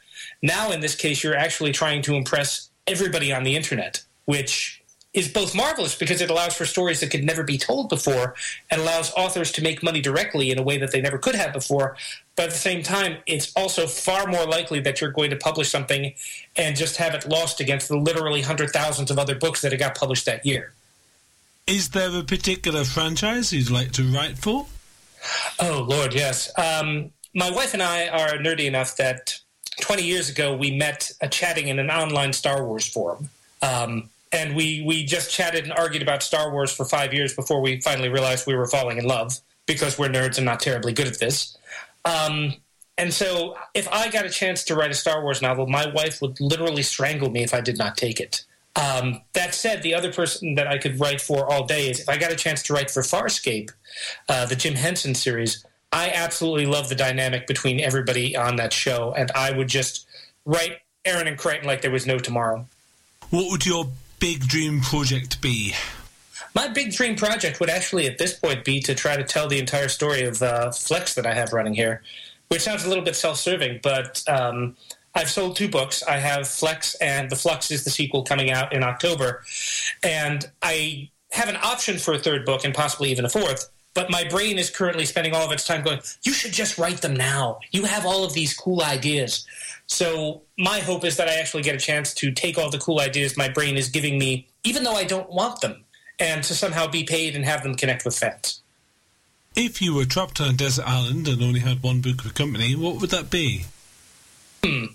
Now, 0.42 0.72
in 0.72 0.80
this 0.80 0.96
case, 0.96 1.24
you're 1.24 1.36
actually 1.36 1.72
trying 1.72 2.02
to 2.04 2.16
impress 2.16 2.70
everybody 2.86 3.34
on 3.34 3.44
the 3.44 3.56
internet, 3.56 4.04
which 4.26 4.82
is 5.14 5.28
both 5.28 5.56
marvelous 5.56 5.96
because 5.96 6.22
it 6.22 6.30
allows 6.30 6.54
for 6.54 6.66
stories 6.66 7.00
that 7.00 7.10
could 7.10 7.24
never 7.24 7.44
be 7.44 7.58
told 7.58 7.90
before 7.90 8.36
and 8.70 8.80
allows 8.80 9.12
authors 9.14 9.52
to 9.52 9.64
make 9.64 9.82
money 9.82 10.00
directly 10.00 10.52
in 10.52 10.60
a 10.60 10.62
way 10.62 10.78
that 10.78 10.92
they 10.92 11.02
never 11.02 11.18
could 11.18 11.34
have 11.34 11.52
before. 11.52 11.98
But 12.36 12.46
at 12.46 12.52
the 12.52 12.58
same 12.58 12.84
time, 12.84 13.18
it's 13.26 13.52
also 13.56 13.88
far 13.88 14.28
more 14.28 14.46
likely 14.46 14.80
that 14.82 15.02
you're 15.02 15.12
going 15.12 15.32
to 15.32 15.36
publish 15.36 15.70
something 15.70 16.14
and 16.56 16.76
just 16.76 16.98
have 16.98 17.16
it 17.16 17.28
lost 17.28 17.60
against 17.60 17.88
the 17.88 17.98
literally 17.98 18.42
hundred 18.42 18.70
thousands 18.70 19.10
of 19.10 19.18
other 19.18 19.34
books 19.34 19.62
that 19.62 19.74
it 19.74 19.78
got 19.78 19.98
published 19.98 20.26
that 20.26 20.46
year. 20.46 20.74
Is 21.68 21.90
there 21.90 22.18
a 22.18 22.24
particular 22.24 22.86
franchise 22.86 23.52
you'd 23.52 23.70
like 23.70 23.92
to 23.94 24.04
write 24.04 24.38
for? 24.38 24.66
Oh, 25.60 25.86
Lord, 25.88 26.14
yes. 26.14 26.50
Um, 26.58 27.12
my 27.34 27.52
wife 27.52 27.74
and 27.74 27.84
I 27.84 28.08
are 28.08 28.38
nerdy 28.38 28.66
enough 28.66 28.96
that 28.96 29.38
20 29.82 30.02
years 30.02 30.30
ago 30.30 30.56
we 30.56 30.72
met 30.72 31.12
uh, 31.22 31.28
chatting 31.28 31.68
in 31.68 31.78
an 31.78 31.92
online 31.92 32.32
Star 32.32 32.66
Wars 32.66 32.88
forum. 32.88 33.30
Um, 33.62 34.10
and 34.32 34.56
we, 34.56 34.84
we 34.86 35.04
just 35.04 35.30
chatted 35.30 35.66
and 35.66 35.74
argued 35.74 36.02
about 36.02 36.24
Star 36.24 36.52
Wars 36.52 36.72
for 36.72 36.86
five 36.86 37.14
years 37.14 37.34
before 37.34 37.62
we 37.62 37.82
finally 37.82 38.10
realized 38.10 38.48
we 38.48 38.56
were 38.56 38.68
falling 38.68 38.98
in 38.98 39.06
love 39.06 39.38
because 39.66 40.00
we're 40.00 40.10
nerds 40.10 40.38
and 40.38 40.46
not 40.46 40.62
terribly 40.62 40.94
good 40.94 41.08
at 41.08 41.20
this. 41.20 41.58
Um, 42.06 42.56
and 42.98 43.14
so, 43.14 43.56
if 43.74 43.88
I 43.90 44.10
got 44.10 44.26
a 44.26 44.30
chance 44.30 44.64
to 44.66 44.76
write 44.76 44.90
a 44.90 44.96
Star 44.96 45.22
Wars 45.22 45.42
novel, 45.42 45.68
my 45.68 45.86
wife 45.94 46.22
would 46.22 46.40
literally 46.40 46.82
strangle 46.82 47.30
me 47.30 47.44
if 47.44 47.54
I 47.54 47.62
did 47.62 47.78
not 47.78 47.96
take 47.96 48.20
it. 48.20 48.44
Um, 48.78 49.22
that 49.34 49.56
said, 49.56 49.82
the 49.82 49.96
other 49.96 50.14
person 50.14 50.56
that 50.56 50.68
I 50.68 50.78
could 50.78 51.00
write 51.00 51.20
for 51.20 51.52
all 51.52 51.66
day 51.66 51.90
is 51.90 52.00
if 52.00 52.08
I 52.08 52.18
got 52.18 52.32
a 52.32 52.36
chance 52.36 52.62
to 52.64 52.74
write 52.74 52.92
for 52.92 53.02
Farscape, 53.02 53.72
uh, 54.30 54.46
the 54.46 54.56
Jim 54.56 54.76
Henson 54.76 55.16
series. 55.16 55.66
I 55.92 56.12
absolutely 56.12 56.66
love 56.66 56.90
the 56.90 56.96
dynamic 56.96 57.48
between 57.48 57.80
everybody 57.80 58.36
on 58.36 58.58
that 58.58 58.74
show, 58.74 59.14
and 59.18 59.32
I 59.32 59.52
would 59.52 59.68
just 59.68 60.06
write 60.46 60.80
Aeryn 61.06 61.28
and 61.28 61.38
Crichton 61.38 61.66
like 61.66 61.82
there 61.82 61.92
was 61.92 62.06
no 62.06 62.20
tomorrow. 62.20 62.68
What 63.30 63.50
would 63.50 63.66
your 63.66 63.88
big 64.20 64.42
dream 64.42 64.82
project 64.82 65.42
be? 65.42 65.74
My 66.54 66.68
big 66.68 66.92
dream 66.92 67.16
project 67.16 67.60
would 67.60 67.70
actually, 67.70 68.08
at 68.08 68.18
this 68.18 68.34
point, 68.34 68.64
be 68.64 68.80
to 68.82 68.94
try 68.94 69.16
to 69.16 69.24
tell 69.24 69.48
the 69.48 69.60
entire 69.60 69.88
story 69.88 70.24
of 70.24 70.42
uh, 70.42 70.72
Flex 70.72 71.16
that 71.16 71.26
I 71.26 71.34
have 71.34 71.54
running 71.54 71.74
here, 71.74 72.02
which 72.50 72.62
sounds 72.62 72.84
a 72.84 72.90
little 72.90 73.04
bit 73.04 73.16
self-serving, 73.16 73.80
but 73.82 74.24
um, 74.28 74.76
I've 75.18 75.32
sold 75.32 75.56
two 75.56 75.68
books. 75.68 76.04
I 76.04 76.18
have 76.18 76.48
Flex, 76.48 76.94
and 76.96 77.28
The 77.30 77.36
Flux 77.36 77.72
is 77.72 77.84
the 77.84 77.90
sequel 77.90 78.22
coming 78.22 78.52
out 78.52 78.72
in 78.72 78.84
October, 78.84 79.44
and 80.04 80.48
I 80.62 81.10
have 81.32 81.50
an 81.50 81.58
option 81.58 81.98
for 81.98 82.14
a 82.14 82.20
third 82.20 82.46
book 82.46 82.64
and 82.64 82.74
possibly 82.74 83.10
even 83.10 83.26
a 83.26 83.30
fourth. 83.30 83.68
But 83.96 84.12
my 84.12 84.26
brain 84.26 84.60
is 84.60 84.70
currently 84.70 85.06
spending 85.06 85.34
all 85.34 85.44
of 85.44 85.52
its 85.52 85.66
time 85.66 85.84
going, 85.84 86.02
you 86.22 86.34
should 86.34 86.54
just 86.54 86.78
write 86.78 87.02
them 87.02 87.16
now. 87.16 87.60
You 87.72 87.86
have 87.86 88.06
all 88.06 88.24
of 88.24 88.34
these 88.34 88.54
cool 88.54 88.84
ideas. 88.84 89.44
So 89.88 90.44
my 90.56 90.82
hope 90.82 91.04
is 91.04 91.18
that 91.18 91.28
I 91.28 91.40
actually 91.40 91.64
get 91.64 91.74
a 91.74 91.80
chance 91.80 92.14
to 92.16 92.32
take 92.32 92.60
all 92.60 92.70
the 92.70 92.78
cool 92.78 93.00
ideas 93.00 93.36
my 93.36 93.50
brain 93.50 93.76
is 93.76 93.90
giving 93.90 94.20
me, 94.20 94.48
even 94.64 94.84
though 94.84 94.94
I 94.94 95.04
don't 95.04 95.32
want 95.32 95.62
them, 95.62 95.84
and 96.20 96.44
to 96.44 96.54
somehow 96.54 96.86
be 96.86 97.04
paid 97.04 97.36
and 97.36 97.44
have 97.44 97.64
them 97.64 97.74
connect 97.74 98.06
with 98.06 98.16
fans. 98.16 98.62
If 99.56 99.82
you 99.82 99.96
were 99.96 100.06
trapped 100.06 100.40
on 100.40 100.50
a 100.50 100.54
desert 100.54 100.88
island 100.88 101.28
and 101.28 101.42
only 101.42 101.62
had 101.62 101.82
one 101.82 102.02
book 102.02 102.22
for 102.22 102.30
company, 102.30 102.76
what 102.76 103.02
would 103.02 103.10
that 103.10 103.32
be? 103.32 103.66
Hmm. 104.64 104.86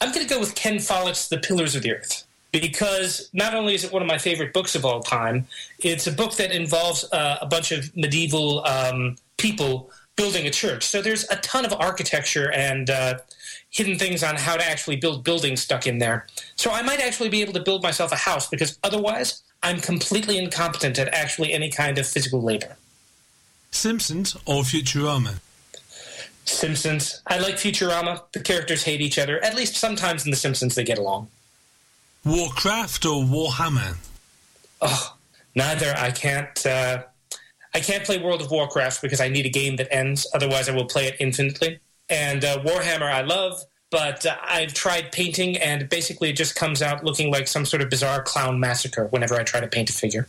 I'm 0.00 0.12
going 0.12 0.26
to 0.26 0.32
go 0.32 0.38
with 0.38 0.54
Ken 0.54 0.78
Follett's 0.78 1.28
The 1.28 1.38
Pillars 1.38 1.74
of 1.74 1.82
the 1.82 1.92
Earth 1.92 2.24
because 2.52 3.28
not 3.32 3.54
only 3.54 3.74
is 3.74 3.84
it 3.84 3.92
one 3.92 4.00
of 4.00 4.08
my 4.08 4.18
favorite 4.18 4.52
books 4.52 4.74
of 4.74 4.84
all 4.84 5.00
time, 5.00 5.46
it's 5.80 6.06
a 6.06 6.12
book 6.12 6.36
that 6.36 6.52
involves 6.52 7.04
uh, 7.12 7.38
a 7.40 7.46
bunch 7.46 7.72
of 7.72 7.94
medieval 7.96 8.64
um, 8.64 9.16
people 9.38 9.90
building 10.16 10.46
a 10.46 10.50
church. 10.50 10.84
So 10.84 11.02
there's 11.02 11.28
a 11.30 11.36
ton 11.36 11.64
of 11.64 11.72
architecture 11.72 12.50
and 12.52 12.88
uh, 12.90 13.18
hidden 13.70 13.98
things 13.98 14.22
on 14.22 14.36
how 14.36 14.56
to 14.56 14.64
actually 14.64 14.96
build 14.96 15.24
buildings 15.24 15.62
stuck 15.62 15.86
in 15.86 15.98
there. 15.98 16.26
So 16.54 16.70
I 16.70 16.82
might 16.82 17.00
actually 17.00 17.28
be 17.28 17.42
able 17.42 17.52
to 17.54 17.60
build 17.62 17.82
myself 17.82 18.12
a 18.12 18.16
house 18.16 18.48
because 18.48 18.78
otherwise 18.84 19.42
I'm 19.64 19.80
completely 19.80 20.38
incompetent 20.38 20.98
at 20.98 21.12
actually 21.12 21.52
any 21.52 21.70
kind 21.70 21.98
of 21.98 22.06
physical 22.06 22.40
labor. 22.40 22.76
Simpsons 23.72 24.36
or 24.46 24.62
Futurama? 24.62 25.40
Simpsons. 26.48 27.22
I 27.26 27.38
like 27.38 27.56
Futurama. 27.56 28.22
The 28.32 28.40
characters 28.40 28.82
hate 28.84 29.00
each 29.00 29.18
other. 29.18 29.42
At 29.44 29.54
least 29.54 29.76
sometimes 29.76 30.24
in 30.24 30.30
The 30.30 30.36
Simpsons 30.36 30.74
they 30.74 30.84
get 30.84 30.98
along. 30.98 31.28
Warcraft 32.24 33.06
or 33.06 33.22
Warhammer? 33.24 33.96
Oh, 34.80 35.16
neither. 35.54 35.94
I 35.96 36.10
can't. 36.10 36.66
Uh, 36.66 37.04
I 37.74 37.80
can't 37.80 38.04
play 38.04 38.18
World 38.18 38.40
of 38.40 38.50
Warcraft 38.50 39.02
because 39.02 39.20
I 39.20 39.28
need 39.28 39.46
a 39.46 39.50
game 39.50 39.76
that 39.76 39.92
ends. 39.92 40.26
Otherwise, 40.34 40.68
I 40.68 40.72
will 40.72 40.86
play 40.86 41.06
it 41.06 41.16
infinitely. 41.20 41.80
And 42.08 42.44
uh, 42.44 42.62
Warhammer, 42.64 43.10
I 43.10 43.22
love, 43.22 43.62
but 43.90 44.24
uh, 44.24 44.36
I've 44.42 44.72
tried 44.72 45.12
painting, 45.12 45.56
and 45.58 45.88
basically, 45.88 46.30
it 46.30 46.36
just 46.36 46.56
comes 46.56 46.80
out 46.80 47.04
looking 47.04 47.30
like 47.30 47.46
some 47.46 47.66
sort 47.66 47.82
of 47.82 47.90
bizarre 47.90 48.22
clown 48.22 48.58
massacre 48.58 49.06
whenever 49.06 49.34
I 49.34 49.44
try 49.44 49.60
to 49.60 49.68
paint 49.68 49.90
a 49.90 49.92
figure. 49.92 50.26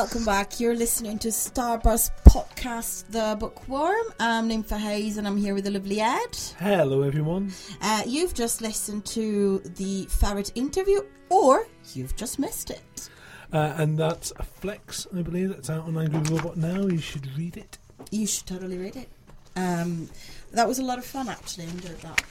Welcome 0.00 0.24
back. 0.24 0.58
You're 0.58 0.74
listening 0.74 1.18
to 1.18 1.28
Starburst 1.28 2.12
Podcast, 2.24 3.04
The 3.10 3.36
Bookworm. 3.38 4.06
I'm 4.18 4.48
Ninfa 4.48 4.78
Hayes 4.78 5.18
and 5.18 5.26
I'm 5.26 5.36
here 5.36 5.52
with 5.52 5.64
the 5.64 5.72
lovely 5.72 6.00
Ed. 6.00 6.38
Hello, 6.58 7.02
everyone. 7.02 7.52
Uh, 7.82 8.04
you've 8.06 8.32
just 8.32 8.62
listened 8.62 9.04
to 9.04 9.58
the 9.58 10.06
Ferrett 10.06 10.52
interview, 10.54 11.02
or 11.28 11.66
you've 11.92 12.16
just 12.16 12.38
missed 12.38 12.70
it. 12.70 13.10
Uh, 13.52 13.74
and 13.76 13.98
that's 13.98 14.32
a 14.38 14.42
Flex, 14.42 15.06
I 15.14 15.20
believe. 15.20 15.50
That's 15.50 15.68
out 15.68 15.84
on 15.84 15.98
Angry 15.98 16.34
Robot 16.34 16.56
now. 16.56 16.86
You 16.86 16.96
should 16.96 17.26
read 17.36 17.58
it. 17.58 17.76
You 18.10 18.26
should 18.26 18.46
totally 18.46 18.78
read 18.78 18.96
it. 18.96 19.10
Um, 19.54 20.08
that 20.52 20.66
was 20.66 20.78
a 20.78 20.82
lot 20.82 20.96
of 20.96 21.04
fun, 21.04 21.28
actually. 21.28 21.66
I 21.66 21.68
enjoyed 21.68 22.00
that. 22.00 22.22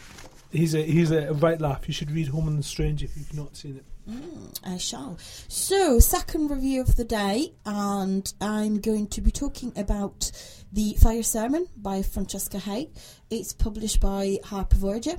He's 0.52 0.74
a 0.74 0.82
he's 0.82 1.12
a 1.12 1.34
right 1.34 1.62
laugh. 1.62 1.88
You 1.88 1.94
should 1.94 2.12
read 2.12 2.28
Home 2.30 2.48
and 2.48 2.58
the 2.58 2.64
Strange 2.64 3.04
if 3.04 3.16
you've 3.16 3.34
not 3.36 3.56
seen 3.56 3.78
it. 3.78 3.86
Mm, 4.10 4.60
I 4.66 4.78
shall. 4.78 5.18
So, 5.48 6.00
second 6.00 6.50
review 6.50 6.82
of 6.82 6.96
the 6.96 7.04
day, 7.04 7.54
and 7.66 8.34
I'm 8.42 8.80
going 8.80 9.08
to 9.08 9.22
be 9.22 9.30
talking 9.30 9.72
about 9.76 10.32
the 10.74 10.96
Fire 10.96 11.22
Sermon 11.22 11.68
by 11.78 12.02
Francesca 12.02 12.58
Haig. 12.58 12.90
It's 13.30 13.54
published 13.54 14.00
by 14.00 14.40
Harper 14.46 14.78
Voyager, 14.78 15.18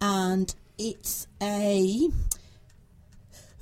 and 0.00 0.54
it's 0.78 1.26
a 1.42 2.08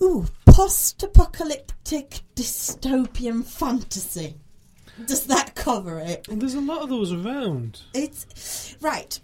ooh 0.00 0.26
post-apocalyptic 0.46 2.20
dystopian 2.36 3.44
fantasy. 3.44 4.36
Does 5.06 5.26
that 5.26 5.54
cover 5.54 5.98
it? 5.98 6.28
And 6.28 6.40
there's 6.40 6.54
a 6.54 6.60
lot 6.60 6.82
of 6.82 6.88
those 6.90 7.12
around. 7.12 7.80
It's 7.94 8.76
right. 8.80 9.18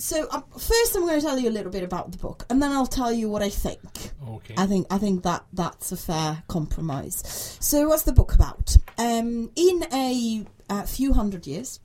So 0.00 0.26
um, 0.30 0.44
first, 0.58 0.96
I'm 0.96 1.02
going 1.02 1.20
to 1.20 1.26
tell 1.26 1.38
you 1.38 1.50
a 1.50 1.52
little 1.52 1.70
bit 1.70 1.82
about 1.82 2.10
the 2.10 2.16
book, 2.16 2.46
and 2.48 2.62
then 2.62 2.72
I'll 2.72 2.86
tell 2.86 3.12
you 3.12 3.28
what 3.28 3.42
I 3.42 3.50
think. 3.50 4.12
Okay. 4.26 4.54
I 4.56 4.64
think 4.64 4.86
I 4.90 4.96
think 4.96 5.24
that 5.24 5.44
that's 5.52 5.92
a 5.92 5.96
fair 5.96 6.42
compromise. 6.48 7.22
So, 7.60 7.86
what's 7.86 8.04
the 8.04 8.14
book 8.14 8.34
about? 8.34 8.74
Um, 8.96 9.50
in 9.56 9.84
a, 9.92 10.46
a 10.70 10.86
few 10.86 11.12
hundred 11.12 11.46
years, 11.46 11.80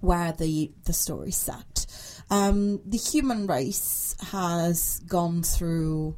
where 0.00 0.32
the 0.32 0.70
the 0.84 0.92
story's 0.92 1.38
set, 1.38 1.86
um, 2.28 2.82
the 2.84 2.98
human 2.98 3.46
race 3.46 4.14
has 4.30 5.00
gone 5.06 5.42
through 5.42 6.14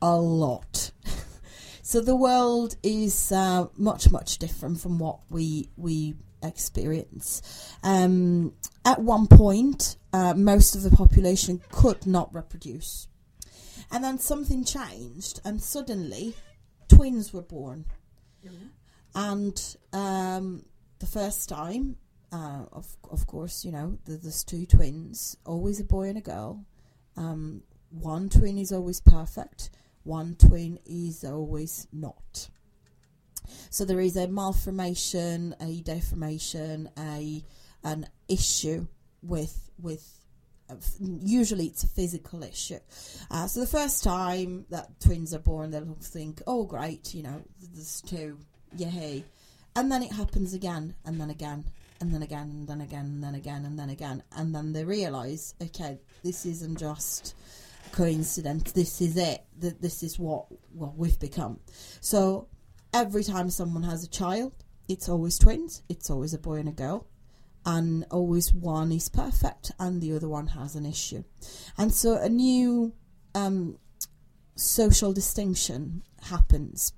a 0.00 0.16
lot. 0.16 0.92
so 1.82 2.00
the 2.00 2.14
world 2.14 2.76
is 2.84 3.32
uh, 3.32 3.66
much 3.76 4.12
much 4.12 4.38
different 4.38 4.78
from 4.78 5.00
what 5.00 5.18
we 5.28 5.70
we 5.76 6.14
experience. 6.44 7.42
Um, 7.82 8.52
at 8.84 9.00
one 9.00 9.26
point, 9.26 9.96
uh, 10.14 10.32
most 10.32 10.76
of 10.76 10.82
the 10.82 10.96
population 10.96 11.60
could 11.72 12.06
not 12.06 12.32
reproduce. 12.32 13.08
And 13.90 14.04
then 14.04 14.18
something 14.18 14.64
changed, 14.64 15.40
and 15.44 15.60
suddenly 15.60 16.34
twins 16.88 17.32
were 17.32 17.42
born. 17.42 17.84
And 19.16 19.76
um, 19.92 20.66
the 21.00 21.06
first 21.06 21.48
time, 21.48 21.96
uh, 22.32 22.66
of, 22.72 22.96
of 23.10 23.26
course, 23.26 23.64
you 23.64 23.72
know, 23.72 23.98
th- 24.06 24.20
there's 24.20 24.44
two 24.44 24.66
twins, 24.66 25.36
always 25.44 25.80
a 25.80 25.84
boy 25.84 26.08
and 26.10 26.18
a 26.18 26.20
girl. 26.20 26.64
Um, 27.16 27.64
one 27.90 28.28
twin 28.28 28.56
is 28.56 28.70
always 28.70 29.00
perfect, 29.00 29.70
one 30.04 30.36
twin 30.36 30.78
is 30.86 31.24
always 31.24 31.88
not. 31.92 32.50
So 33.70 33.84
there 33.84 34.00
is 34.00 34.16
a 34.16 34.28
malformation, 34.28 35.56
a 35.60 35.80
deformation, 35.80 36.88
a 36.96 37.42
an 37.82 38.06
issue 38.28 38.86
with 39.22 39.63
with 39.80 40.20
uh, 40.70 40.76
usually 41.00 41.66
it's 41.66 41.84
a 41.84 41.88
physical 41.88 42.42
issue. 42.42 42.78
Uh, 43.30 43.46
so 43.46 43.60
the 43.60 43.66
first 43.66 44.02
time 44.02 44.64
that 44.70 44.98
twins 45.00 45.34
are 45.34 45.38
born, 45.38 45.70
they'll 45.70 45.96
think, 46.00 46.42
"Oh, 46.46 46.64
great, 46.64 47.14
you 47.14 47.22
know, 47.22 47.42
there's 47.74 48.00
two, 48.00 48.38
yay," 48.76 49.24
and 49.76 49.90
then 49.92 50.02
it 50.02 50.12
happens 50.12 50.54
again, 50.54 50.94
and 51.04 51.20
then 51.20 51.30
again, 51.30 51.64
and 52.00 52.12
then 52.12 52.22
again, 52.22 52.50
and 52.50 52.68
then 52.68 52.80
again, 52.80 53.06
and 53.06 53.22
then 53.22 53.34
again, 53.34 53.64
and 53.64 53.78
then 53.78 53.90
again, 53.90 54.22
and 54.36 54.54
then 54.54 54.72
they 54.72 54.84
realise, 54.84 55.54
okay, 55.62 55.98
this 56.22 56.46
isn't 56.46 56.78
just 56.78 57.34
coincidence. 57.92 58.72
This 58.72 59.00
is 59.00 59.16
it. 59.16 59.44
That 59.58 59.80
this 59.80 60.02
is 60.02 60.18
what 60.18 60.46
what 60.72 60.96
we've 60.96 61.18
become. 61.18 61.60
So 62.00 62.48
every 62.92 63.24
time 63.24 63.50
someone 63.50 63.82
has 63.84 64.04
a 64.04 64.08
child, 64.08 64.52
it's 64.88 65.08
always 65.08 65.38
twins. 65.38 65.82
It's 65.88 66.10
always 66.10 66.34
a 66.34 66.38
boy 66.38 66.56
and 66.56 66.68
a 66.68 66.72
girl, 66.72 67.06
and 67.66 68.04
always 68.10 68.52
one 68.52 68.92
is 68.92 69.08
perfect 69.08 69.72
and 69.78 70.00
the 70.00 70.12
other 70.12 70.28
one 70.28 70.48
has 70.48 70.74
an 70.74 70.86
issue. 70.86 71.24
And 71.78 71.92
so 71.92 72.16
a 72.16 72.28
new 72.28 72.92
um, 73.34 73.78
social 74.54 75.12
distinction 75.12 76.02
happens, 76.24 76.92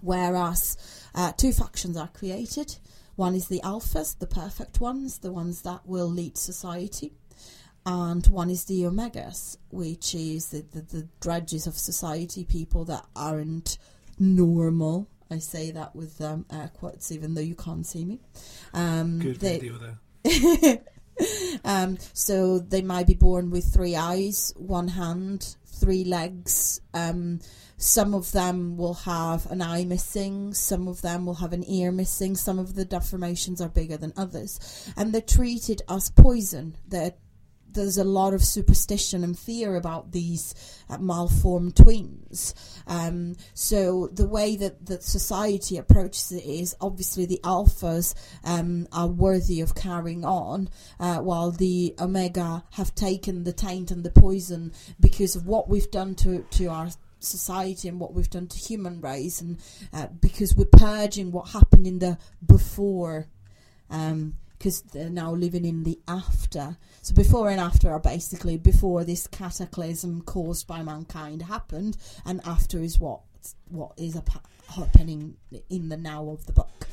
whereas 0.00 0.76
uh, 1.14 1.32
two 1.32 1.52
factions 1.52 1.96
are 1.96 2.08
created. 2.08 2.76
One 3.16 3.34
is 3.34 3.48
the 3.48 3.60
alphas, 3.62 4.18
the 4.18 4.26
perfect 4.26 4.80
ones, 4.80 5.18
the 5.18 5.32
ones 5.32 5.62
that 5.62 5.86
will 5.86 6.08
lead 6.08 6.38
society 6.38 7.12
and 7.84 8.24
one 8.28 8.50
is 8.50 8.64
the 8.64 8.82
omegas, 8.82 9.56
which 9.70 10.14
is 10.14 10.48
the, 10.48 10.64
the, 10.72 10.82
the 10.82 11.08
dredges 11.20 11.66
of 11.66 11.76
society, 11.76 12.44
people 12.44 12.84
that 12.84 13.04
aren't 13.16 13.78
normal. 14.18 15.08
I 15.32 15.38
say 15.38 15.70
that 15.72 15.94
with 15.96 16.20
um, 16.20 16.46
air 16.52 16.70
quotes, 16.74 17.10
even 17.12 17.34
though 17.34 17.40
you 17.40 17.54
can't 17.54 17.86
see 17.86 18.04
me. 18.04 18.20
Um, 18.74 19.18
Good 19.18 19.40
they- 19.40 19.58
video 19.58 19.78
there. 19.78 20.78
um, 21.64 21.98
so 22.12 22.58
they 22.58 22.82
might 22.82 23.06
be 23.06 23.14
born 23.14 23.50
with 23.50 23.72
three 23.72 23.96
eyes, 23.96 24.54
one 24.56 24.88
hand, 24.88 25.56
three 25.66 26.04
legs. 26.04 26.80
Um, 26.94 27.40
some 27.76 28.14
of 28.14 28.30
them 28.30 28.76
will 28.76 28.94
have 28.94 29.50
an 29.50 29.60
eye 29.60 29.84
missing. 29.84 30.54
Some 30.54 30.86
of 30.86 31.02
them 31.02 31.26
will 31.26 31.34
have 31.34 31.52
an 31.52 31.64
ear 31.68 31.90
missing. 31.90 32.36
Some 32.36 32.60
of 32.60 32.74
the 32.74 32.86
deformations 32.86 33.60
are 33.60 33.68
bigger 33.68 33.96
than 33.96 34.12
others, 34.16 34.92
and 34.96 35.12
they're 35.12 35.20
treated 35.20 35.82
as 35.88 36.10
poison. 36.10 36.76
They're 36.86 37.14
there's 37.72 37.98
a 37.98 38.04
lot 38.04 38.34
of 38.34 38.42
superstition 38.42 39.24
and 39.24 39.38
fear 39.38 39.76
about 39.76 40.12
these 40.12 40.54
uh, 40.88 40.98
malformed 40.98 41.76
twins. 41.76 42.54
Um, 42.86 43.36
so 43.54 44.08
the 44.12 44.26
way 44.26 44.56
that, 44.56 44.86
that 44.86 45.02
society 45.02 45.76
approaches 45.78 46.32
it 46.32 46.44
is 46.44 46.74
obviously 46.80 47.26
the 47.26 47.40
alphas 47.44 48.14
um, 48.44 48.88
are 48.92 49.08
worthy 49.08 49.60
of 49.60 49.74
carrying 49.74 50.24
on, 50.24 50.68
uh, 51.00 51.18
while 51.18 51.50
the 51.50 51.94
omega 51.98 52.64
have 52.72 52.94
taken 52.94 53.44
the 53.44 53.52
taint 53.52 53.90
and 53.90 54.04
the 54.04 54.10
poison 54.10 54.72
because 55.00 55.36
of 55.36 55.46
what 55.46 55.68
we've 55.68 55.90
done 55.90 56.14
to 56.14 56.44
to 56.50 56.66
our 56.66 56.88
society 57.20 57.88
and 57.88 58.00
what 58.00 58.12
we've 58.12 58.30
done 58.30 58.48
to 58.48 58.58
human 58.58 59.00
race, 59.00 59.40
and 59.40 59.58
uh, 59.92 60.06
because 60.20 60.56
we're 60.56 60.64
purging 60.64 61.32
what 61.32 61.50
happened 61.50 61.86
in 61.86 61.98
the 61.98 62.18
before. 62.44 63.28
Um, 63.90 64.34
because 64.62 64.82
they're 64.82 65.10
now 65.10 65.32
living 65.32 65.64
in 65.64 65.82
the 65.82 65.98
after. 66.06 66.76
So 67.00 67.14
before 67.14 67.50
and 67.50 67.60
after 67.60 67.90
are 67.90 67.98
basically 67.98 68.56
before 68.56 69.02
this 69.02 69.26
cataclysm 69.26 70.22
caused 70.22 70.68
by 70.68 70.84
mankind 70.84 71.42
happened, 71.42 71.96
and 72.24 72.40
after 72.46 72.78
is 72.78 73.00
what 73.00 73.22
what 73.70 73.90
is 73.96 74.16
happening 74.68 75.36
in 75.68 75.88
the 75.88 75.96
now 75.96 76.28
of 76.28 76.46
the 76.46 76.52
book. 76.52 76.86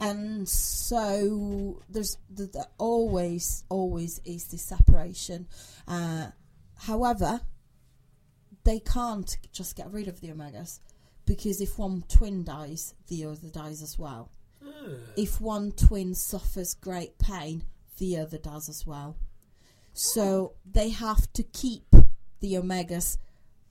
And 0.00 0.48
so 0.48 1.82
there's 1.88 2.18
the, 2.28 2.46
the 2.46 2.66
always 2.78 3.62
always 3.68 4.20
is 4.24 4.48
this 4.48 4.64
separation. 4.64 5.46
Uh, 5.86 6.30
however, 6.78 7.42
they 8.64 8.80
can't 8.80 9.38
just 9.52 9.76
get 9.76 9.92
rid 9.92 10.08
of 10.08 10.20
the 10.20 10.30
omegas 10.30 10.80
because 11.26 11.60
if 11.60 11.78
one 11.78 12.02
twin 12.08 12.42
dies, 12.42 12.92
the 13.06 13.26
other 13.26 13.50
dies 13.50 13.82
as 13.82 13.96
well 13.96 14.32
if 15.16 15.40
one 15.40 15.72
twin 15.72 16.14
suffers 16.14 16.74
great 16.74 17.18
pain, 17.18 17.64
the 17.98 18.18
other 18.18 18.38
does 18.38 18.68
as 18.68 18.86
well. 18.86 19.16
So 19.92 20.52
they 20.70 20.90
have 20.90 21.32
to 21.32 21.42
keep 21.42 21.94
the 22.40 22.54
omegas 22.54 23.16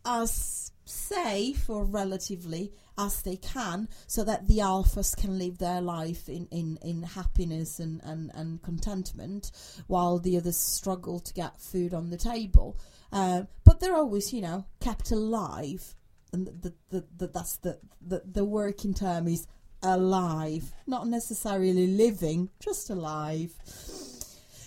as 0.03 0.71
safe 0.85 1.69
or 1.69 1.83
relatively 1.83 2.71
as 2.97 3.21
they 3.23 3.35
can 3.35 3.89
so 4.07 4.23
that 4.23 4.47
the 4.47 4.59
alphas 4.59 5.15
can 5.15 5.37
live 5.37 5.57
their 5.57 5.81
life 5.81 6.29
in, 6.29 6.47
in, 6.51 6.77
in 6.81 7.03
happiness 7.03 7.79
and, 7.79 8.01
and, 8.03 8.31
and 8.33 8.61
contentment 8.61 9.51
while 9.87 10.19
the 10.19 10.37
others 10.37 10.57
struggle 10.57 11.19
to 11.19 11.33
get 11.33 11.59
food 11.59 11.93
on 11.93 12.09
the 12.09 12.17
table. 12.17 12.77
Uh, 13.11 13.43
but 13.63 13.79
they're 13.79 13.95
always, 13.95 14.33
you 14.33 14.41
know, 14.41 14.65
kept 14.79 15.11
alive. 15.11 15.95
And 16.31 16.47
the, 16.47 16.73
the, 16.89 17.05
the, 17.17 17.27
that's 17.27 17.57
the, 17.57 17.79
the, 18.01 18.21
the 18.25 18.45
working 18.45 18.93
term 18.93 19.27
is 19.27 19.47
alive, 19.85 20.73
not 20.87 21.07
necessarily 21.07 21.87
living, 21.87 22.49
just 22.59 22.89
alive. 22.89 23.53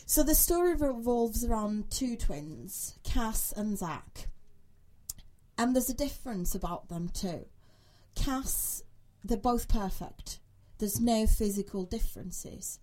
So 0.06 0.22
the 0.22 0.34
story 0.34 0.74
revolves 0.74 1.44
around 1.44 1.90
two 1.90 2.16
twins, 2.16 2.98
Cass 3.04 3.52
and 3.52 3.76
Zach. 3.76 4.28
And 5.58 5.74
there's 5.74 5.90
a 5.90 5.94
difference 5.94 6.54
about 6.54 6.88
them 6.88 7.08
too. 7.08 7.46
Cass, 8.14 8.82
they're 9.24 9.36
both 9.36 9.68
perfect. 9.68 10.38
There's 10.78 11.00
no 11.00 11.26
physical 11.26 11.84
differences. 11.84 12.78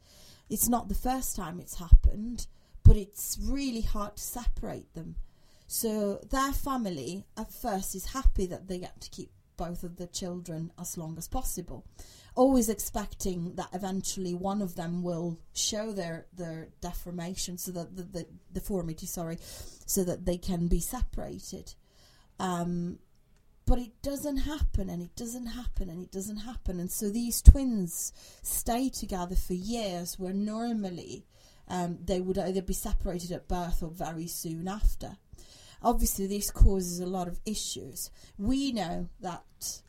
It's 0.49 0.69
not 0.69 0.89
the 0.89 0.95
first 0.95 1.35
time 1.35 1.59
it's 1.59 1.79
happened, 1.79 2.47
but 2.83 2.97
it's 2.97 3.39
really 3.41 3.81
hard 3.81 4.17
to 4.17 4.23
separate 4.23 4.93
them. 4.93 5.15
So 5.67 6.19
their 6.29 6.51
family 6.51 7.25
at 7.37 7.51
first 7.51 7.95
is 7.95 8.13
happy 8.13 8.45
that 8.47 8.67
they 8.67 8.77
get 8.77 9.01
to 9.01 9.09
keep 9.09 9.31
both 9.57 9.83
of 9.83 9.97
the 9.97 10.07
children 10.07 10.71
as 10.79 10.97
long 10.97 11.17
as 11.17 11.27
possible. 11.27 11.85
Always 12.35 12.69
expecting 12.69 13.55
that 13.55 13.69
eventually 13.73 14.33
one 14.33 14.61
of 14.61 14.75
them 14.75 15.03
will 15.03 15.39
show 15.53 15.91
their 15.91 16.25
their 16.33 16.69
deformation 16.81 17.57
so 17.57 17.71
that 17.71 17.95
the, 17.95 18.03
the 18.03 18.27
deformity 18.53 19.05
sorry 19.05 19.37
so 19.85 20.03
that 20.03 20.25
they 20.25 20.37
can 20.37 20.67
be 20.67 20.79
separated. 20.79 21.73
Um, 22.39 22.99
but 23.65 23.79
it 23.79 24.01
doesn't 24.03 24.37
happen 24.37 24.89
and 24.89 25.01
it 25.01 25.15
doesn't 25.15 25.47
happen 25.47 25.89
and 25.89 26.03
it 26.03 26.11
doesn't 26.11 26.37
happen. 26.37 26.79
And 26.79 26.91
so 26.91 27.09
these 27.09 27.41
twins 27.41 28.13
stay 28.43 28.89
together 28.89 29.35
for 29.35 29.53
years 29.53 30.19
where 30.19 30.33
normally 30.33 31.25
um, 31.67 31.97
they 32.03 32.21
would 32.21 32.37
either 32.37 32.61
be 32.61 32.73
separated 32.73 33.31
at 33.31 33.47
birth 33.47 33.81
or 33.81 33.89
very 33.89 34.27
soon 34.27 34.67
after 34.67 35.17
obviously 35.81 36.27
this 36.27 36.51
causes 36.51 36.99
a 36.99 37.05
lot 37.05 37.27
of 37.27 37.39
issues. 37.45 38.11
We 38.37 38.71
know 38.71 39.09
that 39.21 39.43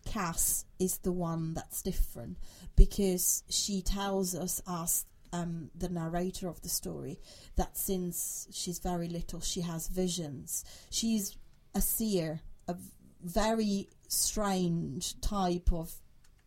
Cass 0.07 0.65
is 0.79 0.99
the 0.99 1.13
one 1.13 1.55
that's 1.55 1.83
different 1.83 2.39
because 2.77 3.43
she 3.49 3.83
tells 3.83 4.35
us 4.35 4.61
as 4.69 5.05
um, 5.33 5.71
the 5.75 5.89
narrator 5.89 6.49
of 6.49 6.63
the 6.63 6.69
story 6.69 7.19
that 7.57 7.77
since 7.77 8.49
she's 8.53 8.79
very 8.79 9.09
little 9.09 9.41
she 9.41 9.63
has 9.63 9.89
visions. 9.89 10.65
She's 10.91 11.37
a 11.75 11.81
seer, 11.81 12.41
a 12.69 12.77
very 13.23 13.89
strange 14.09 15.21
type 15.21 15.73
of 15.73 15.93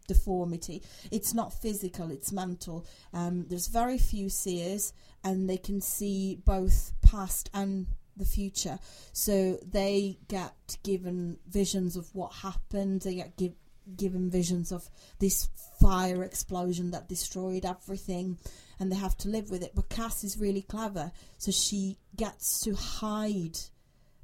deformity. 0.08 0.82
It's 1.12 1.34
not 1.34 1.54
physical, 1.54 2.10
it's 2.12 2.32
mental. 2.32 2.86
Um, 3.14 3.46
there's 3.48 3.68
very 3.68 3.98
few 3.98 4.30
seers 4.30 4.94
and 5.24 5.50
they 5.50 5.58
can 5.58 5.82
see 5.82 6.40
both 6.44 6.94
past 7.02 7.50
and 7.54 7.88
the 8.20 8.26
future. 8.26 8.78
So 9.14 9.58
they 9.66 10.20
get 10.28 10.78
given 10.84 11.40
visions 11.50 11.96
of 11.96 12.14
what 12.14 12.34
happened. 12.34 13.02
They 13.02 13.16
get 13.16 13.38
give, 13.38 13.54
given 13.96 14.30
visions 14.30 14.72
of 14.72 14.88
this 15.20 15.50
fire 15.82 16.24
explosion 16.24 16.92
that 16.92 17.10
destroyed 17.10 17.66
everything, 17.66 18.38
and 18.80 18.92
they 18.92 18.98
have 18.98 19.18
to 19.20 19.30
live 19.30 19.50
with 19.50 19.64
it. 19.64 19.72
But 19.74 19.90
Cass 19.90 20.24
is 20.24 20.38
really 20.38 20.62
clever, 20.62 21.12
so 21.38 21.52
she 21.52 21.98
gets 22.16 22.60
to 22.62 22.76
hide 22.76 23.58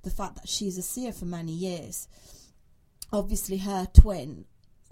the 0.03 0.11
fact 0.11 0.35
that 0.35 0.49
she's 0.49 0.77
a 0.77 0.83
seer 0.83 1.11
for 1.11 1.25
many 1.25 1.53
years. 1.53 2.07
Obviously, 3.11 3.57
her 3.57 3.87
twin 3.93 4.45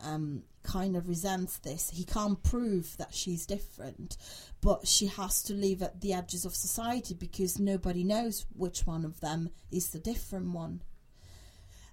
um, 0.04 0.44
kind 0.64 0.96
of 0.96 1.08
resents 1.08 1.58
this. 1.60 1.90
He 1.90 2.04
can't 2.04 2.42
prove 2.42 2.98
that 2.98 3.14
she's 3.14 3.46
different, 3.46 4.18
but 4.62 4.88
she 4.88 5.08
has 5.08 5.44
to 5.44 5.54
live 5.54 5.82
at 5.82 6.02
the 6.02 6.14
edges 6.14 6.46
of 6.46 6.56
society 6.56 7.14
because 7.14 7.60
nobody 7.60 8.04
knows 8.04 8.46
which 8.56 8.88
one 8.88 9.06
of 9.06 9.20
them 9.20 9.50
is 9.72 9.90
the 9.90 10.00
different 10.00 10.54
one. 10.54 10.82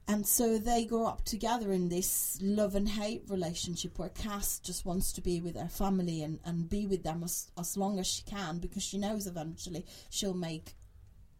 And 0.08 0.26
so 0.26 0.58
they 0.58 0.86
grow 0.86 1.06
up 1.06 1.24
together 1.24 1.70
in 1.70 1.88
this 1.88 2.36
love 2.42 2.74
and 2.74 2.88
hate 2.88 3.22
relationship 3.28 3.96
where 3.96 4.08
Cass 4.08 4.58
just 4.58 4.84
wants 4.84 5.12
to 5.12 5.20
be 5.20 5.40
with 5.40 5.56
her 5.56 5.68
family 5.68 6.22
and, 6.22 6.40
and 6.44 6.68
be 6.68 6.86
with 6.86 7.04
them 7.04 7.22
as, 7.22 7.52
as 7.56 7.76
long 7.76 7.98
as 8.00 8.08
she 8.08 8.24
can 8.24 8.58
because 8.58 8.82
she 8.82 8.98
knows 8.98 9.28
eventually 9.28 9.86
she'll 10.08 10.34
make 10.34 10.74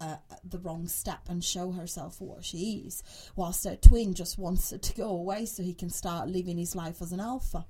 uh, 0.00 0.16
the 0.44 0.58
wrong 0.58 0.88
step 0.88 1.20
and 1.28 1.44
show 1.44 1.72
herself 1.72 2.16
for 2.16 2.28
what 2.28 2.44
she 2.44 2.84
is, 2.86 3.02
whilst 3.36 3.64
her 3.64 3.76
twin 3.76 4.14
just 4.14 4.38
wants 4.38 4.70
her 4.70 4.78
to 4.78 4.94
go 4.94 5.08
away 5.10 5.46
so 5.46 5.62
he 5.62 5.74
can 5.74 5.90
start 5.90 6.28
living 6.28 6.58
his 6.58 6.74
life 6.74 7.02
as 7.02 7.12
an 7.12 7.20
alpha. 7.20 7.66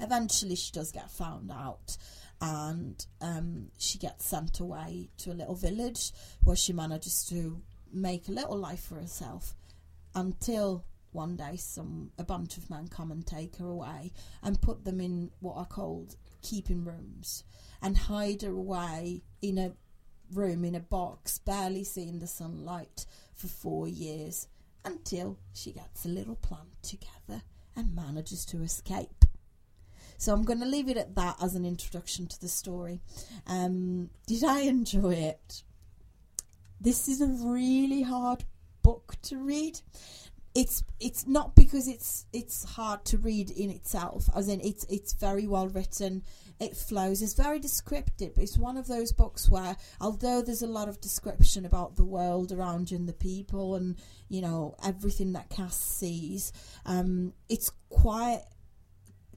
Eventually, 0.00 0.54
she 0.54 0.70
does 0.70 0.92
get 0.92 1.10
found 1.10 1.50
out, 1.50 1.96
and 2.40 3.04
um, 3.20 3.68
she 3.78 3.98
gets 3.98 4.26
sent 4.26 4.60
away 4.60 5.10
to 5.18 5.32
a 5.32 5.34
little 5.34 5.54
village 5.54 6.12
where 6.44 6.56
she 6.56 6.72
manages 6.72 7.24
to 7.24 7.62
make 7.92 8.28
a 8.28 8.32
little 8.32 8.56
life 8.56 8.84
for 8.84 8.96
herself 8.96 9.54
until 10.14 10.84
one 11.12 11.36
day 11.36 11.56
some 11.56 12.10
a 12.18 12.24
bunch 12.24 12.58
of 12.58 12.68
men 12.68 12.86
come 12.86 13.10
and 13.10 13.26
take 13.26 13.56
her 13.56 13.66
away 13.66 14.12
and 14.42 14.60
put 14.60 14.84
them 14.84 15.00
in 15.00 15.30
what 15.40 15.56
are 15.56 15.66
called 15.66 16.16
keeping 16.42 16.84
rooms 16.84 17.44
and 17.80 17.96
hide 17.96 18.42
her 18.42 18.52
away 18.52 19.22
in 19.40 19.58
a 19.58 19.72
room 20.32 20.64
in 20.64 20.74
a 20.74 20.80
box 20.80 21.38
barely 21.38 21.84
seeing 21.84 22.18
the 22.18 22.26
sunlight 22.26 23.06
for 23.34 23.48
four 23.48 23.88
years 23.88 24.48
until 24.84 25.38
she 25.52 25.72
gets 25.72 26.04
a 26.04 26.08
little 26.08 26.36
plan 26.36 26.66
together 26.82 27.42
and 27.76 27.94
manages 27.94 28.44
to 28.44 28.62
escape 28.62 29.24
so 30.18 30.32
I'm 30.32 30.42
going 30.42 30.58
to 30.58 30.66
leave 30.66 30.88
it 30.88 30.96
at 30.96 31.14
that 31.14 31.36
as 31.40 31.54
an 31.54 31.64
introduction 31.64 32.26
to 32.26 32.40
the 32.40 32.48
story. 32.48 33.00
Um, 33.46 34.10
did 34.26 34.42
I 34.42 34.62
enjoy 34.62 35.14
it? 35.14 35.62
This 36.80 37.08
is 37.08 37.20
a 37.20 37.28
really 37.28 38.02
hard 38.02 38.44
book 38.82 39.14
to 39.22 39.38
read. 39.38 39.80
It's 40.56 40.82
it's 40.98 41.28
not 41.28 41.54
because 41.54 41.86
it's 41.86 42.26
it's 42.32 42.64
hard 42.64 43.04
to 43.06 43.18
read 43.18 43.50
in 43.50 43.70
itself, 43.70 44.28
as 44.34 44.48
in 44.48 44.60
it's 44.60 44.84
it's 44.90 45.12
very 45.12 45.46
well 45.46 45.68
written. 45.68 46.24
It 46.60 46.76
flows. 46.76 47.22
It's 47.22 47.34
very 47.34 47.60
descriptive. 47.60 48.32
It's 48.36 48.58
one 48.58 48.76
of 48.76 48.88
those 48.88 49.12
books 49.12 49.48
where, 49.48 49.76
although 50.00 50.42
there's 50.42 50.62
a 50.62 50.66
lot 50.66 50.88
of 50.88 51.00
description 51.00 51.64
about 51.64 51.96
the 51.96 52.04
world 52.04 52.50
around 52.50 52.90
you 52.90 52.96
and 52.96 53.08
the 53.08 53.12
people 53.12 53.76
and 53.76 53.96
you 54.28 54.40
know 54.40 54.74
everything 54.84 55.32
that 55.34 55.50
Cass 55.50 55.78
sees, 55.78 56.52
um, 56.84 57.32
it's 57.48 57.70
quite 57.90 58.42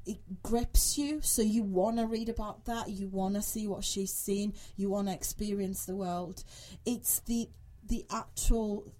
it 0.05 0.17
grips 0.41 0.97
you 0.97 1.21
so 1.21 1.43
you 1.43 1.61
want 1.61 1.97
to 1.97 2.05
read 2.07 2.27
about 2.27 2.65
that 2.65 2.89
you 2.89 3.07
want 3.07 3.35
to 3.35 3.41
see 3.41 3.67
what 3.67 3.83
she's 3.83 4.11
seen 4.11 4.51
you 4.75 4.89
want 4.89 5.07
to 5.07 5.13
experience 5.13 5.85
the 5.85 5.95
world 5.95 6.43
it's 6.87 7.19
the 7.27 7.47
the 7.87 8.03
actual 8.11 8.91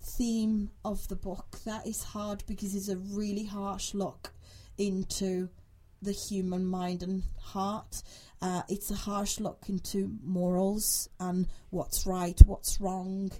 theme 0.00 0.70
of 0.84 1.08
the 1.08 1.16
book 1.16 1.58
that 1.64 1.84
is 1.86 2.04
hard 2.04 2.44
because 2.46 2.76
it's 2.76 2.88
a 2.88 2.96
really 2.96 3.44
harsh 3.44 3.92
look 3.92 4.32
into 4.78 5.48
the 6.02 6.12
human 6.12 6.64
mind 6.64 7.02
and 7.02 7.22
heart. 7.40 8.02
Uh, 8.42 8.62
it's 8.68 8.90
a 8.90 8.94
harsh 8.94 9.40
look 9.40 9.64
into 9.68 10.12
morals 10.22 11.08
and 11.18 11.46
what's 11.70 12.06
right 12.06 12.38
what's 12.44 12.80
wrong 12.80 13.30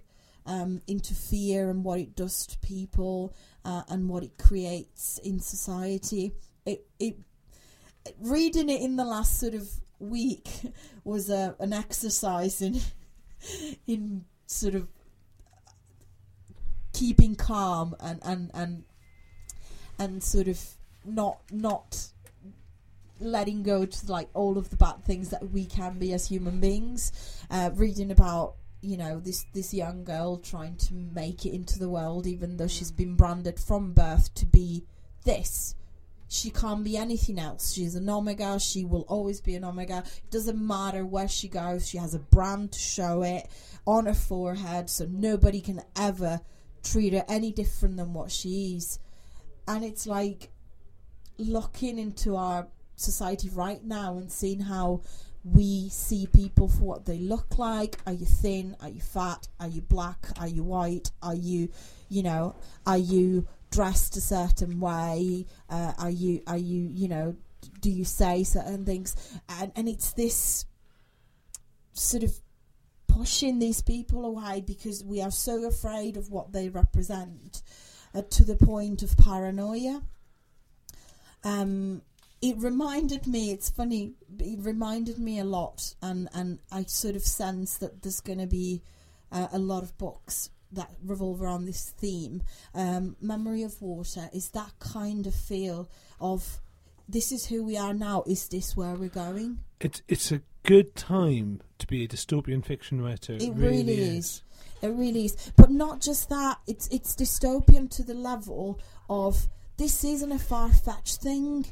um, 0.47 0.81
into 0.87 1.15
fear 1.15 1.71
and 1.71 1.85
what 1.85 1.99
it 1.99 2.17
does 2.17 2.47
to 2.47 2.59
people 2.59 3.35
uh, 3.65 3.83
and 3.89 4.09
what 4.09 4.23
it 4.23 4.39
creates 4.39 5.19
in 5.19 5.41
society. 5.41 6.33
It, 6.65 6.87
it 6.99 7.17
reading 8.21 8.71
it 8.71 8.81
in 8.81 8.97
the 8.97 9.05
last 9.05 9.39
sort 9.39 9.55
of 9.55 9.69
week 9.99 10.49
was 11.05 11.29
a, 11.29 11.57
an 11.59 11.73
exercise 11.73 12.63
in 12.63 12.81
in 13.87 14.25
sort 14.47 14.75
of 14.75 14.89
keeping 16.93 17.35
calm 17.35 17.95
and 18.01 18.21
and 18.23 18.51
and 18.55 18.85
and 19.99 20.23
sort 20.23 20.49
of 20.49 20.63
not 21.05 21.41
not 21.51 22.09
letting 23.21 23.63
go 23.63 23.87
to 23.87 24.13
like 24.13 24.29
all 24.35 24.59
of 24.59 24.71
the 24.71 24.77
bad 24.77 25.05
things 25.05 25.31
that 25.31 25.51
we 25.51 25.65
can 25.65 25.99
be 25.99 26.13
as 26.13 26.27
human 26.27 26.61
beings 26.61 27.13
uh, 27.51 27.71
reading 27.75 28.11
about 28.11 28.57
you 28.83 28.97
know 28.97 29.19
this 29.21 29.47
this 29.55 29.73
young 29.73 30.05
girl 30.05 30.37
trying 30.37 30.77
to 30.77 30.95
make 30.95 31.47
it 31.47 31.55
into 31.55 31.79
the 31.79 31.89
world 31.89 32.27
even 32.27 32.57
though 32.57 32.67
she's 32.67 32.91
been 32.93 33.17
branded 33.17 33.59
from 33.59 33.93
birth 33.93 34.33
to 34.35 34.45
be 34.45 34.85
this 35.25 35.75
she 36.29 36.51
can't 36.51 36.83
be 36.83 36.97
anything 36.97 37.39
else. 37.39 37.73
She's 37.73 37.95
an 37.95 38.09
Omega. 38.11 38.59
She 38.59 38.85
will 38.85 39.03
always 39.03 39.41
be 39.41 39.55
an 39.55 39.65
Omega. 39.65 40.03
It 40.05 40.31
doesn't 40.31 40.59
matter 40.59 41.07
where 41.07 41.29
she 41.29 41.49
goes. 41.49 41.89
She 41.89 41.99
has 41.99 42.15
a 42.15 42.19
brand 42.19 42.73
to 42.73 42.79
show 42.79 43.23
it 43.23 43.49
on 43.87 44.07
her 44.07 44.15
forehead, 44.15 44.91
so 44.91 45.07
nobody 45.09 45.61
can 45.61 45.83
ever 45.95 46.41
treat 46.83 47.13
her 47.13 47.25
any 47.29 47.53
different 47.53 47.97
than 47.97 48.13
what 48.13 48.33
she 48.33 48.75
is. 48.77 48.99
And 49.69 49.85
it's 49.85 50.07
like 50.07 50.51
looking 51.39 51.99
into 51.99 52.35
our 52.35 52.67
society 52.97 53.49
right 53.51 53.85
now 53.85 54.19
and 54.19 54.31
seeing 54.31 54.61
how 54.61 55.03
we 55.45 55.89
see 55.91 56.27
people 56.27 56.69
for 56.69 56.83
what 56.83 57.05
they 57.05 57.19
look 57.19 57.59
like. 57.59 57.99
Are 58.07 58.13
you 58.13 58.27
thin? 58.27 58.77
Are 58.81 58.89
you 58.89 59.01
fat? 59.01 59.47
Are 59.61 59.69
you 59.69 59.83
black? 59.83 60.27
Are 60.41 60.49
you 60.49 60.65
white? 60.65 61.13
Are 61.23 61.35
you, 61.35 61.69
you 62.09 62.23
know, 62.23 62.57
are 62.85 62.99
you 62.99 63.47
dressed 63.71 64.17
a 64.17 64.21
certain 64.21 64.81
way? 64.81 65.47
Uh, 65.71 65.93
are 65.99 66.11
you 66.11 66.43
are 66.47 66.57
you 66.57 66.89
you 66.93 67.09
know 67.09 67.37
do 67.81 67.91
you 67.91 68.05
say 68.05 68.43
certain 68.43 68.85
things? 68.85 69.15
And 69.49 69.73
and 69.77 69.89
it's 69.89 70.13
this 70.13 70.65
sort 71.93 72.23
of 72.23 72.33
pushing 73.07 73.59
these 73.59 73.83
people 73.83 74.25
away 74.25 74.63
because 74.67 75.03
we 75.03 75.23
are 75.23 75.31
so 75.31 75.67
afraid 75.67 76.17
of 76.17 76.31
what 76.31 76.53
they 76.53 76.69
represent 76.69 77.63
uh, 78.15 78.23
to 78.31 78.45
the 78.45 78.57
point 78.57 79.03
of 79.03 79.17
paranoia. 79.17 80.03
Um, 81.45 82.03
it 82.43 82.57
reminded 82.59 83.27
me. 83.27 83.51
It's 83.51 83.71
funny. 83.71 84.13
It 84.39 84.59
reminded 84.61 85.19
me 85.19 85.39
a 85.39 85.45
lot, 85.45 85.95
and 86.03 86.29
and 86.35 86.59
I 86.71 86.85
sort 86.85 87.17
of 87.17 87.23
sense 87.23 87.79
that 87.79 88.03
there's 88.03 88.21
going 88.21 88.39
to 88.39 88.47
be 88.47 88.83
uh, 89.33 89.49
a 89.53 89.59
lot 89.59 89.83
of 89.83 89.97
books 89.99 90.51
that 90.73 90.91
revolve 91.05 91.41
around 91.41 91.65
this 91.65 91.91
theme. 91.97 92.43
Um, 92.75 93.17
Memory 93.21 93.63
of 93.63 93.81
Water 93.81 94.29
is 94.33 94.51
that 94.51 94.73
kind 94.79 95.27
of 95.27 95.35
feel 95.35 95.89
of 96.21 96.61
this 97.09 97.33
is 97.33 97.47
who 97.47 97.65
we 97.65 97.77
are 97.77 97.95
now. 97.95 98.25
Is 98.27 98.49
this 98.49 98.77
where 98.77 98.95
we're 98.95 99.09
going? 99.09 99.61
It's 99.81 100.03
it's 100.09 100.33
a 100.33 100.43
good 100.63 100.95
time 100.97 101.63
to 101.79 101.87
be 101.87 102.05
a 102.05 102.09
dystopian 102.09 102.65
fiction 102.65 103.01
writer. 103.01 103.35
It, 103.35 103.43
It 103.43 103.53
really, 103.55 103.85
really 103.85 103.93
is. 103.93 104.17
is. 104.17 104.43
It 104.83 104.89
really 104.89 105.25
is. 105.27 105.53
But 105.57 105.71
not 105.71 106.01
just 106.01 106.29
that. 106.29 106.59
It's 106.67 106.89
it's 106.89 107.15
dystopian 107.15 107.89
to 107.97 108.03
the 108.03 108.15
level 108.15 108.81
of 109.09 109.49
this 109.79 110.05
isn't 110.05 110.33
a 110.33 110.39
far 110.39 110.71
fetched 110.71 111.23
thing. 111.23 111.67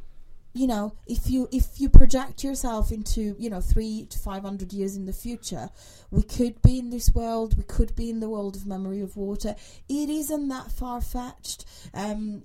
You 0.56 0.68
know, 0.68 0.94
if 1.06 1.28
you 1.28 1.48
if 1.50 1.80
you 1.80 1.88
project 1.88 2.44
yourself 2.44 2.92
into 2.92 3.34
you 3.38 3.50
know 3.50 3.60
three 3.60 4.06
to 4.10 4.18
five 4.18 4.42
hundred 4.42 4.72
years 4.72 4.94
in 4.96 5.04
the 5.04 5.12
future, 5.12 5.68
we 6.12 6.22
could 6.22 6.62
be 6.62 6.78
in 6.78 6.90
this 6.90 7.12
world. 7.12 7.56
We 7.56 7.64
could 7.64 7.96
be 7.96 8.08
in 8.08 8.20
the 8.20 8.28
world 8.28 8.54
of 8.54 8.64
memory 8.64 9.00
of 9.00 9.16
water. 9.16 9.56
It 9.88 10.08
isn't 10.08 10.48
that 10.48 10.70
far 10.70 11.00
fetched. 11.00 11.64
Um, 11.92 12.44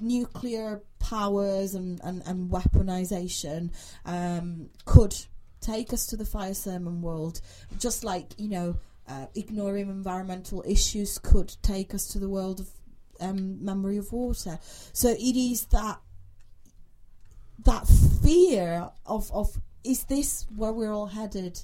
nuclear 0.00 0.80
powers 1.00 1.74
and, 1.74 2.00
and, 2.04 2.22
and 2.24 2.50
weaponization 2.50 3.70
um, 4.04 4.70
could 4.84 5.14
take 5.60 5.92
us 5.92 6.06
to 6.06 6.16
the 6.16 6.24
fire 6.24 6.54
sermon 6.54 7.02
world, 7.02 7.40
just 7.78 8.04
like 8.04 8.32
you 8.38 8.48
know, 8.48 8.76
uh, 9.08 9.26
ignoring 9.34 9.88
environmental 9.88 10.64
issues 10.66 11.18
could 11.18 11.54
take 11.62 11.94
us 11.94 12.06
to 12.08 12.18
the 12.18 12.28
world 12.28 12.60
of 12.60 12.68
um, 13.20 13.64
memory 13.64 13.96
of 13.96 14.12
water. 14.12 14.58
So 14.92 15.10
it 15.10 15.36
is 15.36 15.66
that 15.66 15.98
that 17.64 17.86
fear 18.22 18.90
of 19.06 19.30
of 19.32 19.60
is 19.84 20.04
this 20.04 20.46
where 20.54 20.72
we're 20.72 20.92
all 20.92 21.06
headed? 21.06 21.60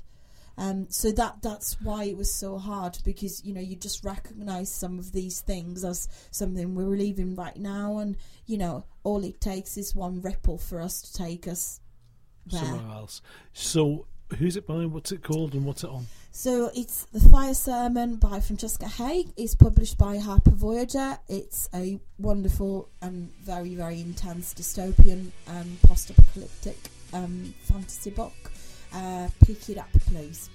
Um, 0.56 0.86
so 0.88 1.10
that 1.12 1.42
that's 1.42 1.80
why 1.80 2.04
it 2.04 2.16
was 2.16 2.32
so 2.32 2.58
hard 2.58 2.98
because 3.04 3.44
you 3.44 3.52
know 3.52 3.60
you 3.60 3.74
just 3.74 4.04
recognise 4.04 4.70
some 4.70 4.98
of 5.00 5.10
these 5.10 5.40
things 5.40 5.84
as 5.84 6.08
something 6.30 6.74
we're 6.74 6.96
leaving 6.96 7.34
right 7.34 7.56
now, 7.56 7.98
and 7.98 8.16
you 8.46 8.58
know 8.58 8.84
all 9.02 9.24
it 9.24 9.40
takes 9.40 9.76
is 9.76 9.94
one 9.94 10.20
ripple 10.20 10.58
for 10.58 10.80
us 10.80 11.02
to 11.02 11.12
take 11.12 11.48
us 11.48 11.80
there. 12.46 12.60
Somewhere 12.60 12.96
else. 12.96 13.20
So, 13.52 14.06
who's 14.38 14.56
it 14.56 14.66
by? 14.66 14.86
What's 14.86 15.12
it 15.12 15.22
called? 15.22 15.54
And 15.54 15.64
what's 15.64 15.84
it 15.84 15.90
on? 15.90 16.06
So 16.32 16.70
it's 16.74 17.04
the 17.12 17.20
Fire 17.20 17.54
Sermon 17.54 18.16
by 18.16 18.40
Francesca 18.40 18.86
Haig. 18.86 19.28
It's 19.36 19.54
published 19.54 19.98
by 19.98 20.18
Harper 20.18 20.50
Voyager. 20.50 21.18
It's 21.28 21.68
a 21.74 22.00
wonderful 22.18 22.88
and 23.02 23.30
very 23.42 23.74
very 23.74 24.00
intense 24.00 24.52
dystopian 24.54 25.30
um, 25.46 25.78
post-apocalyptic 25.84 26.76
um, 27.12 27.54
fantasy 27.62 28.10
book. 28.10 28.32
Uh, 28.92 29.28
pick 29.44 29.68
it 29.68 29.78
up, 29.78 29.88
please. 30.06 30.50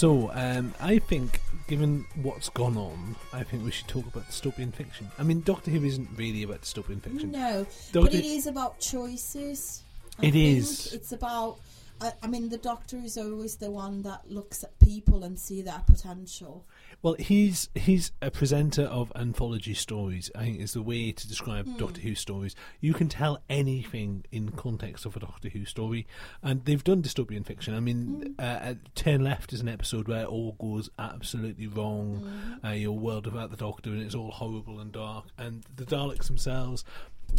So, 0.00 0.30
um, 0.32 0.72
I 0.80 0.98
think, 0.98 1.42
given 1.68 2.06
what's 2.22 2.48
gone 2.48 2.78
on, 2.78 3.16
I 3.34 3.42
think 3.42 3.66
we 3.66 3.70
should 3.70 3.86
talk 3.86 4.06
about 4.06 4.26
dystopian 4.30 4.72
fiction. 4.72 5.10
I 5.18 5.24
mean, 5.24 5.42
Doctor 5.42 5.70
Who 5.70 5.84
isn't 5.84 6.08
really 6.16 6.42
about 6.42 6.62
dystopian 6.62 7.02
fiction. 7.02 7.32
No, 7.32 7.66
but 7.92 8.14
it 8.14 8.24
is 8.24 8.46
about 8.46 8.80
choices. 8.80 9.82
I 10.18 10.28
It 10.28 10.34
is. 10.34 10.94
It's 10.94 11.12
about. 11.12 11.58
I, 12.00 12.12
I 12.22 12.26
mean, 12.26 12.48
the 12.48 12.58
Doctor 12.58 12.96
is 12.96 13.18
always 13.18 13.56
the 13.56 13.70
one 13.70 14.02
that 14.02 14.30
looks 14.30 14.64
at 14.64 14.78
people 14.78 15.22
and 15.22 15.38
see 15.38 15.60
their 15.62 15.82
potential. 15.86 16.66
Well, 17.02 17.14
he's 17.18 17.68
he's 17.74 18.12
a 18.20 18.30
presenter 18.30 18.82
of 18.82 19.10
anthology 19.16 19.72
stories. 19.74 20.30
I 20.34 20.40
think 20.44 20.60
is 20.60 20.72
the 20.74 20.82
way 20.82 21.12
to 21.12 21.28
describe 21.28 21.66
Hmm. 21.66 21.76
Doctor 21.78 22.00
Who 22.02 22.14
stories. 22.14 22.54
You 22.80 22.92
can 22.94 23.08
tell 23.08 23.42
anything 23.48 24.24
in 24.30 24.50
context 24.50 25.06
of 25.06 25.16
a 25.16 25.20
Doctor 25.20 25.48
Who 25.48 25.64
story, 25.64 26.06
and 26.42 26.64
they've 26.64 26.84
done 26.84 27.02
dystopian 27.02 27.46
fiction. 27.46 27.74
I 27.74 27.80
mean, 27.80 27.96
Hmm. 28.22 28.32
uh, 28.38 28.42
at 28.42 28.94
Turn 28.94 29.22
Left 29.24 29.52
is 29.52 29.60
an 29.60 29.68
episode 29.68 30.08
where 30.08 30.22
it 30.22 30.28
all 30.28 30.52
goes 30.60 30.90
absolutely 30.98 31.66
wrong. 31.66 32.18
Hmm. 32.62 32.66
Uh, 32.66 32.70
your 32.72 32.98
world 32.98 33.26
without 33.26 33.50
the 33.50 33.56
Doctor, 33.56 33.90
and 33.90 34.02
it's 34.02 34.14
all 34.14 34.30
horrible 34.30 34.78
and 34.80 34.92
dark. 34.92 35.26
And 35.38 35.64
the 35.76 35.84
Daleks 35.86 36.26
themselves 36.26 36.84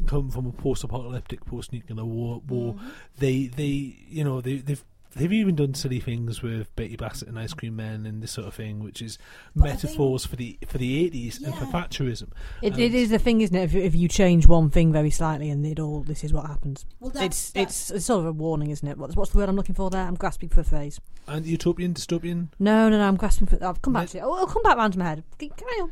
come 0.08 0.30
from 0.30 0.48
a 0.48 0.52
post-apocalyptic, 0.52 1.46
post-nuclear 1.46 2.06
war. 2.06 2.42
war. 2.48 2.74
Mm-hmm. 2.74 2.90
They 3.20 3.48
they 3.48 3.96
you 4.10 4.24
know 4.24 4.42
they 4.42 4.58
they've. 4.58 4.84
They've 5.16 5.34
even 5.34 5.56
done 5.56 5.74
silly 5.74 6.00
things 6.00 6.42
with 6.42 6.74
Bertie 6.76 6.96
Bassett 6.96 7.28
and 7.28 7.38
Ice 7.38 7.54
Cream 7.54 7.76
Men 7.76 8.06
and 8.06 8.22
this 8.24 8.32
sort 8.32 8.48
of 8.48 8.54
thing, 8.54 8.80
which 8.80 9.02
is 9.02 9.18
But 9.56 9.66
I 9.70 9.76
think- 9.76 9.84
metaphors 9.84 10.26
for 10.26 10.36
the 10.38 10.58
for 10.68 10.78
the 10.78 11.04
eighties 11.06 11.42
and 11.42 11.54
for 11.56 11.66
Thatcherism. 11.66 12.30
It, 12.62 12.74
Um, 12.74 12.80
it 12.80 12.94
is 12.94 13.10
the 13.10 13.20
thing, 13.20 13.42
isn't 13.42 13.56
it? 13.56 13.64
If, 13.64 13.74
you- 13.74 13.82
if 13.82 13.94
you 13.96 14.08
change 14.08 14.48
one 14.48 14.70
thing 14.70 14.92
very 14.94 15.10
slightly, 15.10 15.50
and 15.50 15.66
it 15.66 15.80
all 15.80 16.02
this 16.02 16.24
is 16.24 16.32
what 16.34 16.46
happens. 16.46 16.86
Well, 17.00 17.12
that's, 17.12 17.26
It's 17.26 17.52
that's 17.52 17.72
it's 17.90 17.92
it's 17.92 18.06
sort 18.06 18.22
of 18.22 18.26
a 18.28 18.32
warning, 18.32 18.70
isn't 18.72 18.88
it? 18.88 18.98
What's 18.98 19.16
what's 19.16 19.32
the 19.32 19.38
word 19.40 19.50
I'm 19.50 19.56
looking 19.56 19.76
for 19.76 19.90
there? 19.90 20.06
I'm 20.08 20.16
grasping 20.16 20.50
for 20.50 20.62
a 20.62 20.64
phrase. 20.64 21.00
And 21.28 21.46
utopian, 21.46 21.94
dystopian. 21.94 22.48
No, 22.60 22.90
no, 22.90 22.98
no. 22.98 23.08
I'm 23.08 23.16
grasping 23.16 23.48
for. 23.48 23.62
I'll 23.64 23.76
come 23.76 23.94
back 23.94 24.02
Let- 24.02 24.10
to 24.10 24.18
it. 24.20 24.24
Oh, 24.24 24.34
I'll 24.34 24.48
come 24.48 24.64
back 24.64 24.78
round 24.78 24.94
to 24.94 25.00
my 25.00 25.06
head. 25.06 25.24
Carry 25.38 25.82
on. 25.82 25.92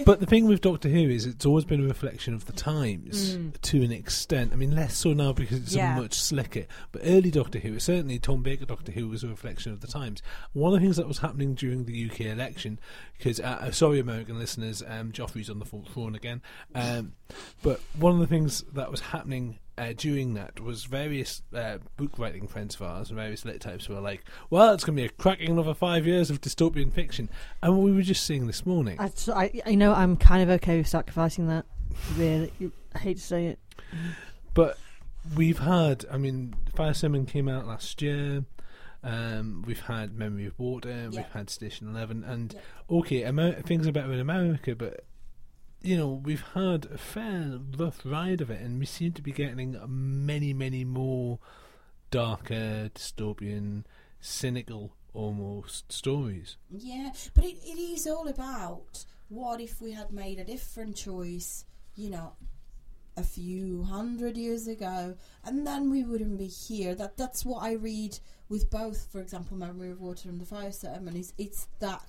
But 0.04 0.20
the 0.20 0.26
thing 0.26 0.46
with 0.46 0.60
Doctor 0.60 0.88
Who 0.88 1.08
is 1.08 1.26
it's 1.26 1.46
always 1.46 1.64
been 1.64 1.80
a 1.84 1.86
reflection 1.88 2.34
of 2.34 2.46
the 2.46 2.52
times 2.52 3.36
Mm. 3.36 3.60
to 3.60 3.82
an 3.82 3.92
extent. 3.92 4.52
I 4.52 4.56
mean, 4.56 4.74
less 4.74 4.96
so 4.96 5.12
now 5.12 5.32
because 5.32 5.58
it's 5.58 5.74
Yeah. 5.74 5.94
much 5.96 6.14
slicker. 6.14 6.66
But 6.92 7.02
early 7.04 7.30
Doctor 7.30 7.58
Who, 7.60 7.78
certainly 7.78 8.18
Tom 8.18 8.42
Baker 8.48 8.64
Doctor 8.64 8.92
Who, 8.92 9.08
was 9.08 9.22
a 9.22 9.28
reflection 9.28 9.72
of 9.72 9.82
the 9.82 9.86
times. 9.86 10.22
One 10.54 10.72
of 10.72 10.80
the 10.80 10.86
things 10.86 10.96
that 10.96 11.06
was 11.06 11.18
happening 11.18 11.54
during 11.54 11.84
the 11.84 12.10
UK 12.10 12.20
election, 12.22 12.80
because 13.18 13.40
uh, 13.40 13.58
uh, 13.60 13.70
sorry, 13.72 14.00
American 14.00 14.38
listeners, 14.38 14.82
um, 14.86 15.12
Joffrey's 15.12 15.50
on 15.50 15.58
the 15.58 15.66
phone 15.66 16.14
again. 16.14 16.40
Um, 16.74 17.12
but 17.62 17.78
one 17.98 18.14
of 18.14 18.20
the 18.20 18.26
things 18.26 18.64
that 18.72 18.90
was 18.90 19.00
happening. 19.00 19.58
Uh, 19.76 19.92
during 19.96 20.34
that 20.34 20.58
was 20.58 20.86
various 20.86 21.40
uh, 21.54 21.78
book 21.96 22.18
writing 22.18 22.48
friends 22.48 22.74
of 22.74 22.82
ours 22.82 23.10
and 23.10 23.16
various 23.16 23.44
lit 23.44 23.60
types 23.60 23.88
were 23.88 24.00
like, 24.00 24.24
"Well, 24.50 24.74
it's 24.74 24.82
going 24.82 24.96
to 24.96 25.02
be 25.02 25.06
a 25.06 25.08
cracking 25.08 25.50
another 25.50 25.72
five 25.72 26.04
years 26.04 26.30
of 26.30 26.40
dystopian 26.40 26.92
fiction," 26.92 27.28
and 27.62 27.78
we 27.78 27.92
were 27.92 28.02
just 28.02 28.24
seeing 28.24 28.48
this 28.48 28.66
morning. 28.66 28.98
I, 28.98 29.12
I, 29.28 29.62
I 29.66 29.74
know 29.76 29.94
I'm 29.94 30.16
kind 30.16 30.42
of 30.42 30.50
okay 30.56 30.78
with 30.78 30.88
sacrificing 30.88 31.46
that. 31.46 31.64
Really, 32.16 32.50
I 32.92 32.98
hate 32.98 33.18
to 33.18 33.22
say 33.22 33.46
it. 33.46 33.60
But 34.52 34.78
we've 35.36 35.58
had, 35.58 36.04
I 36.10 36.16
mean, 36.18 36.54
Fire 36.74 36.94
Sermon 36.94 37.26
came 37.26 37.48
out 37.48 37.66
last 37.66 38.00
year. 38.02 38.44
Um, 39.02 39.62
we've 39.66 39.80
had 39.80 40.14
Memory 40.16 40.46
of 40.46 40.58
Water. 40.58 40.90
Yeah. 40.90 41.08
We've 41.08 41.32
had 41.32 41.50
Station 41.50 41.88
Eleven, 41.88 42.24
and 42.24 42.52
Yeah. 42.52 42.60
okay, 42.98 43.24
Amer- 43.24 43.62
things 43.62 43.86
are 43.86 43.92
better 43.92 44.12
in 44.12 44.20
America, 44.20 44.74
but 44.74 45.04
you 45.80 45.96
know 45.96 46.08
we've 46.24 46.42
had 46.54 46.86
a 46.86 46.98
fair 46.98 47.60
rough 47.76 48.00
ride 48.04 48.40
of 48.40 48.50
it, 48.50 48.60
and 48.60 48.78
we 48.80 48.86
seem 48.86 49.12
to 49.12 49.22
be 49.22 49.30
getting 49.32 49.76
many, 49.86 50.52
many 50.52 50.84
more 50.84 51.38
darker, 52.10 52.90
dystopian, 52.94 53.84
cynical, 54.20 54.94
almost 55.14 55.92
stories. 55.92 56.56
Yeah, 56.68 57.12
but 57.34 57.44
it, 57.44 57.56
it 57.64 57.78
is 57.78 58.06
all 58.06 58.26
about 58.26 59.04
what 59.28 59.60
if 59.60 59.80
we 59.80 59.92
had 59.92 60.10
made 60.10 60.38
a 60.40 60.44
different 60.44 60.96
choice, 60.96 61.64
you 61.94 62.10
know, 62.10 62.32
a 63.18 63.22
few 63.22 63.82
hundred 63.82 64.36
years 64.36 64.68
ago, 64.68 65.16
and 65.44 65.66
then 65.66 65.90
we 65.90 66.04
wouldn't 66.04 66.38
be 66.38 66.46
here. 66.46 66.94
That 66.94 67.16
that's 67.16 67.44
what 67.44 67.62
I 67.62 67.72
read 67.72 68.18
with 68.48 68.70
both, 68.70 69.10
for 69.10 69.20
example, 69.20 69.56
Memory 69.56 69.90
of 69.90 70.00
Water 70.00 70.28
and 70.28 70.40
the 70.40 70.46
Fire 70.46 70.72
Ceremony. 70.72 71.20
It's, 71.20 71.34
it's 71.36 71.68
that 71.80 72.02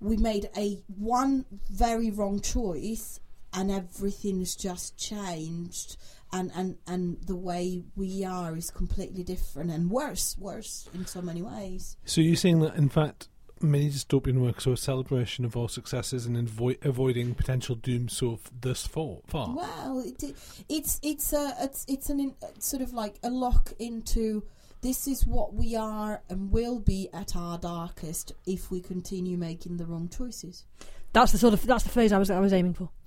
we 0.00 0.16
made 0.16 0.50
a 0.56 0.82
one 0.98 1.46
very 1.70 2.10
wrong 2.10 2.40
choice, 2.40 3.20
and 3.52 3.70
everything's 3.70 4.56
just 4.56 4.98
changed. 4.98 5.96
And, 6.34 6.50
and, 6.56 6.78
and 6.86 7.18
the 7.26 7.36
way 7.36 7.84
we 7.94 8.24
are 8.24 8.56
is 8.56 8.70
completely 8.70 9.22
different 9.22 9.70
and 9.70 9.90
worse, 9.90 10.34
worse 10.38 10.88
in 10.94 11.04
so 11.06 11.20
many 11.20 11.42
ways. 11.42 11.98
So 12.06 12.22
you're 12.22 12.36
saying 12.36 12.60
that, 12.60 12.74
in 12.74 12.88
fact, 12.88 13.28
many 13.62 13.88
dystopian 13.90 14.40
works 14.40 14.66
are 14.66 14.72
a 14.72 14.76
celebration 14.76 15.44
of 15.44 15.56
our 15.56 15.68
successes 15.68 16.26
and 16.26 16.36
avo- 16.36 16.82
avoiding 16.84 17.34
potential 17.34 17.74
doom 17.74 18.08
so 18.08 18.34
f- 18.34 18.50
thus 18.60 18.86
far. 18.86 19.18
far. 19.26 19.54
Well, 19.54 20.00
it, 20.04 20.34
it's 20.68 20.98
it's 21.02 21.32
a 21.32 21.54
it's 21.60 21.84
it's 21.88 22.10
an 22.10 22.20
in, 22.20 22.34
sort 22.58 22.82
of 22.82 22.92
like 22.92 23.16
a 23.22 23.30
look 23.30 23.72
into 23.78 24.42
this 24.80 25.06
is 25.06 25.26
what 25.26 25.54
we 25.54 25.76
are 25.76 26.22
and 26.28 26.50
will 26.50 26.80
be 26.80 27.08
at 27.12 27.36
our 27.36 27.56
darkest 27.58 28.32
if 28.46 28.70
we 28.70 28.80
continue 28.80 29.36
making 29.38 29.76
the 29.76 29.86
wrong 29.86 30.08
choices. 30.08 30.64
That's 31.12 31.30
the 31.32 31.38
sort 31.38 31.54
of 31.54 31.64
that's 31.66 31.84
the 31.84 31.90
phrase 31.90 32.12
I 32.12 32.18
was 32.18 32.30
I 32.30 32.40
was 32.40 32.52
aiming 32.52 32.74
for. 32.74 32.88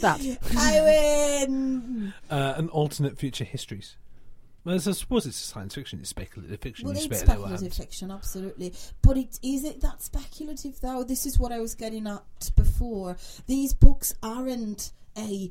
That. 0.00 0.20
I 0.56 0.80
win. 1.46 2.14
uh, 2.30 2.54
and 2.56 2.70
alternate 2.70 3.18
future 3.18 3.44
histories. 3.44 3.96
Well, 4.64 4.74
I 4.74 4.78
suppose 4.78 5.26
it's 5.26 5.36
science 5.36 5.74
fiction. 5.74 6.00
It's 6.00 6.10
speculative 6.10 6.60
fiction. 6.60 6.86
Well, 6.86 6.96
you 6.96 7.06
it's 7.06 7.20
speculative 7.20 7.72
fiction, 7.72 8.10
absolutely. 8.10 8.74
But 9.02 9.16
it 9.16 9.38
is 9.42 9.64
it 9.64 9.80
that 9.80 10.02
speculative 10.02 10.80
though? 10.80 11.02
This 11.02 11.24
is 11.24 11.38
what 11.38 11.50
I 11.50 11.60
was 11.60 11.74
getting 11.74 12.06
at 12.06 12.50
before. 12.56 13.16
These 13.46 13.72
books 13.72 14.14
aren't 14.22 14.92
a 15.16 15.50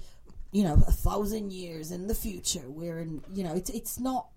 you 0.51 0.63
know 0.63 0.83
a 0.87 0.91
thousand 0.91 1.51
years 1.51 1.91
in 1.91 2.07
the 2.07 2.15
future. 2.15 2.63
We're 2.67 2.99
in 2.99 3.23
you 3.33 3.43
know 3.43 3.55
it's 3.55 3.71
it's 3.71 3.99
not 3.99 4.27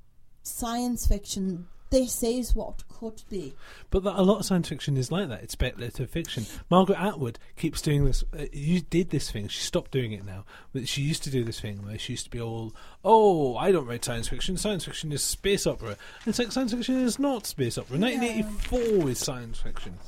science 0.43 1.07
fiction. 1.07 1.69
This 1.93 2.23
is 2.23 2.55
what 2.55 2.89
could 2.89 3.23
be. 3.29 3.53
But 3.91 4.03
that, 4.05 4.19
a 4.19 4.23
lot 4.23 4.39
of 4.39 4.47
science 4.47 4.71
fiction 4.71 4.97
is 4.97 5.13
like 5.13 5.29
that. 5.29 5.43
It's 5.43 5.53
speculative 5.53 6.09
fiction. 6.09 6.47
Margaret 6.71 6.99
Atwood 6.99 7.39
keeps 7.55 7.83
doing 7.83 8.07
this. 8.07 8.25
Uh, 8.33 8.47
you 8.51 8.81
did 8.81 9.11
this 9.11 9.31
thing. 9.31 9.47
She 9.49 9.61
stopped 9.61 9.91
doing 9.91 10.13
it 10.13 10.25
now. 10.25 10.47
But 10.73 10.89
she 10.89 11.03
used 11.03 11.23
to 11.25 11.31
do 11.31 11.45
this 11.45 11.61
thing 11.61 11.85
where 11.85 11.99
she 11.99 12.15
used 12.15 12.25
to 12.25 12.31
be 12.31 12.41
all, 12.41 12.73
"Oh, 13.05 13.57
I 13.59 13.73
don't 13.73 13.87
write 13.87 14.07
science 14.07 14.29
fiction. 14.29 14.57
Science 14.57 14.87
fiction 14.87 15.13
is 15.13 15.23
space 15.23 15.67
opera." 15.67 15.91
And 15.91 16.29
it's 16.29 16.39
like 16.39 16.51
science 16.51 16.73
fiction 16.73 16.97
is 16.97 17.19
not 17.19 17.45
space 17.45 17.77
opera. 17.77 17.99
1984 17.99 19.11
is 19.11 19.19
science 19.19 19.61
fiction. 19.61 19.99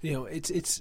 You 0.00 0.12
know, 0.12 0.24
it's 0.26 0.48
it's 0.48 0.80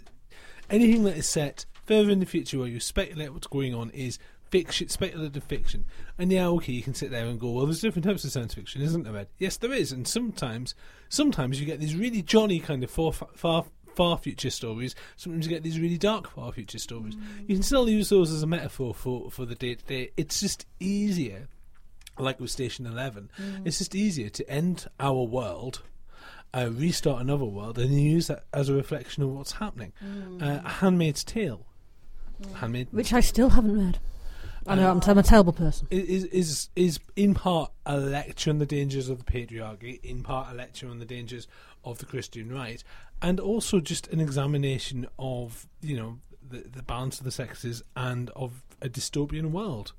anything 0.69 1.05
that 1.05 1.17
is 1.17 1.27
set 1.27 1.65
further 1.85 2.11
in 2.11 2.19
the 2.19 2.27
future 2.27 2.59
where 2.59 2.67
you 2.67 2.79
speculate 2.79 3.33
what's 3.33 3.47
going 3.47 3.73
on 3.73 3.89
is 3.89 4.19
fiction, 4.53 4.87
speculative 4.87 5.43
fiction. 5.43 5.83
And 6.19 6.31
yeah, 6.31 6.47
okay, 6.49 6.73
you 6.73 6.83
can 6.83 6.93
sit 6.93 7.09
there 7.09 7.25
and 7.25 7.39
go, 7.39 7.49
well, 7.49 7.65
there's 7.65 7.81
different 7.81 8.05
types 8.05 8.23
of 8.23 8.31
science 8.31 8.53
fiction, 8.53 8.83
isn't 8.83 9.01
there, 9.01 9.17
Ed? 9.17 9.29
Yes, 9.39 9.57
there 9.57 9.73
is. 9.73 9.91
And 9.91 10.07
sometimes, 10.07 10.75
sometimes 11.09 11.59
you 11.59 11.65
get 11.65 11.79
these 11.79 11.95
really 11.95 12.21
jolly 12.21 12.59
kind 12.59 12.83
of 12.83 12.91
far, 12.91 13.11
far, 13.11 13.65
far 13.95 14.15
future 14.19 14.51
stories. 14.51 14.93
Sometimes 15.17 15.47
you 15.47 15.49
get 15.49 15.63
these 15.63 15.79
really 15.79 15.97
dark 15.97 16.29
far 16.29 16.51
future 16.51 16.77
stories. 16.77 17.15
You 17.47 17.55
can 17.55 17.63
still 17.63 17.89
use 17.89 18.09
those 18.09 18.31
as 18.31 18.43
a 18.43 18.47
metaphor 18.47 18.93
for 18.93 19.31
for 19.31 19.47
the 19.47 19.55
day 19.55 19.73
to 19.73 19.85
day. 19.85 20.11
It's 20.17 20.39
just 20.39 20.67
easier. 20.79 21.47
Like 22.19 22.39
with 22.39 22.51
Station 22.51 22.85
Eleven, 22.85 23.31
it's 23.65 23.79
just 23.79 23.95
easier 23.95 24.29
to 24.29 24.47
end 24.47 24.85
our 24.99 25.23
world 25.23 25.81
uh, 26.53 26.69
restart 26.71 27.21
another 27.21 27.45
world 27.45 27.79
and 27.79 27.99
use 27.99 28.27
that 28.27 28.43
as 28.53 28.69
a 28.69 28.73
reflection 28.75 29.23
of 29.23 29.29
what's 29.29 29.53
happening. 29.53 29.93
Uh, 30.39 30.59
a 30.63 30.69
Handmaid's 30.69 31.23
Tale. 31.23 31.65
Handmaid 32.55 32.89
Which 32.91 33.13
I 33.13 33.19
still 33.19 33.49
haven't 33.49 33.75
read. 33.75 33.99
I 34.67 34.75
know 34.75 34.89
I'm, 34.89 35.01
I'm 35.05 35.17
a 35.17 35.23
terrible 35.23 35.53
person. 35.53 35.87
is 35.89 36.25
is 36.25 36.69
is 36.75 36.99
in 37.15 37.33
part 37.33 37.71
a 37.85 37.97
lecture 37.97 38.49
on 38.49 38.59
the 38.59 38.65
dangers 38.65 39.09
of 39.09 39.23
the 39.23 39.31
patriarchy, 39.31 40.03
in 40.03 40.23
part 40.23 40.51
a 40.51 40.55
lecture 40.55 40.87
on 40.87 40.99
the 40.99 41.05
dangers 41.05 41.47
of 41.83 41.99
the 41.99 42.05
Christian 42.05 42.51
right, 42.51 42.83
and 43.21 43.39
also 43.39 43.79
just 43.79 44.07
an 44.07 44.19
examination 44.19 45.07
of 45.19 45.67
you 45.81 45.97
know 45.97 46.17
the 46.47 46.59
the 46.59 46.83
balance 46.83 47.19
of 47.19 47.25
the 47.25 47.31
sexes 47.31 47.83
and 47.95 48.29
of 48.31 48.63
a 48.81 48.89
dystopian 48.89 49.51
world. 49.51 49.93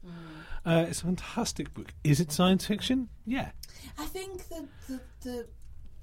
Uh, 0.67 0.87
it's 0.89 1.01
a 1.01 1.05
fantastic 1.05 1.75
book. 1.75 1.93
Is 2.05 2.21
it 2.21 2.33
science 2.33 2.67
fiction? 2.67 3.09
Yeah. 3.27 3.51
I 3.99 4.07
think 4.07 4.49
the 4.49 4.69
the 4.89 5.01
the, 5.23 5.47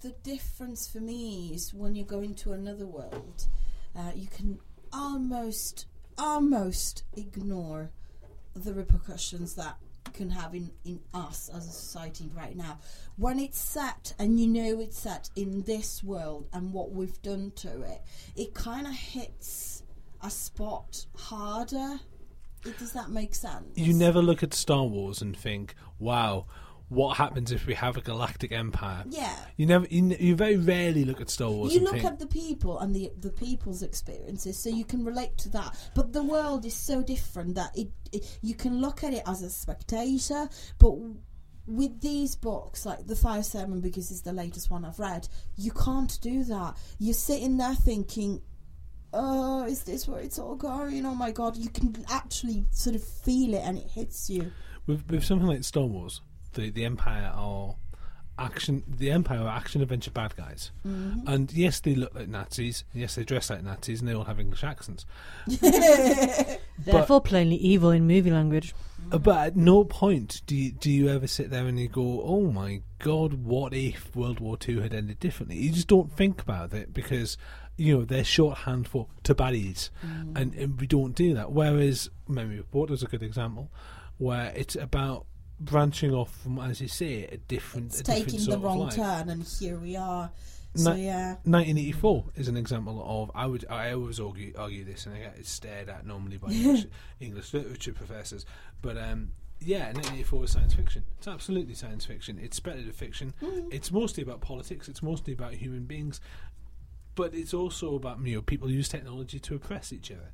the 0.02 0.10
difference 0.24 0.88
for 0.88 1.00
me 1.00 1.52
is 1.54 1.74
when 1.74 1.96
you 1.96 2.04
go 2.04 2.22
into 2.22 2.52
another 2.52 2.86
world, 2.86 3.48
uh, 3.96 4.12
you 4.16 4.28
can 4.28 4.60
almost 4.94 5.86
almost 6.18 7.04
ignore 7.16 7.92
the 8.56 8.74
repercussions 8.74 9.56
that 9.56 9.78
can 10.14 10.30
have 10.30 10.54
in, 10.54 10.72
in 10.84 11.00
us 11.14 11.50
as 11.54 11.68
a 11.68 11.72
society 11.72 12.30
right 12.36 12.56
now. 12.56 12.80
When 13.18 13.40
it's 13.40 13.60
set 13.60 14.14
and 14.20 14.40
you 14.40 14.48
know 14.48 14.80
it's 14.80 15.00
set 15.00 15.30
in 15.36 15.62
this 15.64 16.04
world 16.04 16.48
and 16.54 16.74
what 16.74 16.92
we've 16.92 17.22
done 17.22 17.52
to 17.58 17.82
it, 17.82 18.02
it 18.36 18.54
kind 18.54 18.88
of 18.88 18.94
hits 18.94 19.84
a 20.22 20.30
spot 20.30 21.06
harder. 21.16 22.00
Does 22.78 22.94
that 22.94 23.10
make 23.10 23.34
sense? 23.34 23.76
You 23.76 23.94
never 23.94 24.22
look 24.22 24.44
at 24.44 24.54
Star 24.54 24.84
Wars 24.86 25.22
and 25.22 25.36
think, 25.36 25.74
"Wow, 25.98 26.46
what 26.92 27.16
happens 27.16 27.54
if 27.54 27.66
we 27.66 27.74
have 27.74 27.96
a 27.96 28.02
galactic 28.02 28.52
empire. 28.52 29.06
Yeah. 29.08 29.34
You 29.56 29.66
never, 29.66 29.88
you, 29.90 30.14
you 30.20 30.36
very 30.36 30.58
rarely 30.58 31.06
look 31.06 31.22
at 31.22 31.30
Star 31.30 31.50
Wars. 31.50 31.74
You 31.74 31.80
look 31.80 31.94
think, 31.94 32.04
at 32.04 32.20
the 32.20 32.28
people 32.28 32.80
and 32.80 32.94
the 32.94 33.14
the 33.18 33.30
people's 33.30 33.82
experiences, 33.82 34.58
so 34.58 34.70
you 34.70 34.84
can 34.84 35.06
relate 35.06 35.38
to 35.38 35.50
that. 35.52 35.74
But 35.96 36.12
the 36.12 36.22
world 36.22 36.66
is 36.66 36.74
so 36.74 37.02
different 37.02 37.56
that 37.56 37.72
it, 37.78 37.88
it 38.12 38.40
you 38.42 38.56
can 38.56 38.82
look 38.82 39.06
at 39.06 39.14
it 39.14 39.24
as 39.26 39.42
a 39.42 39.50
spectator, 39.50 40.50
but 40.80 40.92
with 41.66 42.02
these 42.02 42.36
books, 42.36 42.86
like 42.86 43.08
the 43.08 43.16
Fire 43.16 43.44
Sermon, 43.44 43.80
because 43.80 44.12
it's 44.12 44.22
the 44.22 44.34
latest 44.34 44.70
one 44.70 44.84
I've 44.84 45.00
read, 45.00 45.30
you 45.56 45.72
can't 45.72 46.20
do 46.22 46.44
that. 46.44 46.76
You're 47.00 47.14
sitting 47.14 47.56
there 47.56 47.74
thinking, 47.76 48.42
"Oh, 49.14 49.64
is 49.64 49.84
this 49.84 50.10
where 50.10 50.20
it's 50.20 50.40
all 50.40 50.56
going? 50.56 51.06
Oh 51.06 51.16
my 51.16 51.32
god!" 51.32 51.56
You 51.56 51.70
can 51.70 52.06
actually 52.10 52.66
sort 52.72 52.98
of 52.98 53.04
feel 53.06 53.54
it, 53.54 53.62
and 53.64 53.78
it 53.78 53.88
hits 53.92 54.30
you. 54.30 54.52
with, 54.88 55.10
with 55.10 55.24
something 55.24 55.48
like 55.48 55.64
Star 55.64 55.86
Wars, 55.86 56.20
the 56.54 56.70
the 56.70 56.86
Empire 56.86 57.32
are 57.36 57.76
action. 58.40 58.84
The 58.88 59.12
Empire 59.12 59.42
are 59.42 59.50
action 59.58 59.82
adventure 59.82 60.12
bad 60.12 60.36
guys, 60.36 60.72
Mm-hmm. 60.88 61.28
and 61.28 61.52
yes, 61.54 61.80
they 61.80 61.96
look 61.96 62.14
like 62.16 62.28
Nazis. 62.30 62.84
Yes, 62.94 63.16
they 63.16 63.24
dress 63.24 63.50
like 63.50 63.64
Nazis, 63.64 64.00
and 64.00 64.08
they 64.10 64.14
all 64.16 64.24
have 64.26 64.40
English 64.40 64.64
accents. 64.64 65.06
Therefore, 66.80 67.22
plainly 67.22 67.58
evil 67.58 67.92
in 67.92 68.08
movie 68.08 68.32
language. 68.32 68.74
Uh, 69.12 69.18
But 69.18 69.38
at 69.48 69.56
no 69.56 69.84
point 69.84 70.42
do 70.46 70.56
you, 70.56 70.72
do 70.72 70.90
you 70.92 71.10
ever 71.10 71.28
sit 71.28 71.50
there 71.50 71.68
and 71.68 71.80
you 71.80 71.88
go, 71.88 72.22
"Oh 72.24 72.50
my 72.52 72.82
God, 73.00 73.34
what 73.46 73.74
if 73.74 74.16
World 74.16 74.40
War 74.40 74.58
Two 74.58 74.80
had 74.82 74.94
ended 74.94 75.20
differently?" 75.20 75.58
You 75.58 75.72
just 75.72 75.88
don't 75.88 76.12
think 76.16 76.42
about 76.42 76.74
it 76.74 76.94
because 76.94 77.38
you 77.78 77.98
know 77.98 78.06
they're 78.06 78.24
shorthand 78.24 78.88
for 78.88 79.08
to 79.24 79.36
baddies, 79.36 79.90
and, 80.36 80.54
and 80.56 80.80
we 80.80 80.88
don't 80.88 81.16
do 81.16 81.34
that. 81.34 81.52
Whereas 81.52 82.10
Memory 82.28 82.58
Report 82.58 82.90
is 82.92 83.04
a 83.04 83.08
good 83.08 83.24
example, 83.24 83.70
where 84.18 84.52
it's 84.56 84.76
about 84.76 85.26
branching 85.66 86.14
off 86.14 86.36
from, 86.42 86.60
as 86.60 86.82
you 86.82 86.88
say, 86.88 87.26
a 87.26 87.38
different, 87.38 87.88
It's 87.88 88.02
a 88.02 88.04
different 88.04 88.26
taking 88.26 88.40
sort 88.40 88.60
the 88.62 88.66
wrong 88.68 88.90
turn, 88.90 89.30
and 89.30 89.44
here 89.44 89.78
we 89.78 89.96
are. 89.96 90.32
So 90.76 90.92
Na- 90.92 90.96
yeah. 90.96 91.28
1984 91.44 92.26
is 92.36 92.48
an 92.48 92.56
example 92.56 93.04
of 93.06 93.30
I 93.36 93.46
would 93.46 93.66
I 93.70 93.92
always 93.92 94.20
argue, 94.22 94.54
argue 94.58 94.86
this 94.86 95.06
and 95.06 95.16
I 95.16 95.20
get 95.20 95.46
stared 95.46 95.90
at 95.90 96.06
normally 96.06 96.38
by 96.38 96.48
English, 96.52 96.86
English 97.20 97.54
literature 97.54 97.92
professors. 97.92 98.46
But 98.82 98.98
um 98.98 99.34
yeah 99.60 99.88
1984 99.88 100.44
is 100.46 100.52
science 100.52 100.74
fiction. 100.74 101.04
It's 101.18 101.28
absolutely 101.28 101.74
science 101.74 102.06
fiction. 102.06 102.40
It's 102.42 102.56
speculative 102.56 102.96
fiction. 102.96 103.34
It's 103.70 103.92
mostly 103.92 104.24
about 104.24 104.40
politics. 104.40 104.88
It's 104.88 105.04
mostly 105.04 105.34
about 105.34 105.56
human 105.56 105.84
beings. 105.84 106.22
But 107.16 107.36
it's 107.36 107.54
also 107.54 107.96
about 107.96 108.26
you 108.26 108.36
know 108.36 108.42
people 108.42 108.72
use 108.72 108.88
technology 108.88 109.40
to 109.42 109.56
oppress 109.56 109.92
each 109.92 110.10
other. 110.10 110.32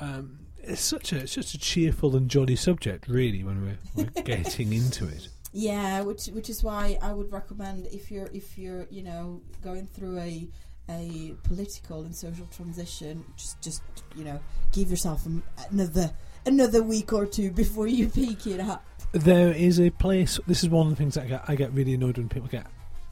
Um, 0.00 0.46
it's 0.66 0.82
such 0.82 1.12
a 1.12 1.20
it's 1.20 1.32
such 1.32 1.54
a 1.54 1.58
cheerful 1.58 2.16
and 2.16 2.28
jolly 2.28 2.56
subject 2.56 3.08
really 3.08 3.42
when 3.42 3.62
we're, 3.62 3.78
we're 3.94 4.22
getting 4.24 4.72
into 4.72 5.06
it 5.06 5.28
Yeah, 5.52 6.00
which 6.00 6.26
which 6.26 6.50
is 6.50 6.64
why 6.64 6.98
I 7.00 7.12
would 7.12 7.32
recommend 7.32 7.86
if 7.86 8.10
you're 8.10 8.28
if 8.32 8.58
you're 8.58 8.86
you 8.90 9.04
know 9.04 9.40
going 9.62 9.86
through 9.86 10.18
a 10.18 10.48
a 10.90 11.34
political 11.44 12.02
and 12.02 12.14
social 12.14 12.46
transition, 12.46 13.24
just 13.36 13.60
just 13.62 13.82
you 14.16 14.24
know 14.24 14.40
give 14.72 14.90
yourself 14.90 15.26
another 15.70 16.10
another 16.44 16.82
week 16.82 17.12
or 17.12 17.24
two 17.24 17.52
before 17.52 17.86
you 17.86 18.08
peak 18.08 18.46
it 18.48 18.58
up. 18.58 18.84
There 19.12 19.52
is 19.52 19.78
a 19.78 19.90
place. 19.90 20.40
This 20.46 20.64
is 20.64 20.70
one 20.70 20.88
of 20.88 20.90
the 20.90 20.96
things 20.96 21.14
that 21.14 21.24
I 21.24 21.26
get, 21.28 21.44
I 21.46 21.54
get 21.54 21.72
really 21.72 21.94
annoyed 21.94 22.18
when 22.18 22.28
people 22.28 22.48
get 22.48 22.66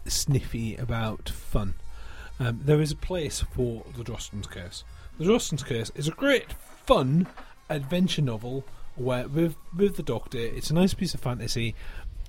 sniffy 0.06 0.74
about 0.76 1.28
fun. 1.28 1.74
Um, 2.40 2.60
there 2.64 2.80
is 2.80 2.90
a 2.90 2.96
place 2.96 3.44
for 3.52 3.84
the 3.96 4.02
Drosten's 4.02 4.48
Curse. 4.48 4.82
The 5.18 5.26
Drosten's 5.26 5.62
Curse 5.62 5.92
is 5.94 6.08
a 6.08 6.10
great, 6.10 6.46
fun 6.92 7.26
adventure 7.70 8.20
novel 8.20 8.64
where 8.96 9.26
with 9.26 9.56
with 9.74 9.96
the 9.96 10.02
Doctor, 10.02 10.38
it's 10.38 10.68
a 10.68 10.74
nice 10.74 10.92
piece 10.92 11.14
of 11.14 11.20
fantasy. 11.20 11.74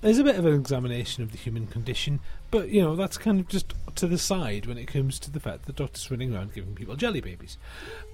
There's 0.00 0.18
a 0.18 0.24
bit 0.24 0.36
of 0.36 0.46
an 0.46 0.54
examination 0.54 1.22
of 1.22 1.32
the 1.32 1.38
human 1.38 1.66
condition, 1.66 2.20
but 2.50 2.70
you 2.70 2.80
know 2.80 2.96
that's 2.96 3.18
kind 3.18 3.40
of 3.40 3.48
just 3.48 3.74
to 3.96 4.06
the 4.06 4.16
side 4.16 4.64
when 4.64 4.78
it 4.78 4.86
comes 4.86 5.18
to 5.18 5.30
the 5.30 5.40
fact 5.40 5.66
that 5.66 5.76
the 5.76 5.82
Doctor's 5.82 6.10
running 6.10 6.34
around 6.34 6.54
giving 6.54 6.74
people 6.74 6.96
jelly 6.96 7.20
babies, 7.20 7.58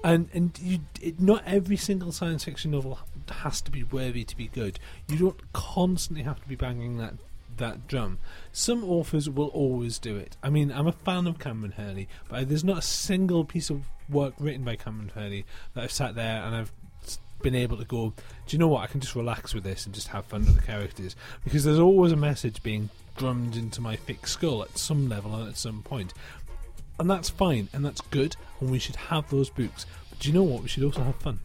and 0.02 0.28
and 0.32 0.58
you, 0.60 0.80
it, 1.00 1.20
not 1.20 1.44
every 1.46 1.76
single 1.76 2.10
science 2.10 2.42
fiction 2.42 2.72
novel 2.72 2.98
has 3.30 3.60
to 3.60 3.70
be 3.70 3.84
worthy 3.84 4.24
to 4.24 4.36
be 4.36 4.48
good. 4.48 4.80
You 5.08 5.18
don't 5.18 5.52
constantly 5.52 6.24
have 6.24 6.40
to 6.42 6.48
be 6.48 6.56
banging 6.56 6.98
that 6.98 7.14
that 7.60 7.86
drum. 7.86 8.18
Some 8.52 8.84
authors 8.84 9.30
will 9.30 9.48
always 9.48 9.98
do 9.98 10.16
it. 10.16 10.36
I 10.42 10.50
mean, 10.50 10.72
I'm 10.72 10.88
a 10.88 10.92
fan 10.92 11.26
of 11.26 11.38
Kameron 11.38 11.74
Hurley, 11.74 12.08
but 12.28 12.48
there's 12.48 12.64
not 12.64 12.78
a 12.78 12.82
single 12.82 13.44
piece 13.44 13.70
of 13.70 13.84
work 14.08 14.34
written 14.38 14.64
by 14.64 14.76
Kameron 14.76 15.12
Hurley 15.12 15.46
that 15.74 15.84
I've 15.84 15.92
sat 15.92 16.16
there 16.16 16.42
and 16.42 16.54
I've 16.54 16.72
been 17.42 17.54
able 17.54 17.76
to 17.76 17.84
go, 17.84 18.12
do 18.46 18.54
you 18.54 18.58
know 18.58 18.68
what? 18.68 18.82
I 18.82 18.86
can 18.86 19.00
just 19.00 19.14
relax 19.14 19.54
with 19.54 19.64
this 19.64 19.86
and 19.86 19.94
just 19.94 20.08
have 20.08 20.26
fun 20.26 20.44
with 20.44 20.56
the 20.56 20.62
characters 20.62 21.16
because 21.44 21.64
there's 21.64 21.78
always 21.78 22.12
a 22.12 22.16
message 22.16 22.62
being 22.62 22.90
drummed 23.16 23.56
into 23.56 23.80
my 23.80 23.96
thick 23.96 24.26
skull 24.26 24.62
at 24.62 24.76
some 24.76 25.08
level 25.08 25.34
and 25.34 25.48
at 25.48 25.56
some 25.56 25.82
point. 25.82 26.12
And 26.98 27.08
that's 27.08 27.30
fine 27.30 27.68
and 27.72 27.84
that's 27.84 28.00
good 28.02 28.36
and 28.60 28.70
we 28.70 28.78
should 28.78 28.96
have 28.96 29.30
those 29.30 29.48
books. 29.48 29.86
But 30.10 30.18
do 30.18 30.28
you 30.28 30.34
know 30.34 30.42
what? 30.42 30.62
We 30.62 30.68
should 30.68 30.84
also 30.84 31.02
have 31.02 31.16
fun. 31.16 31.40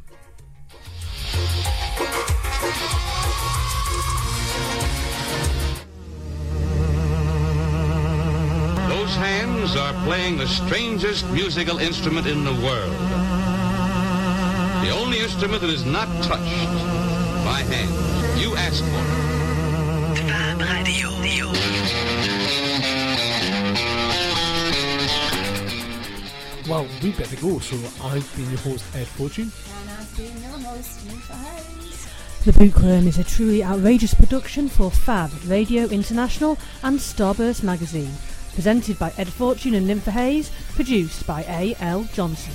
Those 9.15 9.23
hands 9.23 9.75
are 9.77 9.93
playing 10.03 10.37
the 10.37 10.45
strangest 10.45 11.25
musical 11.29 11.77
instrument 11.77 12.27
in 12.27 12.43
the 12.43 12.51
world. 12.51 12.91
The 14.83 14.89
only 14.89 15.19
instrument 15.19 15.61
that 15.61 15.69
is 15.69 15.85
not 15.85 16.09
touched 16.21 16.67
by 17.45 17.63
hands. 17.63 18.41
You 18.41 18.57
asked 18.57 18.83
for 18.83 18.89
it. 18.89 18.95
Well, 26.69 26.85
we 27.01 27.11
better 27.11 27.37
go. 27.37 27.59
So 27.59 27.77
I've 28.03 28.29
been 28.35 28.49
your 28.49 28.59
host, 28.59 28.83
Ed 28.93 29.07
Fortune. 29.07 29.49
And 29.79 29.89
I've 29.91 30.17
been 30.17 30.41
your 30.41 30.59
host, 30.59 31.07
Ninfa 31.07 31.35
Hayes. 31.35 32.05
The 32.43 32.51
Bookworm 32.51 33.07
is 33.07 33.17
a 33.17 33.23
truly 33.23 33.63
outrageous 33.63 34.13
production 34.13 34.67
for 34.67 34.91
Fab 34.91 35.31
Radio 35.45 35.85
International 35.85 36.57
and 36.83 36.99
Starburst 36.99 37.63
Magazine. 37.63 38.11
Presented 38.55 38.97
by 38.97 39.11
Ed 39.17 39.27
Fortune 39.27 39.75
and 39.75 39.87
Ninfa 39.87 40.11
Hayes, 40.11 40.49
produced 40.75 41.27
by 41.27 41.43
A.L. 41.43 42.07
Johnson. 42.13 42.53